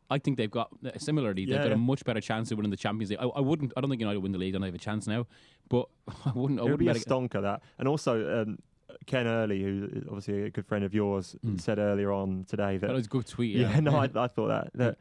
I 0.10 0.18
think 0.20 0.38
they've 0.38 0.52
got 0.52 0.70
uh, 0.86 0.92
similarly. 0.98 1.46
They've 1.46 1.56
Yeah, 1.58 1.64
got 1.64 1.72
a 1.72 1.78
much 1.78 2.04
better 2.06 2.22
chance 2.22 2.52
of 2.52 2.58
winning 2.58 2.72
the 2.72 2.78
Champions 2.78 3.10
League. 3.10 3.20
I, 3.20 3.26
I 3.26 3.40
wouldn't. 3.42 3.74
I 3.76 3.82
don't 3.82 3.90
think 3.90 4.00
United 4.02 4.20
win 4.20 4.32
the 4.32 4.38
league. 4.38 4.54
I 4.56 4.58
don't 4.60 4.66
have 4.66 4.76
a 4.76 4.78
chance 4.78 5.08
now, 5.08 5.26
but 5.70 5.88
I 6.26 6.32
wouldn't. 6.36 6.60
I 6.60 6.64
it 6.64 6.66
would 6.66 6.72
wouldn't 6.80 6.80
be 6.80 6.88
a 6.90 6.94
stonker 6.94 7.42
that. 7.42 7.62
And 7.80 7.88
also, 7.88 8.42
um, 8.44 8.60
Ken 9.08 9.26
Early, 9.28 9.64
who 9.64 9.90
is 9.92 10.04
obviously 10.08 10.44
a 10.44 10.50
good 10.52 10.66
friend 10.66 10.84
of 10.86 10.94
yours, 10.94 11.36
Mm. 11.44 11.60
said 11.60 11.80
earlier 11.80 12.12
on 12.12 12.46
today 12.48 12.78
that 12.78 12.88
That 12.88 12.94
was 12.94 13.08
a 13.08 13.10
good 13.10 13.26
tweet. 13.26 13.56
Yeah, 13.56 13.72
Yeah, 13.74 13.80
no, 13.90 13.96
I, 13.96 14.06
I 14.16 14.28
thought 14.28 14.48
that 14.48 14.72
that 14.76 14.98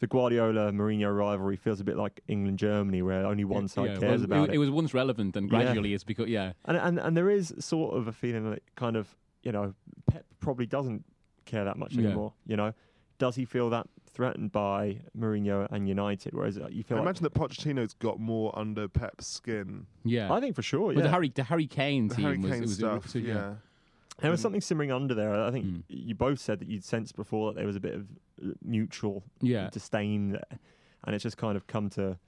the 0.00 0.06
Guardiola 0.06 0.70
Mourinho 0.72 1.16
rivalry 1.16 1.56
feels 1.56 1.80
a 1.80 1.84
bit 1.84 1.96
like 1.96 2.20
England 2.28 2.58
Germany, 2.58 3.02
where 3.02 3.24
only 3.26 3.44
one 3.44 3.66
side 3.68 3.86
Yeah, 3.90 3.98
cares 3.98 4.20
well, 4.20 4.24
about 4.44 4.48
it, 4.50 4.54
it. 4.54 4.58
was 4.58 4.70
once 4.70 4.94
relevant, 4.94 5.34
and 5.36 5.46
Yeah. 5.50 5.62
gradually 5.64 5.94
it's 5.94 6.04
because 6.04 6.28
yeah, 6.28 6.52
and, 6.66 6.76
and 6.76 6.98
and 7.00 7.16
there 7.16 7.30
is 7.30 7.54
sort 7.58 7.96
of 7.96 8.06
a 8.06 8.12
feeling 8.12 8.48
that 8.50 8.62
kind 8.76 8.96
of 8.96 9.16
you 9.42 9.50
know 9.52 9.74
Pep 10.06 10.24
probably 10.40 10.66
doesn't 10.66 11.04
care 11.44 11.64
that 11.64 11.76
much 11.76 11.94
Yeah. 11.94 12.06
anymore. 12.06 12.34
You 12.46 12.56
know, 12.56 12.72
does 13.18 13.36
he 13.36 13.44
feel 13.44 13.70
that 13.70 13.86
threatened 14.14 14.52
by 14.52 15.00
Mourinho 15.18 15.66
and 15.70 15.88
United? 15.88 16.34
Whereas 16.34 16.56
uh, 16.56 16.68
you 16.70 16.80
I 16.80 16.82
feel 16.82 16.96
like, 16.98 17.04
imagine 17.04 17.22
that 17.24 17.34
Pochettino's 17.34 17.94
got 17.94 18.18
more 18.20 18.56
under 18.58 18.88
Pep's 18.88 19.26
skin. 19.26 19.86
yeah. 20.04 20.32
I 20.32 20.40
think 20.40 20.54
for 20.56 20.62
sure, 20.62 20.88
But 20.92 20.98
yeah. 20.98 21.02
the 21.02 21.10
Harry 21.10 21.28
the 21.34 21.42
Harry 21.44 21.66
Kane 21.66 22.08
The 22.08 22.14
team 22.14 22.24
Harry 22.24 22.38
was, 22.38 22.50
Kane 22.50 22.58
it 22.58 22.60
was 22.62 22.74
stuff, 22.74 23.08
so, 23.08 23.18
yeah. 23.18 23.54
there 24.20 24.30
was 24.30 24.40
something 24.40 24.60
simmering 24.60 24.92
under 24.92 25.14
there. 25.14 25.34
I 25.44 25.50
think 25.50 25.66
Mm. 25.66 25.82
you 25.88 26.14
both 26.14 26.38
said 26.38 26.60
that 26.60 26.68
you'd 26.68 26.84
sensed 26.84 27.16
before 27.16 27.52
that 27.52 27.58
there 27.58 27.66
was 27.66 27.76
a 27.76 27.80
bit 27.80 27.94
of 27.94 28.06
uh, 28.42 28.52
mutual 28.62 29.24
Yeah. 29.40 29.68
disdain 29.70 30.30
there, 30.32 30.58
and 31.04 31.14
it's 31.14 31.22
just 31.22 31.36
kind 31.36 31.56
of 31.56 31.66
come 31.66 31.90
to. 31.90 32.18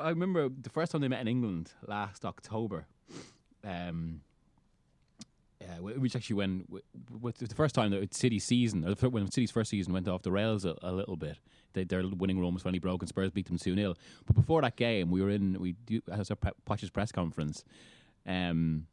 I 0.00 0.08
remember 0.10 0.48
the 0.48 0.70
first 0.70 0.92
time 0.92 1.00
they 1.02 1.08
met 1.08 1.20
in 1.20 1.28
England 1.28 1.72
last 1.86 2.24
October. 2.24 2.86
Um, 3.64 4.20
yeah, 5.68 5.76
wh- 5.76 6.00
which 6.00 6.16
actually 6.16 6.36
when 6.36 6.64
with 7.20 7.38
the 7.38 7.54
first 7.54 7.74
time 7.74 7.90
that 7.90 8.14
City 8.14 8.38
season, 8.38 8.82
when 8.82 9.30
City's 9.30 9.50
first 9.50 9.70
season 9.70 9.92
went 9.92 10.08
off 10.08 10.22
the 10.22 10.32
rails 10.32 10.64
a, 10.64 10.74
a 10.82 10.92
little 10.92 11.16
bit, 11.16 11.38
they, 11.74 11.84
their 11.84 12.02
winning 12.06 12.40
run 12.40 12.54
was 12.54 12.62
finally 12.62 12.78
broken. 12.78 13.06
Spurs 13.06 13.30
beat 13.30 13.46
them 13.46 13.58
two 13.58 13.74
0 13.74 13.94
But 14.26 14.36
before 14.36 14.62
that 14.62 14.76
game, 14.76 15.10
we 15.10 15.20
were 15.20 15.30
in 15.30 15.60
we 15.60 15.72
do 15.72 16.00
as 16.10 16.30
a 16.30 16.36
Poch's 16.36 16.90
press 16.90 17.12
conference. 17.12 17.64
Um, 18.26 18.86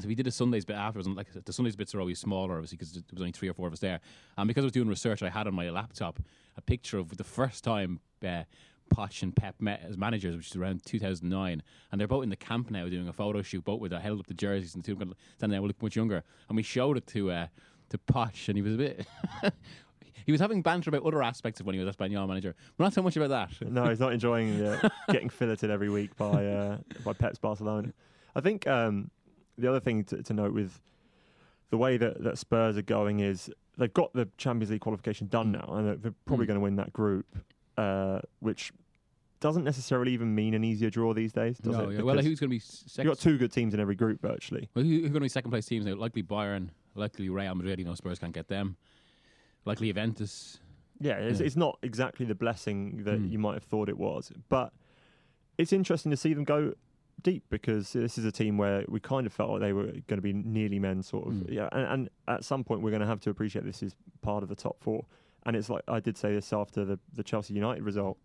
so 0.00 0.08
we 0.08 0.14
did 0.16 0.26
a 0.26 0.30
Sundays 0.32 0.64
bit 0.64 0.76
afterwards, 0.76 1.06
and 1.06 1.16
like 1.16 1.28
the 1.32 1.52
Sundays 1.52 1.76
bits 1.76 1.94
are 1.94 2.00
always 2.00 2.18
smaller, 2.18 2.54
obviously, 2.54 2.76
because 2.76 2.92
there 2.94 3.02
was 3.12 3.20
only 3.20 3.32
three 3.32 3.48
or 3.48 3.54
four 3.54 3.68
of 3.68 3.72
us 3.72 3.78
there. 3.78 4.00
And 4.36 4.48
because 4.48 4.64
I 4.64 4.66
was 4.66 4.72
doing 4.72 4.88
research, 4.88 5.22
I 5.22 5.30
had 5.30 5.46
on 5.46 5.54
my 5.54 5.70
laptop 5.70 6.18
a 6.56 6.62
picture 6.62 6.98
of 6.98 7.16
the 7.16 7.24
first 7.24 7.62
time 7.62 8.00
uh, 8.26 8.42
Poch 8.90 9.22
and 9.22 9.34
Pep 9.34 9.54
met 9.60 9.82
as 9.86 9.96
managers, 9.96 10.36
which 10.36 10.50
is 10.50 10.56
around 10.56 10.84
2009. 10.84 11.62
And 11.92 12.00
they're 12.00 12.08
both 12.08 12.22
in 12.24 12.30
the 12.30 12.36
camp 12.36 12.70
now 12.70 12.88
doing 12.88 13.08
a 13.08 13.12
photo 13.12 13.42
shoot, 13.42 13.64
both 13.64 13.80
with 13.80 13.92
I 13.92 14.00
held 14.00 14.20
up 14.20 14.26
the 14.26 14.34
jerseys, 14.34 14.74
and 14.74 14.82
the 14.82 14.86
two 14.86 14.92
of 14.92 14.98
them 14.98 15.14
standing 15.36 15.58
there 15.58 15.66
look 15.66 15.82
much 15.82 15.96
younger. 15.96 16.22
And 16.48 16.56
we 16.56 16.62
showed 16.62 16.96
it 16.96 17.06
to 17.08 17.30
uh, 17.30 17.46
to 17.90 17.98
Poch, 17.98 18.48
and 18.48 18.56
he 18.56 18.62
was 18.62 18.74
a 18.74 18.78
bit. 18.78 19.06
he 20.26 20.32
was 20.32 20.40
having 20.40 20.62
banter 20.62 20.90
about 20.90 21.04
other 21.04 21.22
aspects 21.22 21.60
of 21.60 21.66
when 21.66 21.74
he 21.74 21.80
was 21.82 21.88
a 21.88 21.96
Espanyol 21.96 22.26
manager, 22.28 22.54
but 22.76 22.84
not 22.84 22.92
so 22.94 23.02
much 23.02 23.16
about 23.16 23.28
that. 23.30 23.70
No, 23.70 23.88
he's 23.88 24.00
not 24.00 24.12
enjoying 24.12 24.60
uh, 24.60 24.88
getting 25.10 25.28
filleted 25.28 25.70
every 25.70 25.90
week 25.90 26.16
by 26.16 26.46
uh, 26.46 26.78
by 27.04 27.12
Pep's 27.12 27.38
Barcelona. 27.38 27.92
I 28.34 28.40
think 28.40 28.66
um, 28.66 29.10
the 29.58 29.68
other 29.68 29.80
thing 29.80 30.04
to, 30.04 30.22
to 30.22 30.32
note 30.32 30.52
with 30.52 30.80
the 31.70 31.76
way 31.78 31.96
that, 31.96 32.22
that 32.22 32.38
Spurs 32.38 32.76
are 32.76 32.82
going 32.82 33.20
is 33.20 33.50
they've 33.78 33.92
got 33.92 34.12
the 34.12 34.28
Champions 34.36 34.70
League 34.70 34.80
qualification 34.80 35.26
done 35.28 35.50
now, 35.52 35.64
and 35.74 35.86
they're- 35.88 35.96
they're 35.96 36.14
probably 36.26 36.44
Mm. 36.44 36.48
going 36.48 36.58
to 36.60 36.62
win 36.64 36.76
that 36.76 36.92
group, 36.92 37.26
uh, 37.76 38.20
which 38.40 38.72
doesn't 39.40 39.64
necessarily 39.64 40.12
even 40.12 40.34
mean 40.34 40.54
an 40.54 40.64
easier 40.64 40.88
draw 40.90 41.12
these 41.12 41.32
days, 41.32 41.58
does 41.58 41.72
no, 41.76 41.88
it? 41.90 41.96
yeah. 41.96 42.02
Well, 42.02 42.14
Because 42.14 42.26
who's 42.26 42.40
going 42.40 42.50
to 42.50 42.56
be 42.58 42.62
you've 43.02 43.06
got 43.06 43.18
two 43.18 43.36
good 43.36 43.52
teams 43.52 43.74
in 43.74 43.80
every 43.80 43.94
group 43.94 44.20
virtually. 44.22 44.68
Well, 44.74 44.84
who, 44.84 44.90
who 44.90 44.96
are 44.98 45.00
going 45.08 45.14
to 45.14 45.20
be 45.20 45.28
second 45.28 45.50
place 45.50 45.66
teams 45.66 45.84
now? 45.84 45.94
Likely 45.94 46.22
Bayern, 46.22 46.68
likely 46.94 47.28
Real 47.28 47.54
Madrid. 47.54 47.78
You 47.78 47.84
know, 47.84 47.94
Spurs 47.94 48.18
can't 48.18 48.32
get 48.32 48.48
them. 48.48 48.76
Likely 49.66 49.88
Juventus. 49.88 50.60
Yeah, 51.00 51.14
it's, 51.18 51.40
Yeah. 51.40 51.46
it's 51.46 51.56
not 51.56 51.78
exactly 51.82 52.24
the 52.24 52.34
blessing 52.34 53.04
that 53.04 53.18
Mm. 53.20 53.30
you 53.32 53.38
might 53.38 53.54
have 53.54 53.64
thought 53.64 53.88
it 53.88 53.98
was, 53.98 54.32
but 54.48 54.72
it's 55.58 55.72
interesting 55.72 56.10
to 56.10 56.16
see 56.16 56.32
them 56.34 56.44
go 56.44 56.72
deep 57.22 57.44
because 57.50 57.92
this 57.92 58.16
is 58.18 58.24
a 58.24 58.32
team 58.32 58.56
where 58.58 58.84
we 58.88 58.98
kind 59.00 59.26
of 59.26 59.32
felt 59.32 59.50
like 59.50 59.60
they 59.60 59.72
were 59.72 59.84
going 59.86 60.16
to 60.16 60.20
be 60.22 60.32
nearly 60.32 60.78
men, 60.78 61.02
sort 61.02 61.26
of. 61.26 61.32
Mm. 61.34 61.52
Yeah, 61.52 61.68
and, 61.72 61.86
and 61.86 62.08
at 62.28 62.44
some 62.44 62.64
point 62.64 62.80
we're 62.82 62.90
going 62.90 63.00
to 63.02 63.06
have 63.06 63.20
to 63.20 63.30
appreciate 63.30 63.64
this 63.64 63.82
is 63.82 63.94
part 64.22 64.42
of 64.42 64.48
the 64.48 64.54
top 64.56 64.76
four. 64.80 65.04
And 65.46 65.56
it's 65.56 65.68
like 65.68 65.82
I 65.88 66.00
did 66.00 66.16
say 66.16 66.32
this 66.34 66.52
after 66.52 66.84
the, 66.84 66.98
the 67.12 67.22
Chelsea 67.22 67.54
United 67.54 67.82
result. 67.82 68.18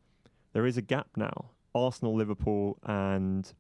There 0.54 0.66
is 0.66 0.78
a 0.78 0.82
gap 0.82 1.08
now. 1.16 1.52
Arsenal, 1.76 2.16
Liverpool, 2.16 2.78
and 2.84 3.52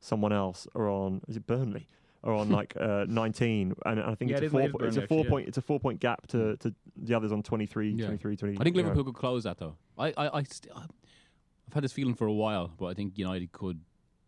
someone 0.00 0.32
else 0.32 0.66
are 0.74 0.88
on. 0.88 1.22
Is 1.28 1.36
it 1.36 1.46
Burnley? 1.46 1.86
Are 2.22 2.32
on 2.32 2.48
like 2.60 2.74
uh, 2.80 3.04
19, 3.08 3.74
and 3.86 4.00
I 4.00 4.14
think 4.14 4.30
Yeah, 4.30 4.38
it's 4.38 4.44
it 4.44 4.46
a 4.46 4.50
four. 4.50 4.60
it 4.60 4.66
is 4.66 4.72
po- 4.72 4.78
it's 4.86 4.96
Burnley 4.96 5.04
a 5.04 5.06
four 5.08 5.18
actually, 5.18 5.24
yeah. 5.24 5.30
point. 5.30 5.48
It's 5.48 5.58
a 5.58 5.62
four 5.62 5.80
point 5.80 6.00
gap 6.00 6.26
to, 6.28 6.56
to 6.58 6.74
the 6.96 7.14
others 7.14 7.32
on 7.32 7.42
23, 7.42 7.90
Yeah. 7.90 8.06
23, 8.06 8.36
20. 8.36 8.58
I 8.58 8.64
think 8.64 8.76
you 8.76 8.82
know. 8.82 8.88
Liverpool 8.88 9.12
could 9.12 9.18
close 9.20 9.44
that 9.44 9.58
though. 9.58 9.76
I, 9.98 10.12
I, 10.16 10.38
I 10.38 10.42
st- 10.42 10.72
I've 10.74 11.72
had 11.74 11.84
this 11.84 11.92
feeling 11.92 12.14
for 12.14 12.26
a 12.26 12.32
while, 12.32 12.70
but 12.78 12.86
I 12.86 12.94
think 12.94 13.16
United 13.18 13.52
could, 13.52 13.80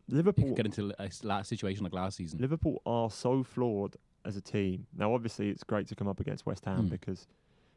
Liverpool 0.09 0.47
could 0.49 0.57
get 0.57 0.67
into 0.67 0.93
a 0.99 1.11
la- 1.25 1.43
situation 1.43 1.85
like 1.85 1.93
last 1.93 2.17
season. 2.19 2.39
Liverpool 2.39 2.81
are 2.87 3.11
so 3.11 3.43
flawed 3.43 3.97
as 4.25 4.37
a 4.37 4.41
team. 4.41 4.87
Now, 4.97 5.13
obviously, 5.15 5.49
it's 5.51 5.65
great 5.65 5.87
to 5.89 5.95
come 5.95 6.07
up 6.09 6.21
against 6.21 6.45
West 6.47 6.65
Ham 6.67 6.83
Hmm. 6.83 6.89
because 6.89 7.27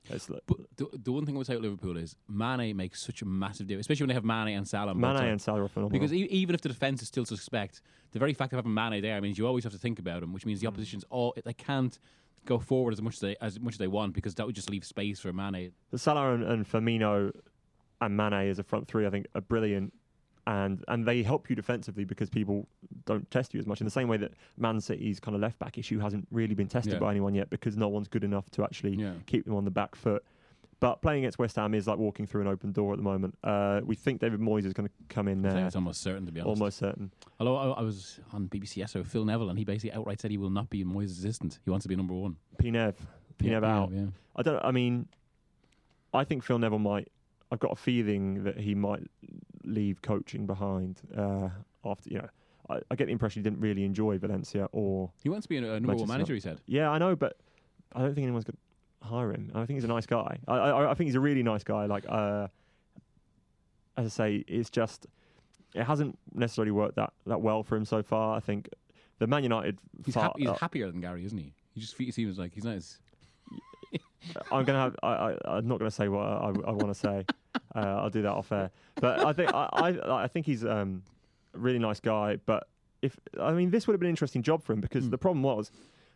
like 0.10 0.42
But 0.48 0.58
the, 0.78 0.88
the 1.04 1.12
one 1.12 1.26
thing 1.26 1.36
I 1.36 1.38
would 1.40 1.48
say 1.48 1.54
about 1.54 1.64
Liverpool 1.64 1.98
is 1.98 2.16
Mane 2.28 2.76
makes 2.76 3.02
such 3.02 3.22
a 3.22 3.26
massive 3.26 3.68
difference, 3.68 3.84
especially 3.84 4.04
when 4.06 4.08
they 4.10 4.14
have 4.16 4.24
Mane 4.26 4.58
and 4.58 4.68
Salah. 4.68 4.96
Mane 4.96 5.18
and 5.18 5.42
Salah 5.42 5.64
are 5.64 5.68
phenomenal. 5.68 5.90
Because 6.00 6.14
e- 6.14 6.28
even 6.32 6.56
if 6.56 6.62
the 6.62 6.70
defense 6.70 7.02
is 7.02 7.08
still 7.08 7.26
suspect, 7.26 7.82
the 8.12 8.20
very 8.20 8.34
fact 8.34 8.54
of 8.54 8.58
having 8.58 8.74
Mane 8.74 9.02
there 9.02 9.20
means 9.22 9.38
you 9.38 9.46
always 9.46 9.64
have 9.64 9.74
to 9.74 9.80
think 9.80 10.00
about 10.00 10.24
him, 10.24 10.34
which 10.34 10.46
means 10.46 10.60
the 10.62 10.66
Hmm. 10.68 10.74
opposition's 10.74 11.04
all 11.10 11.34
they 11.46 11.54
can't 11.54 12.00
go 12.46 12.58
forward 12.58 12.94
as 12.94 13.02
much 13.02 13.16
as 13.16 13.20
they 13.20 13.36
as 13.42 13.60
much 13.60 13.74
as 13.74 13.78
they 13.80 13.88
want 13.88 14.14
because 14.14 14.34
that 14.36 14.46
would 14.46 14.56
just 14.56 14.70
leave 14.70 14.86
space 14.86 15.20
for 15.20 15.32
Mane. 15.34 15.72
the 15.92 16.00
Salah 16.00 16.34
and, 16.34 16.44
and 16.44 16.66
Firmino 16.68 17.32
and 18.02 18.16
Mane 18.18 18.50
as 18.50 18.60
a 18.60 18.64
front 18.64 18.88
three, 18.88 19.06
I 19.06 19.10
think, 19.10 19.28
are 19.36 19.42
brilliant. 19.42 19.94
And 20.58 20.84
and 20.88 21.06
they 21.06 21.22
help 21.22 21.48
you 21.50 21.56
defensively 21.56 22.06
because 22.06 22.30
people 22.30 22.68
don't 23.06 23.30
test 23.30 23.54
you 23.54 23.60
as 23.60 23.68
much. 23.68 23.82
In 23.82 23.86
the 23.86 23.92
same 23.92 24.08
way 24.08 24.18
that 24.18 24.32
Man 24.58 24.82
City's 24.82 25.20
kind 25.20 25.36
of 25.36 25.42
left 25.42 25.60
back 25.60 25.78
issue 25.78 26.00
hasn't 26.00 26.28
really 26.32 26.56
been 26.56 26.68
tested 26.68 26.94
Yeah. 26.94 27.00
by 27.00 27.12
anyone 27.12 27.36
yet 27.36 27.50
because 27.52 27.78
no 27.78 27.88
one's 27.88 28.08
good 28.08 28.24
enough 28.24 28.50
to 28.52 28.64
actually 28.64 28.96
Yeah. 28.96 29.14
keep 29.28 29.46
them 29.46 29.54
on 29.54 29.64
the 29.64 29.70
back 29.72 29.94
foot. 29.96 30.24
But 30.80 31.02
playing 31.02 31.20
against 31.24 31.38
West 31.38 31.56
Ham 31.58 31.74
is 31.76 31.86
like 31.88 32.00
walking 32.00 32.26
through 32.26 32.42
an 32.42 32.48
open 32.48 32.72
door 32.72 32.94
at 32.94 32.98
the 32.98 33.04
moment. 33.04 33.38
Uh, 33.44 33.82
we 33.84 33.96
think 33.96 34.22
David 34.22 34.40
Moyes 34.40 34.66
is 34.66 34.74
going 34.74 34.88
to 34.88 34.94
come 35.10 35.28
in 35.28 35.42
there, 35.44 35.68
it's 35.68 35.76
almost 35.76 36.02
certain 36.02 36.26
to 36.26 36.32
be 36.32 36.40
honest. 36.40 36.60
almost 36.62 36.78
certain. 36.78 37.12
Although 37.40 37.58
I, 37.58 37.82
I 37.82 37.82
was 37.84 38.20
on 38.34 38.48
BBC 38.48 38.90
SO, 38.90 39.04
Phil 39.04 39.26
Neville, 39.26 39.50
and 39.50 39.60
he 39.60 39.66
basically 39.66 39.92
outright 39.92 40.20
said 40.22 40.32
he 40.32 40.38
will 40.38 40.50
not 40.50 40.70
be 40.70 40.84
Moyes' 40.84 41.12
assistant. 41.20 41.60
He 41.66 41.70
wants 41.70 41.84
to 41.84 41.90
be 41.90 41.96
number 41.98 42.14
one. 42.16 42.38
Pinev, 42.58 42.96
Pinev 43.38 43.62
yeah, 43.62 43.76
out. 43.78 43.92
Yeah. 43.92 44.06
I 44.38 44.42
don't. 44.42 44.64
I 44.66 44.72
mean, 44.72 45.10
I 46.14 46.24
think 46.24 46.44
Phil 46.44 46.58
Neville 46.58 46.80
might. 46.80 47.12
I've 47.52 47.60
got 47.60 47.72
a 47.72 47.76
feeling 47.76 48.44
that 48.46 48.58
he 48.60 48.74
might 48.76 49.04
leave 49.70 50.02
coaching 50.02 50.46
behind 50.46 51.02
uh, 51.18 51.50
after. 51.86 52.10
You 52.10 52.20
know, 52.20 52.30
I, 52.70 52.80
I 52.92 52.96
get 52.96 53.06
the 53.06 53.12
impression 53.12 53.42
he 53.42 53.50
didn't 53.50 53.62
really 53.62 53.84
enjoy 53.84 54.18
Valencia 54.18 54.68
or. 54.72 55.12
He 55.24 55.30
wants 55.30 55.46
to 55.46 55.50
be 55.50 55.58
a, 55.58 55.60
a 55.60 55.64
number 55.64 55.88
Manchester 55.88 56.08
one 56.08 56.18
manager. 56.18 56.34
He 56.34 56.40
said. 56.40 56.60
Yeah, 56.66 56.90
I 56.90 56.98
know, 56.98 57.16
but 57.16 57.38
I 57.94 58.00
don't 58.00 58.14
think 58.14 58.26
anyone's 58.26 58.46
going 58.46 58.58
to 59.02 59.08
hire 59.08 59.32
him. 59.32 59.52
I 59.56 59.66
think 59.66 59.78
he's 59.78 59.84
a 59.84 59.88
nice 59.88 60.06
guy. 60.06 60.38
I, 60.48 60.56
I, 60.56 60.92
I 60.92 60.94
think 60.94 61.08
he's 61.08 61.16
a 61.16 61.20
really 61.20 61.44
nice 61.44 61.64
guy. 61.64 61.86
Like, 61.86 62.06
uh, 62.08 62.48
as 63.98 64.06
I 64.06 64.10
say, 64.10 64.44
it's 64.48 64.70
just 64.70 65.08
it 65.74 65.84
hasn't 65.84 66.18
necessarily 66.34 66.72
worked 66.72 66.96
that 66.96 67.14
that 67.28 67.42
well 67.42 67.64
for 67.64 67.76
him 67.76 67.86
so 67.86 68.02
far. 68.02 68.36
I 68.36 68.40
think 68.40 68.70
the 69.20 69.28
Man 69.28 69.44
United. 69.44 69.78
He's, 70.06 70.16
far, 70.16 70.24
hap- 70.24 70.38
he's 70.38 70.50
uh, 70.50 70.54
happier 70.56 70.92
than 70.92 71.02
Gary, 71.02 71.26
isn't 71.26 71.38
he? 71.38 71.54
He 71.74 71.82
just 71.82 71.96
seems 71.98 72.38
like 72.40 72.54
he's 72.54 72.64
nice. 72.64 73.00
I'm 74.52 74.66
gonna 74.66 74.80
have. 74.80 74.96
I, 75.04 75.08
I, 75.08 75.38
I'm 75.46 75.68
not 75.68 75.80
gonna 75.80 75.92
say 75.92 76.08
what 76.08 76.22
I, 76.24 76.48
I 76.48 76.72
want 76.72 76.88
to 76.88 76.96
say. 76.96 77.26
Uh, 77.76 77.80
I'll 77.80 78.10
do 78.10 78.22
that 78.22 78.32
off 78.32 78.52
air. 78.52 78.72
But 78.96 79.26
I 79.26 79.34
think 79.34 79.54
I, 79.54 79.70
I, 79.74 80.24
I 80.24 80.28
think 80.28 80.46
he's 80.46 80.64
um, 80.66 81.04
a 81.54 81.58
really 81.58 81.80
nice 81.80 82.00
guy. 82.00 82.38
But 82.46 82.68
if 83.02 83.18
I 83.40 83.52
mean, 83.54 83.72
this 83.72 83.88
would 83.88 83.94
have 83.94 84.00
been 84.00 84.08
an 84.08 84.12
interesting 84.12 84.44
job 84.44 84.64
for 84.64 84.74
him 84.74 84.82
because 84.82 85.06
Hmm. 85.06 85.10
the 85.12 85.18
problem 85.18 85.42
was 85.44 85.72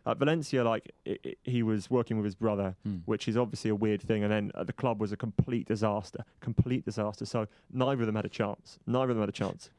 at 0.06 0.18
Valencia, 0.18 0.62
like 0.64 0.92
i 1.06 1.16
i 1.24 1.34
he 1.44 1.62
was 1.62 1.88
working 1.90 2.16
with 2.18 2.24
his 2.24 2.34
brother, 2.34 2.76
Hmm. 2.84 2.96
which 3.06 3.26
is 3.26 3.36
obviously 3.36 3.70
a 3.70 3.74
weird 3.74 4.02
thing. 4.02 4.22
And 4.22 4.30
then 4.32 4.52
at 4.54 4.66
the 4.66 4.72
club 4.72 5.00
was 5.00 5.12
a 5.12 5.16
complete 5.16 5.66
disaster, 5.66 6.24
complete 6.40 6.84
disaster. 6.84 7.24
So 7.24 7.46
neither 7.72 8.02
of 8.02 8.06
them 8.06 8.16
had 8.16 8.24
a 8.26 8.28
chance. 8.40 8.78
Neither 8.86 9.10
of 9.12 9.16
them 9.16 9.22
had 9.22 9.28
a 9.28 9.32
chance. 9.32 9.70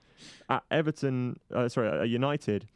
At 0.50 0.64
Everton, 0.72 1.40
uh, 1.54 1.68
sorry, 1.70 1.90
at 1.90 2.10
United, 2.10 2.68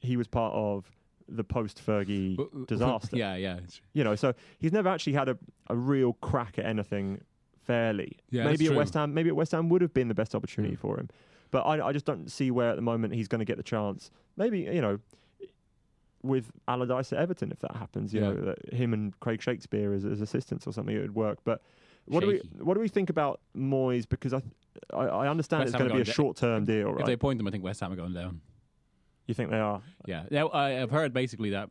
he 0.00 0.16
was 0.16 0.26
part 0.26 0.52
of 0.54 0.90
the 1.28 1.44
post 1.44 1.80
Fergie 1.84 2.36
disaster. 2.66 3.16
yeah, 3.16 3.34
yeah. 3.36 3.58
You 3.92 4.04
know, 4.04 4.14
so 4.14 4.32
he's 4.58 4.72
never 4.72 4.88
actually 4.88 5.12
had 5.14 5.28
a, 5.28 5.36
a 5.68 5.76
real 5.76 6.14
crack 6.14 6.58
at 6.58 6.64
anything 6.66 7.20
fairly. 7.66 8.18
Yeah, 8.30 8.44
maybe 8.44 8.66
at. 8.66 8.74
West 8.74 8.94
Ham, 8.94 9.12
maybe 9.14 9.28
at 9.28 9.36
West 9.36 9.52
Ham 9.52 9.68
would 9.68 9.82
have 9.82 9.92
been 9.94 10.08
the 10.08 10.14
best 10.14 10.34
opportunity 10.34 10.74
Yeah. 10.74 10.80
for 10.80 10.98
him. 10.98 11.08
But 11.50 11.60
I, 11.62 11.86
I 11.88 11.92
just 11.92 12.04
don't 12.06 12.30
see 12.30 12.50
where 12.50 12.70
at 12.70 12.76
the 12.76 12.82
moment 12.82 13.14
he's 13.14 13.28
going 13.28 13.38
to 13.40 13.44
get 13.44 13.56
the 13.56 13.62
chance. 13.62 14.10
Maybe 14.36 14.60
you 14.60 14.80
know, 14.80 14.98
with 16.22 16.50
Allardyce 16.66 17.12
at 17.12 17.18
Everton, 17.20 17.52
if 17.52 17.60
that 17.60 17.76
happens, 17.76 18.12
you 18.12 18.20
Yeah. 18.20 18.28
know, 18.32 18.34
that 18.46 18.74
him 18.74 18.92
and 18.92 19.18
Craig 19.20 19.40
Shakespeare 19.42 19.92
as, 19.92 20.04
as 20.04 20.20
assistants 20.20 20.66
or 20.66 20.72
something, 20.72 20.94
it 20.96 21.00
would 21.00 21.14
work. 21.14 21.38
But 21.44 21.62
what 22.06 22.20
do 22.20 22.26
we 22.28 22.40
what 22.60 22.74
do 22.74 22.80
we 22.80 22.88
think 22.88 23.10
about 23.10 23.40
Moyes? 23.56 24.08
Because 24.08 24.32
I 24.32 24.42
I, 24.92 25.04
I 25.06 25.28
understand 25.28 25.60
West 25.62 25.74
it's 25.74 25.78
going 25.78 25.90
to 25.90 25.96
be 25.96 26.02
a 26.10 26.12
short 26.12 26.36
term 26.36 26.64
deal, 26.64 26.90
If 26.90 26.96
they 26.98 27.02
right? 27.04 27.12
appoint 27.14 27.40
him, 27.40 27.46
I 27.46 27.50
think 27.50 27.64
West 27.64 27.80
Ham 27.80 27.92
are 27.92 27.96
going 27.96 28.12
down. 28.14 28.40
You 29.26 29.34
think 29.34 29.50
they 29.50 29.58
are? 29.58 29.82
Yeah. 30.06 30.24
Now 30.30 30.48
I, 30.48 30.82
I've 30.82 30.90
heard 30.90 31.12
basically 31.12 31.50
that 31.50 31.68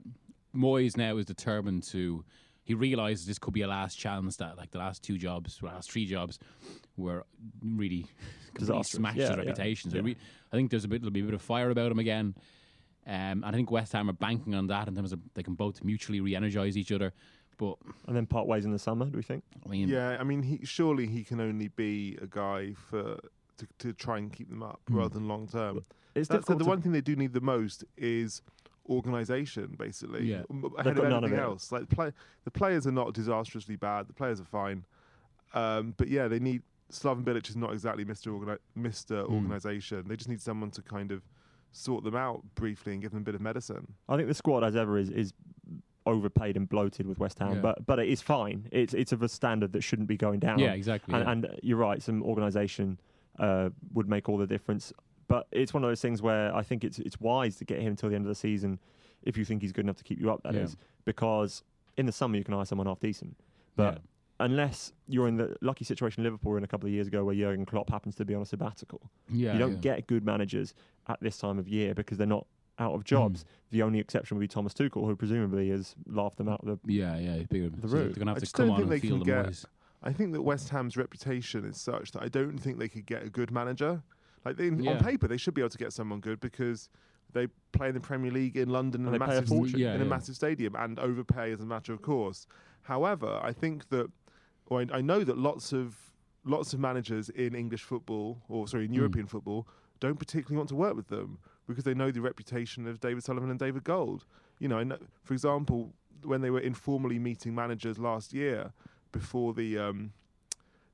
Moyes 0.55 0.97
now 0.97 1.17
is 1.17 1.25
determined 1.25 1.83
to. 1.83 2.23
He 2.65 2.73
realizes 2.73 3.27
this 3.27 3.37
could 3.37 3.53
be 3.53 3.61
a 3.61 3.67
last 3.67 3.95
chance. 3.97 4.37
That 4.37 4.57
like 4.57 4.71
the 4.71 4.79
last 4.79 5.03
two 5.03 5.17
jobs, 5.19 5.59
the 5.59 5.67
last 5.67 5.89
three 5.91 6.05
jobs, 6.05 6.39
were 6.97 7.23
really 7.63 8.07
completely 8.55 8.59
Disastrous. 8.81 8.89
smashed 8.89 9.17
Yeah, 9.17 9.27
his 9.27 9.29
yeah, 9.31 9.37
reputation. 9.37 9.91
So 9.91 9.97
yeah. 9.97 10.03
re- 10.03 10.17
I 10.51 10.55
think 10.55 10.71
there's 10.71 10.83
a 10.83 10.87
bit, 10.87 11.01
there'll 11.01 11.11
be 11.11 11.21
a 11.21 11.25
bit 11.25 11.35
of 11.35 11.43
fire 11.43 11.69
about 11.69 11.91
him 11.91 11.99
again. 11.99 12.33
Um, 13.07 13.13
and 13.13 13.45
I 13.45 13.51
think 13.51 13.69
West 13.69 13.93
Ham 13.93 14.09
are 14.09 14.13
banking 14.13 14.55
on 14.55 14.65
that 14.67 14.87
in 14.87 14.95
terms 14.95 15.13
of 15.13 15.19
they 15.35 15.43
can 15.43 15.53
both 15.53 15.83
mutually 15.83 16.21
re-energize 16.21 16.75
each 16.75 16.91
other. 16.91 17.13
But 17.59 17.75
And 18.07 18.15
then 18.17 18.25
part 18.25 18.47
ways 18.47 18.65
in 18.65 18.71
the 18.71 18.79
summer. 18.79 19.05
Do 19.05 19.15
we 19.15 19.21
think? 19.23 19.43
I 19.63 19.69
mean, 19.69 19.87
Yeah, 19.87 20.17
I 20.19 20.23
mean, 20.23 20.41
he 20.41 20.59
surely 20.65 21.05
he 21.05 21.23
can 21.23 21.39
only 21.39 21.67
be 21.67 22.17
a 22.19 22.25
guy 22.25 22.73
for 22.73 23.19
to, 23.57 23.67
to 23.77 23.93
try 23.93 24.17
and 24.17 24.33
keep 24.33 24.49
them 24.49 24.63
up 24.63 24.81
Hmm. 24.87 24.95
rather 24.97 25.13
than 25.13 25.27
long 25.27 25.47
term. 25.47 25.77
It's 26.15 26.27
That 26.29 26.33
said, 26.33 26.37
difficult. 26.39 26.57
the 26.57 26.63
to- 26.63 26.69
one 26.69 26.81
thing 26.81 26.91
they 26.93 27.01
do 27.01 27.15
need 27.15 27.33
the 27.33 27.41
most 27.41 27.83
is 27.95 28.41
organisation, 28.89 29.75
basically. 29.77 30.25
Yeah. 30.25 30.43
m- 30.49 30.61
They've 30.61 30.71
Ahead 30.85 30.95
got 30.95 31.05
of 31.05 31.09
none 31.11 31.23
of 31.23 31.31
anything 31.31 31.39
else. 31.39 31.71
Like 31.71 31.89
play, 31.89 32.11
the 32.43 32.51
players 32.51 32.85
are 32.87 32.91
not 32.91 33.13
disastrously 33.13 33.75
bad. 33.75 34.07
The 34.07 34.13
players 34.13 34.39
are 34.39 34.45
fine. 34.45 34.85
Um, 35.53 35.93
but 35.97 36.07
yeah, 36.07 36.27
they 36.27 36.39
need 36.39 36.61
Slaven 36.91 37.23
Bilic 37.23 37.49
is 37.49 37.55
not 37.55 37.73
exactly 37.73 38.05
Mr. 38.05 38.27
Organi- 38.27 38.59
Mr. 38.77 39.25
Hmm. 39.25 39.33
Organisation. 39.33 40.07
They 40.07 40.15
just 40.15 40.29
need 40.29 40.41
someone 40.41 40.71
to 40.71 40.81
kind 40.81 41.11
of 41.11 41.21
sort 41.71 42.03
them 42.03 42.15
out 42.15 42.43
briefly 42.55 42.93
and 42.93 43.01
give 43.01 43.11
them 43.11 43.21
a 43.21 43.23
bit 43.23 43.35
of 43.35 43.41
medicine. 43.41 43.93
I 44.07 44.15
think 44.15 44.27
the 44.27 44.33
squad 44.33 44.63
as 44.63 44.75
ever 44.75 44.97
is 44.97 45.09
is 45.09 45.33
overpaid 46.07 46.55
and 46.55 46.69
bloated 46.69 47.07
with 47.07 47.17
West 47.17 47.39
Ham, 47.39 47.55
Yeah. 47.55 47.59
but 47.61 47.85
but 47.85 47.99
it 47.99 48.07
is 48.09 48.21
fine. 48.21 48.67
It's 48.71 48.93
it's 48.93 49.11
of 49.11 49.23
a 49.23 49.27
standard 49.29 49.71
that 49.73 49.81
shouldn't 49.81 50.07
be 50.07 50.17
going 50.17 50.39
down. 50.39 50.59
yeah, 50.59 50.73
exactly. 50.73 51.15
and, 51.15 51.23
yeah. 51.23 51.31
and 51.51 51.59
you're 51.63 51.77
right. 51.77 52.01
Some 52.01 52.21
organisation 52.23 52.99
uh, 53.39 53.69
would 53.93 54.07
make 54.07 54.29
all 54.29 54.37
the 54.37 54.47
difference. 54.47 54.93
But 55.27 55.47
it's 55.51 55.73
one 55.73 55.83
of 55.83 55.89
those 55.89 56.01
things 56.01 56.21
where 56.21 56.55
I 56.55 56.61
think 56.61 56.83
it's 56.83 56.99
it's 56.99 57.19
wise 57.19 57.55
to 57.57 57.65
get 57.65 57.79
him 57.81 57.87
until 57.87 58.09
the 58.09 58.15
end 58.15 58.25
of 58.25 58.29
the 58.29 58.35
season, 58.35 58.79
if 59.23 59.37
you 59.37 59.45
think 59.45 59.61
he's 59.61 59.71
good 59.71 59.85
enough 59.85 59.97
to 59.97 60.03
keep 60.03 60.19
you 60.19 60.31
up. 60.31 60.43
That 60.43 60.55
is 60.55 60.71
Yeah. 60.79 60.85
because 61.05 61.63
in 61.97 62.05
the 62.05 62.11
summer 62.11 62.37
you 62.37 62.43
can 62.43 62.53
hire 62.53 62.65
someone 62.65 62.87
half 62.87 62.99
decent, 62.99 63.35
but. 63.75 63.95
Yeah. 63.95 63.99
Unless 64.37 64.91
you're 65.07 65.29
in 65.29 65.37
the 65.37 65.55
lucky 65.61 65.85
situation 65.85 66.21
Liverpool 66.25 66.51
were 66.51 66.57
in 66.57 66.65
a 66.65 66.67
couple 66.67 66.87
of 66.87 66.91
years 66.91 67.07
ago 67.07 67.23
where 67.23 67.33
Jurgen 67.33 67.65
Klopp 67.65 67.89
happens 67.89 68.15
to 68.15 68.25
be 68.25 68.35
on 68.35 68.41
a 68.41 68.45
sabbatical, 68.45 68.99
yeah, 69.31 69.53
you 69.53 69.59
don't 69.59 69.75
yeah. 69.75 69.95
get 69.95 70.07
good 70.07 70.25
managers 70.25 70.73
at 71.07 71.17
this 71.21 71.37
time 71.37 71.57
of 71.57 71.69
year 71.69 71.93
because 71.95 72.17
they're 72.17 72.27
not 72.27 72.45
out 72.77 72.91
of 72.93 73.05
jobs. 73.05 73.43
Hmm. 73.43 73.47
The 73.71 73.81
only 73.83 73.99
exception 73.99 74.35
would 74.35 74.41
be 74.41 74.49
Thomas 74.49 74.73
Tuchel, 74.73 75.05
who 75.05 75.15
presumably 75.15 75.69
has 75.69 75.95
laughed 76.05 76.35
them 76.35 76.49
out 76.49 76.59
of 76.67 76.81
the. 76.85 76.93
Yeah, 76.93 77.17
yeah, 77.17 77.35
it's 77.35 77.47
bigger. 77.47 77.69
The 77.69 77.87
so 77.87 77.95
route. 77.95 78.03
they're 78.07 78.25
gonna 78.25 78.31
have 78.31 78.43
I 78.43 78.45
to 78.45 78.51
come 78.51 78.67
don't 78.67 78.71
on 78.75 78.81
think 78.81 78.91
and 78.91 78.91
they 78.91 78.99
feel 79.07 79.11
can 79.11 79.19
the 79.19 79.25
get- 79.25 79.45
noise. 79.45 79.65
I 80.03 80.11
think 80.11 80.33
that 80.33 80.41
West 80.41 80.67
Ham's 80.67 80.97
reputation 80.97 81.63
is 81.63 81.79
such 81.79 82.11
that 82.11 82.21
I 82.21 82.27
don't 82.27 82.57
think 82.57 82.77
they 82.77 82.89
could 82.89 83.05
get 83.05 83.23
a 83.23 83.29
good 83.29 83.51
manager. 83.51 84.03
Like 84.45 84.57
they, 84.57 84.69
Yeah. 84.69 84.91
on 84.91 85.03
paper, 85.03 85.27
they 85.27 85.37
should 85.37 85.53
be 85.55 85.61
able 85.61 85.69
to 85.69 85.77
get 85.77 85.91
someone 85.91 86.19
good 86.19 86.39
because 86.39 86.89
they 87.33 87.47
play 87.73 87.89
in 87.89 87.95
the 87.95 87.99
Premier 87.99 88.31
League 88.31 88.55
in 88.55 88.69
London 88.69 89.05
And 89.05 89.15
in 89.15 89.21
a 89.21 89.25
a 89.25 89.27
massive 89.27 89.47
fortune. 89.47 89.79
Yeah, 89.79 89.95
in 89.95 90.01
a 90.01 90.05
massive 90.05 90.35
stadium 90.35 90.75
and 90.75 90.99
overpay 90.99 91.51
as 91.51 91.59
a 91.61 91.65
matter 91.65 91.91
of 91.91 92.01
course. 92.01 92.47
However, 92.83 93.39
I 93.43 93.51
think 93.51 93.89
that, 93.89 94.09
or 94.67 94.81
I, 94.81 94.87
I 94.93 95.01
know 95.01 95.23
that 95.23 95.37
lots 95.37 95.73
of 95.73 95.97
lots 96.47 96.73
of 96.73 96.79
managers 96.79 97.29
in 97.29 97.55
English 97.55 97.81
football 97.81 98.43
or 98.47 98.67
sorry 98.67 98.85
in 98.85 98.91
Mm. 98.91 98.95
European 98.97 99.25
football 99.25 99.67
don't 99.99 100.19
particularly 100.19 100.57
want 100.57 100.69
to 100.69 100.75
work 100.75 100.95
with 100.95 101.07
them 101.07 101.39
because 101.67 101.83
they 101.85 101.95
know 101.95 102.11
the 102.11 102.21
reputation 102.21 102.85
of 102.85 102.99
David 102.99 103.23
Sullivan 103.23 103.49
and 103.49 103.57
David 103.59 103.83
Gold. 103.83 104.25
You 104.59 104.67
know, 104.67 104.77
I 104.77 104.83
know, 104.83 104.97
for 105.23 105.33
example, 105.33 105.93
when 106.23 106.41
they 106.41 106.51
were 106.51 106.59
informally 106.59 107.17
meeting 107.17 107.55
managers 107.55 107.97
last 107.97 108.31
year 108.33 108.71
before 109.11 109.53
the 109.55 109.79
um, 109.79 110.13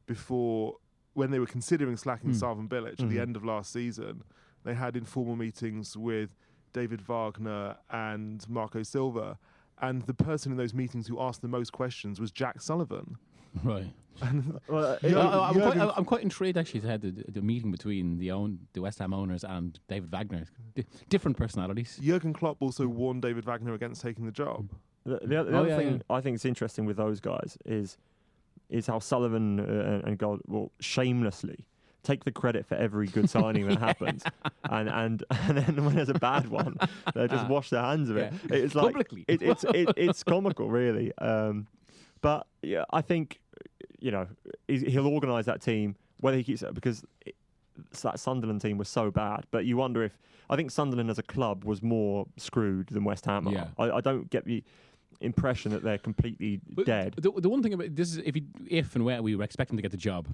before 0.06 0.78
when 1.14 1.32
they 1.32 1.40
were 1.40 1.46
considering 1.46 1.98
slacking 1.98 2.32
Mm. 2.32 2.40
Slaven 2.40 2.68
Bilic 2.70 2.92
at 3.02 3.10
the 3.10 3.18
Mhm. 3.18 3.22
end 3.22 3.36
of 3.36 3.44
last 3.44 3.72
season, 3.72 4.24
they 4.64 4.74
had 4.76 4.96
informal 4.96 5.36
meetings 5.36 5.98
with 5.98 6.36
David 6.74 7.02
Wagner 7.02 7.78
and 7.90 8.48
Marco 8.50 8.82
Silva, 8.84 9.38
and 9.82 10.04
the 10.04 10.14
person 10.14 10.52
in 10.52 10.58
those 10.58 10.74
meetings 10.74 11.08
who 11.08 11.20
asked 11.20 11.42
the 11.42 11.48
most 11.48 11.72
questions 11.74 12.20
was 12.20 12.32
Jack 12.32 12.62
Sullivan. 12.62 13.18
Right. 13.66 13.92
Well, 14.70 14.86
uh, 14.94 14.98
Yeah, 15.04 15.18
Uh, 15.18 15.40
I- 15.40 15.50
I'm, 15.50 15.54
quite, 15.62 15.78
I'm 15.98 16.06
quite 16.06 16.22
intrigued 16.24 16.58
actually 16.58 16.80
to 16.82 16.88
have 16.88 17.02
the, 17.02 17.12
the 17.12 17.42
meeting 17.42 17.72
between 17.72 18.18
the 18.18 18.32
own 18.32 18.60
the 18.72 18.82
West 18.82 19.00
Ham 19.00 19.14
owners 19.14 19.44
and 19.44 19.78
David 19.90 20.10
Wagner. 20.12 20.46
Di- 20.76 20.86
different 21.10 21.36
personalities. 21.36 22.00
Jurgen 22.02 22.32
Klopp 22.32 22.62
also 22.62 22.88
warned 22.88 23.22
David 23.24 23.44
Wagner 23.44 23.74
against 23.74 24.02
taking 24.02 24.26
the 24.26 24.32
job. 24.32 24.70
The, 25.04 25.20
the, 25.26 25.36
other- 25.38 25.52
the 25.52 25.58
Oh, 25.58 25.60
other 25.62 25.70
yeah, 25.70 25.78
thing 25.78 26.02
I 26.10 26.22
think 26.22 26.36
is 26.36 26.46
interesting 26.46 26.86
with 26.86 26.96
those 26.96 27.20
guys 27.20 27.58
is 27.66 27.98
is 28.72 28.88
how 28.88 29.00
Sullivan 29.00 29.60
uh, 29.60 29.64
and, 29.64 30.04
and 30.06 30.18
Gold 30.18 30.42
will 30.48 30.72
shamelessly 30.80 31.66
take 32.04 32.24
the 32.24 32.32
credit 32.32 32.66
for 32.66 32.74
every 32.76 33.06
good 33.08 33.30
signing 33.30 33.68
that 33.68 33.78
happens, 33.90 34.24
and 34.64 34.90
and 34.90 35.24
and 35.30 35.58
then 35.58 35.86
when 35.86 35.96
there's 35.96 36.10
a 36.10 36.16
bad 36.16 36.48
one, 36.48 36.78
they 37.14 37.28
just 37.28 37.48
wash 37.48 37.70
their 37.70 37.84
hands 37.84 38.10
of 38.10 38.18
it. 38.18 38.34
Yeah. 38.50 38.56
It's 38.58 38.74
like 38.76 38.88
Publicly. 38.94 39.26
it, 39.28 39.42
it's 39.42 39.64
it, 39.66 39.90
it's 39.98 40.24
comical, 40.24 40.70
really. 40.70 41.16
Um, 41.18 41.68
but 42.22 42.48
yeah, 42.62 42.86
I 42.92 43.02
think 43.02 43.40
you 44.00 44.12
know 44.12 44.28
he's- 44.68 44.84
he'll 44.92 45.08
organise 45.08 45.46
that 45.46 45.62
team 45.62 45.96
whether 46.20 46.38
he 46.38 46.44
keeps 46.44 46.62
it 46.64 46.74
because. 46.74 47.04
It, 47.26 47.36
that 48.04 48.20
Sunderland 48.20 48.62
team 48.62 48.78
was 48.78 48.90
so 48.90 49.10
bad, 49.10 49.46
but 49.50 49.66
you 49.66 49.76
wonder 49.76 50.04
if 50.04 50.16
I 50.52 50.56
think 50.56 50.70
Sunderland 50.70 51.10
as 51.10 51.18
a 51.18 51.24
club 51.24 51.64
was 51.64 51.82
more 51.82 52.28
screwed 52.38 52.88
than 52.90 53.06
West 53.06 53.26
Ham. 53.26 53.48
Yeah. 53.48 53.68
I, 53.78 53.90
I 53.90 54.02
don't 54.02 54.30
get 54.30 54.46
the 54.46 54.64
impression 55.20 55.72
that 55.72 55.84
they're 55.84 55.98
completely 55.98 56.62
But 56.70 56.86
dead. 56.86 57.16
The, 57.18 57.32
the 57.32 57.50
one 57.50 57.62
thing 57.62 57.74
about 57.74 57.96
this 57.96 58.12
is 58.14 58.18
if 58.26 58.36
he, 58.36 58.46
if 58.70 58.96
and 58.96 59.06
where 59.06 59.22
we 59.22 59.36
were 59.36 59.44
expecting 59.44 59.78
to 59.78 59.82
get 59.82 59.92
the 59.92 59.98
job, 59.98 60.28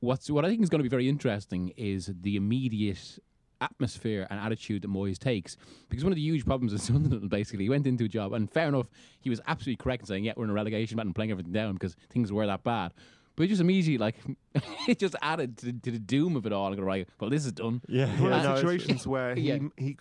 what's 0.00 0.30
what 0.30 0.44
I 0.44 0.48
think 0.48 0.62
is 0.62 0.68
going 0.68 0.78
to 0.80 0.82
be 0.84 0.88
very 0.88 1.08
interesting 1.08 1.72
is 1.76 2.10
the 2.22 2.36
immediate 2.36 3.18
atmosphere 3.60 4.26
and 4.30 4.38
attitude 4.38 4.82
that 4.82 4.88
Moyes 4.90 5.18
takes. 5.18 5.56
Because 5.88 6.04
one 6.04 6.12
of 6.12 6.16
the 6.16 6.22
huge 6.22 6.44
problems 6.44 6.72
with 6.72 6.82
Sunderland, 6.90 7.30
basically, 7.30 7.64
he 7.64 7.70
went 7.70 7.86
into 7.86 8.04
a 8.04 8.08
job, 8.08 8.32
and 8.32 8.50
fair 8.50 8.68
enough, 8.68 8.86
he 9.20 9.30
was 9.30 9.40
absolutely 9.46 9.82
correct 9.82 10.02
in 10.02 10.06
saying, 10.06 10.24
"Yeah, 10.24 10.32
we're 10.36 10.44
in 10.44 10.50
a 10.50 10.54
relegation 10.54 10.96
battle 10.96 11.08
and 11.08 11.14
playing 11.14 11.30
everything 11.30 11.52
down 11.52 11.74
because 11.74 11.96
things 12.10 12.32
were 12.32 12.46
that 12.46 12.64
bad." 12.64 12.92
But 13.34 13.44
it 13.44 13.48
just 13.48 13.60
immediately, 13.60 13.98
like, 13.98 14.14
it 14.88 14.98
just 14.98 15.14
added 15.20 15.58
to, 15.58 15.70
to 15.72 15.90
the 15.90 15.98
doom 15.98 16.36
of 16.36 16.46
it 16.46 16.52
all. 16.54 16.68
And 16.68 16.76
go 16.76 16.82
right, 16.82 17.06
well, 17.20 17.28
this 17.28 17.44
is 17.44 17.52
done. 17.52 17.82
Yeah, 17.86 18.06
One 18.20 18.30
yeah, 18.30 18.36
of 18.38 18.44
no, 18.44 18.54
situations 18.56 19.06
where 19.06 19.34
he, 19.34 19.42
Yeah. 19.42 19.58
he, 19.76 19.96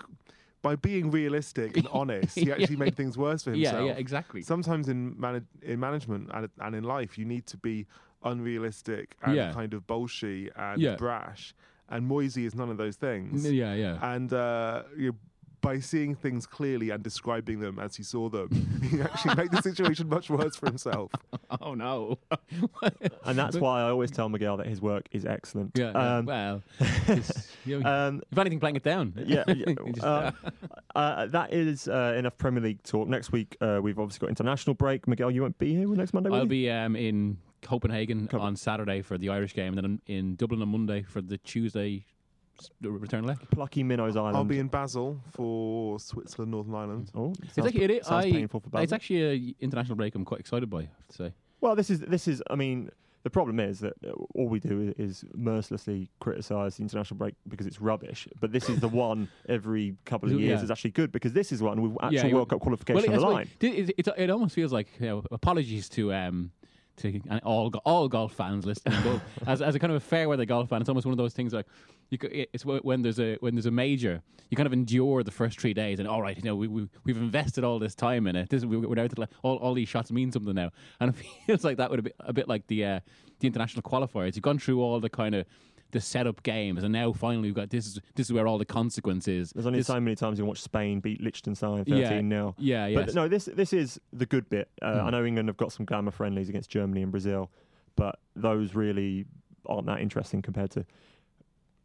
by 0.67 0.75
being 0.89 1.05
realistic 1.19 1.69
and 1.77 1.87
honest, 2.01 2.33
he 2.43 2.51
actually 2.55 2.75
made 2.85 2.95
things 3.01 3.13
worse 3.25 3.41
for 3.43 3.51
himself. 3.55 3.81
yeah, 3.85 3.93
yeah, 3.93 4.03
exactly. 4.05 4.41
Sometimes 4.53 4.85
in 4.93 4.99
man- 5.25 5.47
in 5.71 5.77
management 5.87 6.23
and, 6.35 6.49
and 6.65 6.71
in 6.79 6.83
life, 6.97 7.11
you 7.19 7.25
need 7.33 7.45
to 7.53 7.57
be 7.69 7.85
unrealistic 8.39 9.15
and 9.23 9.35
Yeah. 9.35 9.51
kind 9.53 9.73
of 9.73 9.81
bolshy 9.87 10.49
and 10.55 10.81
Yeah. 10.81 10.95
brash. 10.95 11.53
And 11.89 12.07
Moisey 12.07 12.45
is 12.49 12.55
none 12.55 12.69
of 12.71 12.77
those 12.77 12.95
things. 12.95 13.49
Yeah, 13.51 13.73
yeah. 13.75 14.13
And 14.13 14.33
uh, 14.33 14.83
you 14.97 15.15
by 15.65 15.79
seeing 15.79 16.13
things 16.15 16.45
clearly 16.45 16.91
and 16.91 17.01
describing 17.03 17.59
them 17.59 17.79
as 17.79 17.95
he 17.95 18.03
saw 18.03 18.29
them, 18.29 18.47
he 18.89 19.01
actually 19.01 19.35
made 19.35 19.51
the 19.51 19.61
situation 19.61 20.07
much 20.07 20.29
worse 20.29 20.55
for 20.55 20.67
himself. 20.67 21.11
oh 21.61 21.73
no. 21.73 22.19
and 23.25 23.37
that's 23.37 23.57
why 23.57 23.81
I 23.81 23.89
always 23.89 24.11
tell 24.11 24.29
Miguel 24.29 24.57
that 24.57 24.67
his 24.67 24.81
work 24.81 25.07
is 25.11 25.25
excellent. 25.25 25.71
Yeah. 25.75 25.91
yeah. 25.93 26.17
Um, 26.17 26.25
well, 26.25 26.61
it's- 27.07 27.51
you 27.65 27.79
know, 27.79 27.89
um, 27.89 28.21
if 28.31 28.37
anything, 28.37 28.59
playing 28.59 28.75
it 28.75 28.83
down. 28.83 29.13
yeah, 29.25 29.43
yeah. 29.47 29.73
Uh, 30.03 30.31
uh, 30.95 31.25
that 31.27 31.51
is 31.51 31.87
uh, 31.87 32.13
enough 32.17 32.37
Premier 32.37 32.61
League 32.61 32.83
talk. 32.83 33.07
Next 33.07 33.31
week, 33.31 33.57
uh, 33.59 33.79
we've 33.81 33.97
obviously 33.97 34.19
got 34.25 34.29
international 34.29 34.75
break. 34.75 35.07
Miguel, 35.07 35.31
you 35.31 35.41
won't 35.41 35.57
be 35.57 35.73
here 35.75 35.87
next 35.87 36.13
Monday. 36.13 36.29
will 36.29 36.37
I'll 36.37 36.43
you? 36.43 36.49
be 36.49 36.69
um, 36.69 36.95
in 36.95 37.37
Copenhagen 37.63 38.27
Copen- 38.27 38.41
on 38.41 38.55
Saturday 38.55 39.01
for 39.01 39.17
the 39.17 39.29
Irish 39.29 39.55
game, 39.55 39.75
and 39.75 39.77
then 39.77 40.01
in 40.05 40.15
in 40.15 40.35
Dublin 40.35 40.61
on 40.61 40.69
Monday 40.69 41.01
for 41.01 41.21
the 41.21 41.37
Tuesday 41.39 41.97
s- 41.97 42.03
the 42.03 42.14
return 42.81 43.23
leg. 43.25 43.37
Plucky 43.51 43.83
Minnows 43.83 44.15
Island. 44.15 44.37
I'll 44.37 44.43
be 44.43 44.59
in 44.59 44.67
Basel 44.67 45.19
for 45.31 45.99
Switzerland, 45.99 46.51
Northern 46.51 46.75
Ireland. 46.75 47.11
Oh, 47.15 47.33
It's 47.43 47.55
sounds, 47.55 47.67
actually, 47.67 47.83
it 47.83 47.91
is, 47.91 48.05
sounds 48.07 48.25
I, 48.25 48.31
painful 48.31 48.59
for 48.61 48.69
Basel. 48.69 48.83
it's 48.83 48.93
actually 48.93 49.23
a 49.23 49.55
international 49.63 49.95
break. 49.95 50.15
I'm 50.15 50.25
quite 50.25 50.39
excited 50.39 50.69
by. 50.69 50.79
I 50.79 50.81
have 50.81 51.07
to 51.09 51.15
say. 51.15 51.33
Well, 51.61 51.75
this 51.75 51.89
is 51.89 51.99
this 52.01 52.27
is. 52.27 52.41
I 52.49 52.55
mean, 52.55 52.89
the 53.23 53.29
problem 53.29 53.59
is 53.59 53.79
that 53.79 53.93
uh, 54.07 54.11
all 54.35 54.47
we 54.47 54.59
do 54.59 54.93
i- 54.97 55.01
is 55.01 55.23
mercilessly 55.33 56.09
criticise 56.19 56.77
the 56.77 56.83
international 56.83 57.17
break 57.17 57.33
because 57.47 57.65
it's 57.65 57.81
rubbish. 57.81 58.27
But 58.39 58.51
this 58.51 58.69
is 58.69 58.79
the 58.79 58.87
one 59.07 59.29
every 59.49 59.95
couple 60.05 60.31
of 60.31 60.39
Yeah. 60.39 60.47
years 60.49 60.61
is 60.63 60.69
actually 60.71 60.91
good 60.91 61.11
because 61.11 61.33
this 61.33 61.51
is 61.51 61.61
one 61.61 61.81
with 61.81 61.97
actual 62.03 62.29
you- 62.29 62.35
World 62.35 62.49
Cup 62.49 62.59
qualification 62.59 63.11
well, 63.11 63.25
on 63.25 63.29
the 63.29 63.35
line. 63.35 63.47
it, 63.61 63.89
it, 63.89 64.07
it, 64.07 64.07
it 64.17 64.29
almost 64.29 64.53
feels 64.53 64.71
like 64.71 64.87
you 64.99 65.07
know, 65.07 65.23
apologies 65.31 65.89
to 65.89 66.13
um 66.13 66.51
to 66.97 67.21
and 67.29 67.41
all 67.43 67.71
all 67.85 68.07
golf 68.07 68.33
fans 68.33 68.65
listening. 68.65 68.97
but 69.03 69.21
as 69.47 69.61
as 69.61 69.75
a 69.75 69.79
kind 69.79 69.91
of 69.91 69.97
a 69.97 70.05
fair 70.05 70.29
weather 70.29 70.45
golf 70.45 70.69
fan, 70.69 70.81
it's 70.81 70.89
almost 70.89 71.05
one 71.05 71.13
of 71.13 71.17
those 71.17 71.33
things 71.33 71.53
like 71.53 71.65
you. 72.09 72.17
It's 72.53 72.65
when 72.65 73.01
there's 73.01 73.19
a 73.19 73.37
when 73.39 73.55
there's 73.55 73.65
a 73.65 73.71
major, 73.71 74.21
you 74.49 74.57
kind 74.57 74.67
of 74.67 74.73
endure 74.73 75.23
the 75.23 75.31
first 75.31 75.59
three 75.59 75.73
days, 75.73 75.99
and 75.99 76.07
all 76.07 76.21
right, 76.21 76.37
you 76.37 76.43
know, 76.43 76.55
we, 76.55 76.67
we 76.67 76.87
we've 77.03 77.17
invested 77.17 77.63
all 77.63 77.79
this 77.79 77.95
time 77.95 78.27
in 78.27 78.35
it. 78.35 78.49
This 78.49 78.65
we, 78.65 78.77
we're 78.77 78.95
now 78.95 79.07
to 79.07 79.27
all 79.43 79.57
all 79.57 79.73
these 79.73 79.89
shots 79.89 80.11
mean 80.11 80.31
something 80.31 80.55
now, 80.55 80.71
and 80.99 81.13
it 81.13 81.15
feels 81.45 81.63
like 81.63 81.77
that 81.77 81.89
would 81.89 82.03
be 82.03 82.11
a 82.19 82.33
bit 82.33 82.47
like 82.47 82.67
the 82.67 82.85
uh, 82.85 82.99
the 83.39 83.47
international 83.47 83.83
qualifiers. 83.83 84.35
You've 84.35 84.43
gone 84.43 84.59
through 84.59 84.81
all 84.81 84.99
the 84.99 85.09
kind 85.09 85.35
of 85.35 85.45
the 85.95 86.01
setup 86.01 86.43
games, 86.43 86.83
and 86.83 86.91
now 86.91 87.13
finally 87.13 87.47
we've 87.47 87.55
got 87.55 87.69
this 87.69 87.87
is 87.87 87.99
this 88.15 88.27
is 88.27 88.33
where 88.33 88.45
all 88.47 88.57
the 88.57 88.65
consequence 88.65 89.29
is. 89.29 89.51
There's 89.51 89.65
only 89.65 89.79
This- 89.79 89.87
so 89.87 89.99
many 89.99 90.15
times 90.15 90.37
you 90.37 90.45
watch 90.45 90.61
Spain 90.61 90.99
beat 90.99 91.21
Liechtenstein 91.21 91.85
Yeah, 91.87 92.09
13 92.09 92.29
0 92.29 92.53
yeah, 92.57 92.93
But 92.93 93.05
yes. 93.07 93.15
no, 93.15 93.27
this 93.29 93.45
this 93.45 93.71
is 93.71 93.99
the 94.11 94.25
good 94.25 94.49
bit. 94.49 94.67
Uh, 94.81 94.99
Hmm. 94.99 95.07
I 95.07 95.09
know 95.11 95.23
England 95.25 95.47
have 95.47 95.55
got 95.57 95.71
some 95.71 95.85
glamour 95.85 96.11
friendlies 96.11 96.49
against 96.49 96.69
Germany 96.69 97.01
and 97.01 97.11
Brazil, 97.11 97.49
but 97.95 98.19
those 98.35 98.75
really 98.75 99.25
aren't 99.65 99.87
that 99.87 100.01
interesting 100.01 100.41
compared 100.41 100.71
to 100.71 100.85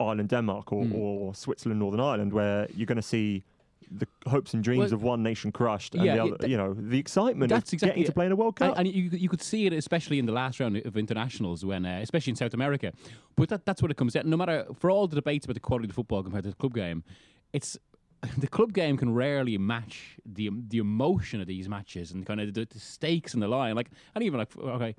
Ireland, 0.01 0.29
Denmark, 0.31 0.73
or, 0.73 0.85
Hmm. 0.85 0.95
or 0.97 1.35
Switzerland, 1.35 1.79
Northern 1.79 2.01
Ireland, 2.01 2.33
where 2.33 2.67
you're 2.75 2.87
going 2.87 2.97
to 2.97 3.03
see 3.17 3.45
the 3.91 4.07
hopes 4.27 4.55
and 4.55 4.63
dreams 4.63 4.93
Well, 4.93 4.95
of 4.95 5.03
one 5.03 5.23
nation 5.23 5.53
crushed, 5.53 5.95
and 5.95 6.05
yeah, 6.05 6.15
the 6.17 6.23
other, 6.23 6.37
that- 6.41 6.51
you 6.51 6.57
know 6.57 6.75
the 6.75 6.99
excitement 6.99 7.51
of 7.51 7.57
That's 7.57 7.73
exactly 7.73 8.03
getting 8.03 8.07
to 8.07 8.13
play 8.13 8.27
in 8.27 8.33
a 8.33 8.37
World 8.37 8.57
Cup. 8.57 8.79
and 8.79 8.87
you, 8.87 9.11
you 9.13 9.29
could 9.29 9.43
see 9.43 9.67
it, 9.67 9.73
especially 9.73 10.19
in 10.19 10.27
the 10.27 10.33
last 10.33 10.61
round 10.61 10.77
of 10.77 10.97
internationals, 10.97 11.65
when 11.65 11.85
uh, 11.85 11.99
especially 12.03 12.31
in 12.31 12.37
South 12.37 12.55
America. 12.55 12.93
But 13.37 13.49
that, 13.49 13.65
that's 13.67 13.83
what 13.83 13.91
it 13.91 13.97
comes 13.97 14.13
down. 14.13 14.29
No 14.29 14.37
matter 14.37 14.67
for 14.79 14.91
all 14.91 15.07
the 15.09 15.17
debates 15.17 15.45
about 15.47 15.55
the 15.55 15.61
quality 15.61 15.89
of 15.89 15.95
football 15.95 16.23
compared 16.23 16.45
to 16.45 16.51
the 16.51 16.57
club 16.57 16.75
game, 16.75 17.05
it's 17.53 17.79
the 18.39 18.49
club 18.49 18.73
game 18.73 18.97
can 18.97 19.15
rarely 19.15 19.57
match 19.59 20.17
the 20.27 20.51
the 20.69 20.79
emotion 20.79 21.41
of 21.41 21.47
these 21.47 21.69
matches 21.69 22.13
and 22.13 22.27
kind 22.27 22.41
of 22.41 22.53
the, 22.55 22.67
the 22.71 22.79
stakes 22.79 23.35
and 23.35 23.43
the 23.43 23.49
line. 23.49 23.75
Like 23.75 23.91
and 24.15 24.23
even 24.23 24.39
like 24.39 24.57
okay. 24.57 24.95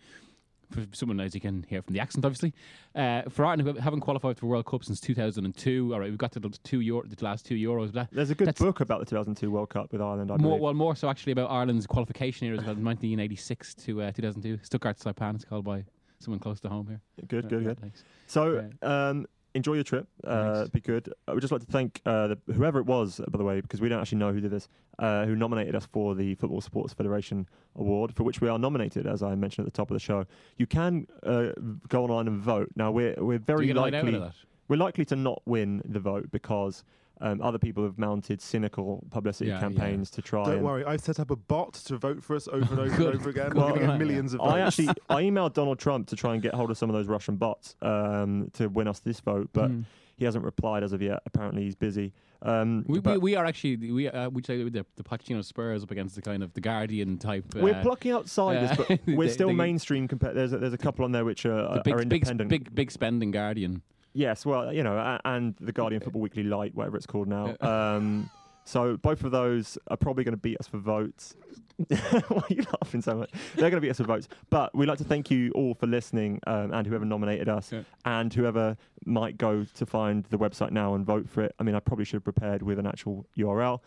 For 0.72 0.86
someone 0.94 1.20
as 1.20 1.36
you 1.36 1.42
can 1.42 1.66
hear 1.68 1.82
from 1.82 1.94
the 1.94 2.00
accent, 2.00 2.24
obviously, 2.24 2.54
uh, 2.96 3.24
for 3.30 3.44
Ireland 3.46 3.68
who 3.68 3.74
haven't 3.82 4.00
qualified 4.00 4.38
for 4.38 4.46
World 4.48 4.66
Cup 4.66 4.84
since 4.86 5.02
2002. 5.02 5.94
All 5.94 6.00
right, 6.00 6.10
we've 6.10 6.18
got 6.18 6.32
to 6.32 6.40
the 6.40 6.50
two 6.64 6.80
Euro, 6.80 7.06
the 7.06 7.24
last 7.26 7.46
two 7.46 7.56
Euros. 7.56 7.92
That- 7.92 8.10
There's 8.12 8.30
a 8.30 8.36
good 8.36 8.56
book 8.56 8.80
about 8.80 9.00
the 9.00 9.06
2002 9.06 9.52
World 9.52 9.70
Cup 9.70 9.92
with 9.92 10.02
Ireland. 10.02 10.32
I 10.32 10.38
more, 10.38 10.52
believe. 10.52 10.62
well, 10.62 10.74
more 10.74 10.96
so 10.96 11.10
actually 11.10 11.34
about 11.34 11.52
Ireland's 11.52 11.86
qualification 11.88 12.48
years, 12.48 12.60
called 12.60 12.84
1986 12.84 13.74
to 13.76 14.02
uh, 14.04 14.12
2002. 14.12 14.60
Stuttgart 14.64 14.98
Saipan, 14.98 15.36
it's 15.36 15.46
called 15.46 15.66
by 15.66 15.84
someone 16.20 16.40
close 16.40 16.60
to 16.62 16.70
home 16.70 16.88
here. 16.88 17.02
Good, 17.28 17.50
good, 17.50 17.62
Yeah, 17.62 17.68
good. 17.70 17.80
thanks. 17.82 18.04
So, 18.28 18.70
um, 18.82 19.26
enjoy 19.54 19.74
your 19.74 19.84
trip. 19.84 20.08
Uh, 20.24 20.66
be 20.68 20.80
good. 20.80 21.14
I 21.28 21.34
would 21.34 21.42
just 21.42 21.52
like 21.52 21.62
to 21.62 21.72
thank 21.72 22.02
uh, 22.06 22.28
the, 22.28 22.54
whoever 22.54 22.80
it 22.80 22.86
was, 22.86 23.22
by 23.30 23.38
the 23.38 23.44
way, 23.44 23.62
because 23.62 23.82
we 23.82 23.90
don't 23.90 24.00
actually 24.00 24.20
know 24.20 24.32
who 24.32 24.40
did 24.40 24.52
this, 24.52 24.68
uh, 25.00 25.26
who 25.26 25.36
nominated 25.36 25.76
us 25.76 25.88
for 25.92 26.16
the 26.16 26.36
Football 26.36 26.62
Supporters 26.62 26.94
Federation 26.94 27.48
Award, 27.76 28.16
for 28.16 28.24
which 28.24 28.42
we 28.42 28.48
are 28.48 28.60
nominated, 28.60 29.08
as 29.08 29.24
I 29.24 29.36
mentioned 29.36 29.68
at 29.68 29.74
the 29.74 29.78
top 29.78 29.90
of 29.90 29.96
the 29.96 30.00
show. 30.00 30.26
You 30.58 30.68
can 30.68 31.08
uh, 31.24 31.50
go 31.88 32.04
online 32.04 32.28
and 32.28 32.40
vote. 32.40 32.70
Now, 32.76 32.92
we're 32.92 33.16
we're 33.18 33.40
very 33.40 33.68
you 33.68 33.74
get 33.74 33.80
a 33.80 33.92
night 33.92 33.94
out 33.94 34.06
likely 34.06 34.32
we're 34.68 34.78
likely 34.78 35.06
to 35.06 35.16
not 35.16 35.42
win 35.46 35.82
the 35.86 36.00
vote 36.00 36.32
because. 36.32 36.84
Um, 37.22 37.40
other 37.42 37.60
people 37.60 37.84
have 37.84 37.98
mounted 38.00 38.42
cynical 38.42 39.04
publicity 39.12 39.50
Yeah, 39.50 39.56
yeah. 39.56 39.62
campaigns 39.62 40.10
to 40.12 40.22
try. 40.22 40.44
Don't 40.46 40.56
and 40.56 40.64
worry, 40.66 40.84
I've 40.86 41.02
set 41.02 41.20
up 41.20 41.30
a 41.30 41.36
bot 41.36 41.74
to 41.86 41.98
vote 41.98 42.24
for 42.24 42.36
us 42.36 42.48
over 42.48 42.58
and 42.74 42.80
over 42.80 42.90
Good. 42.98 43.14
and 43.14 43.20
over 43.22 43.30
again. 43.30 43.52
Well, 43.54 43.68
We're 43.68 43.74
going 43.78 43.82
to 43.82 43.88
get 43.98 44.00
millions 44.00 44.34
of 44.34 44.40
votes. 44.40 44.52
I 44.54 44.60
actually 44.62 44.88
I 45.10 45.22
emailed 45.24 45.54
Donald 45.54 45.78
Trump 45.80 46.08
to 46.08 46.16
try 46.16 46.34
and 46.34 46.42
get 46.42 46.54
hold 46.54 46.72
of 46.72 46.78
some 46.78 46.90
of 46.90 46.96
those 46.96 47.08
Russian 47.08 47.36
bots 47.36 47.76
um, 47.82 48.50
to 48.54 48.68
win 48.68 48.88
us 48.88 49.00
this 49.00 49.20
vote, 49.20 49.50
but 49.54 49.70
Mm. 49.70 49.86
he 50.18 50.26
hasn't 50.26 50.44
replied 50.44 50.84
as 50.84 50.94
of 50.94 51.02
yet. 51.02 51.22
Apparently, 51.28 51.62
he's 51.64 51.76
busy. 51.76 52.12
Um, 52.44 52.84
We, 52.88 52.98
we, 53.00 53.18
we 53.20 53.36
are 53.36 53.46
actually 53.46 53.76
we 53.78 54.10
uh, 54.10 54.30
we 54.30 54.42
say 54.42 54.64
the 54.68 54.84
the 54.96 55.04
Pochettino 55.04 55.46
Spurs 55.46 55.84
up 55.84 55.92
against 55.92 56.16
the 56.16 56.24
kind 56.24 56.42
of 56.42 56.52
the 56.54 56.62
Guardian 56.62 57.20
type. 57.20 57.46
we're 57.54 57.76
uh, 57.76 57.82
plucking 57.84 58.12
outsiders, 58.14 58.72
uh, 58.72 58.86
but 58.88 59.00
we're 59.08 59.28
the- 59.28 59.34
still 59.34 59.50
the- 59.50 59.54
mainstream. 59.54 60.08
Compared, 60.08 60.36
there's 60.36 60.54
a, 60.54 60.58
there's 60.58 60.74
a 60.74 60.78
couple 60.80 61.06
on 61.06 61.12
there 61.12 61.24
which 61.24 61.46
are, 61.46 61.76
the 61.76 61.82
big, 61.86 61.94
are 61.94 62.04
big, 62.06 62.48
big, 62.48 62.74
big 62.74 62.90
spending 62.92 63.30
Guardian. 63.30 63.84
Yes, 64.14 64.46
well, 64.46 64.74
you 64.74 64.84
know, 64.84 65.20
and 65.26 65.56
the 65.60 65.72
Guardian 65.72 66.02
Football 66.02 66.22
Weekly 66.22 66.44
Light, 66.44 66.76
whatever 66.76 66.98
it's 66.98 67.06
called 67.06 67.28
now. 67.28 67.56
Um, 67.62 68.30
so 68.64 68.96
both 68.96 69.24
of 69.24 69.32
those 69.32 69.78
are 69.88 69.98
probably 69.98 70.24
going 70.24 70.34
to 70.34 70.38
beat 70.40 70.58
us 70.60 70.68
for 70.68 70.78
votes. 70.78 71.36
Why 71.88 71.98
are 72.30 72.44
you 72.54 72.64
laughing 72.84 73.02
so 73.02 73.16
much? 73.16 73.32
They're 73.56 73.72
going 73.72 73.82
to 73.82 73.82
beat 73.82 73.90
us 73.90 73.98
for 73.98 74.04
votes. 74.04 74.28
But 74.52 74.76
we'd 74.76 74.86
like 74.88 75.00
to 75.00 75.04
thank 75.04 75.32
you 75.32 75.52
all 75.54 75.74
for 75.74 75.88
listening 75.88 76.40
um, 76.46 76.72
and 76.72 76.86
whoever 76.86 77.04
nominated 77.04 77.50
us 77.50 77.72
Yeah. 77.72 77.82
and 78.06 78.32
whoever 78.32 78.78
might 79.06 79.38
go 79.40 79.66
to 79.76 79.86
find 79.88 80.26
the 80.26 80.38
website 80.38 80.70
now 80.72 80.94
and 80.94 81.04
vote 81.04 81.28
for 81.28 81.42
it. 81.42 81.56
I 81.60 81.64
mean, 81.64 81.74
I 81.74 81.80
probably 81.80 82.06
should 82.06 82.18
have 82.18 82.24
prepared 82.24 82.62
with 82.62 82.78
an 82.78 82.86
actual 82.86 83.26
URL. 83.36 83.80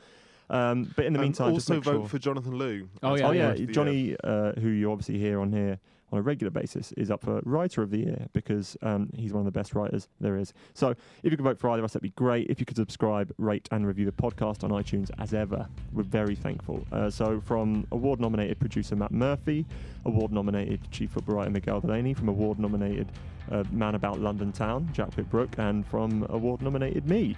Um, 0.51 0.93
but 0.97 1.05
in 1.05 1.13
the 1.13 1.21
And 1.21 1.27
meantime, 1.27 1.55
just 1.55 1.71
also 1.71 1.75
make 1.77 1.85
vote 1.85 1.93
sure. 2.01 2.09
for 2.09 2.19
Jonathan 2.19 2.55
Liew. 2.55 2.89
Oh, 3.03 3.15
yeah, 3.15 3.27
oh 3.29 3.31
yeah, 3.31 3.41
Writer 3.49 3.51
of 3.53 3.57
the 3.59 3.63
Year. 3.63 3.73
Johnny, 3.73 4.17
uh, 4.25 4.53
who 4.61 4.69
you 4.71 4.91
obviously 4.91 5.19
hear 5.19 5.41
on 5.41 5.53
here 5.53 5.79
on 6.13 6.19
a 6.19 6.23
regular 6.23 6.51
basis, 6.51 6.93
is 6.93 7.11
up 7.11 7.23
for 7.25 7.41
Writer 7.45 7.83
of 7.83 7.91
the 7.91 7.99
Year 7.99 8.27
because 8.33 8.77
um, 8.83 9.11
he's 9.15 9.33
one 9.33 9.41
of 9.41 9.45
the 9.47 9.59
best 9.59 9.75
writers 9.75 10.09
there 10.21 10.37
is. 10.37 10.53
So 10.75 10.91
if 10.91 11.31
you 11.31 11.37
could 11.37 11.43
vote 11.43 11.59
for 11.59 11.71
either 11.71 11.81
of 11.81 11.85
us, 11.85 11.93
that'd 11.93 12.03
be 12.03 12.11
great. 12.11 12.49
If 12.51 12.61
you 12.61 12.67
could 12.67 12.77
subscribe, 12.77 13.33
rate, 13.39 13.69
and 13.73 13.87
review 13.87 14.05
the 14.05 14.13
podcast 14.13 14.65
on 14.65 14.71
iTunes, 14.71 15.11
as 15.19 15.35
ever, 15.35 15.67
we're 15.93 16.03
very 16.03 16.35
thankful. 16.35 16.87
Uh, 16.93 17.11
so 17.11 17.41
from 17.41 17.87
award-nominated 17.93 18.59
producer 18.59 18.97
Matt 18.97 19.13
Murphy, 19.13 19.67
award-nominated 20.05 20.91
chief 20.91 21.11
football 21.11 21.37
writer 21.37 21.51
Miguel 21.51 21.81
Delaney, 21.81 22.15
from 22.15 22.29
award-nominated 22.29 23.11
uh, 23.51 23.65
man 23.73 23.95
about 23.95 24.21
London 24.21 24.53
town 24.53 24.89
Jack 24.93 25.15
Pitt-Brooke, 25.15 25.55
and 25.59 25.87
from 25.87 26.27
award-nominated 26.31 27.09
me. 27.09 27.37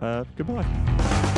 Uh, 0.00 0.24
goodbye. 0.36 1.29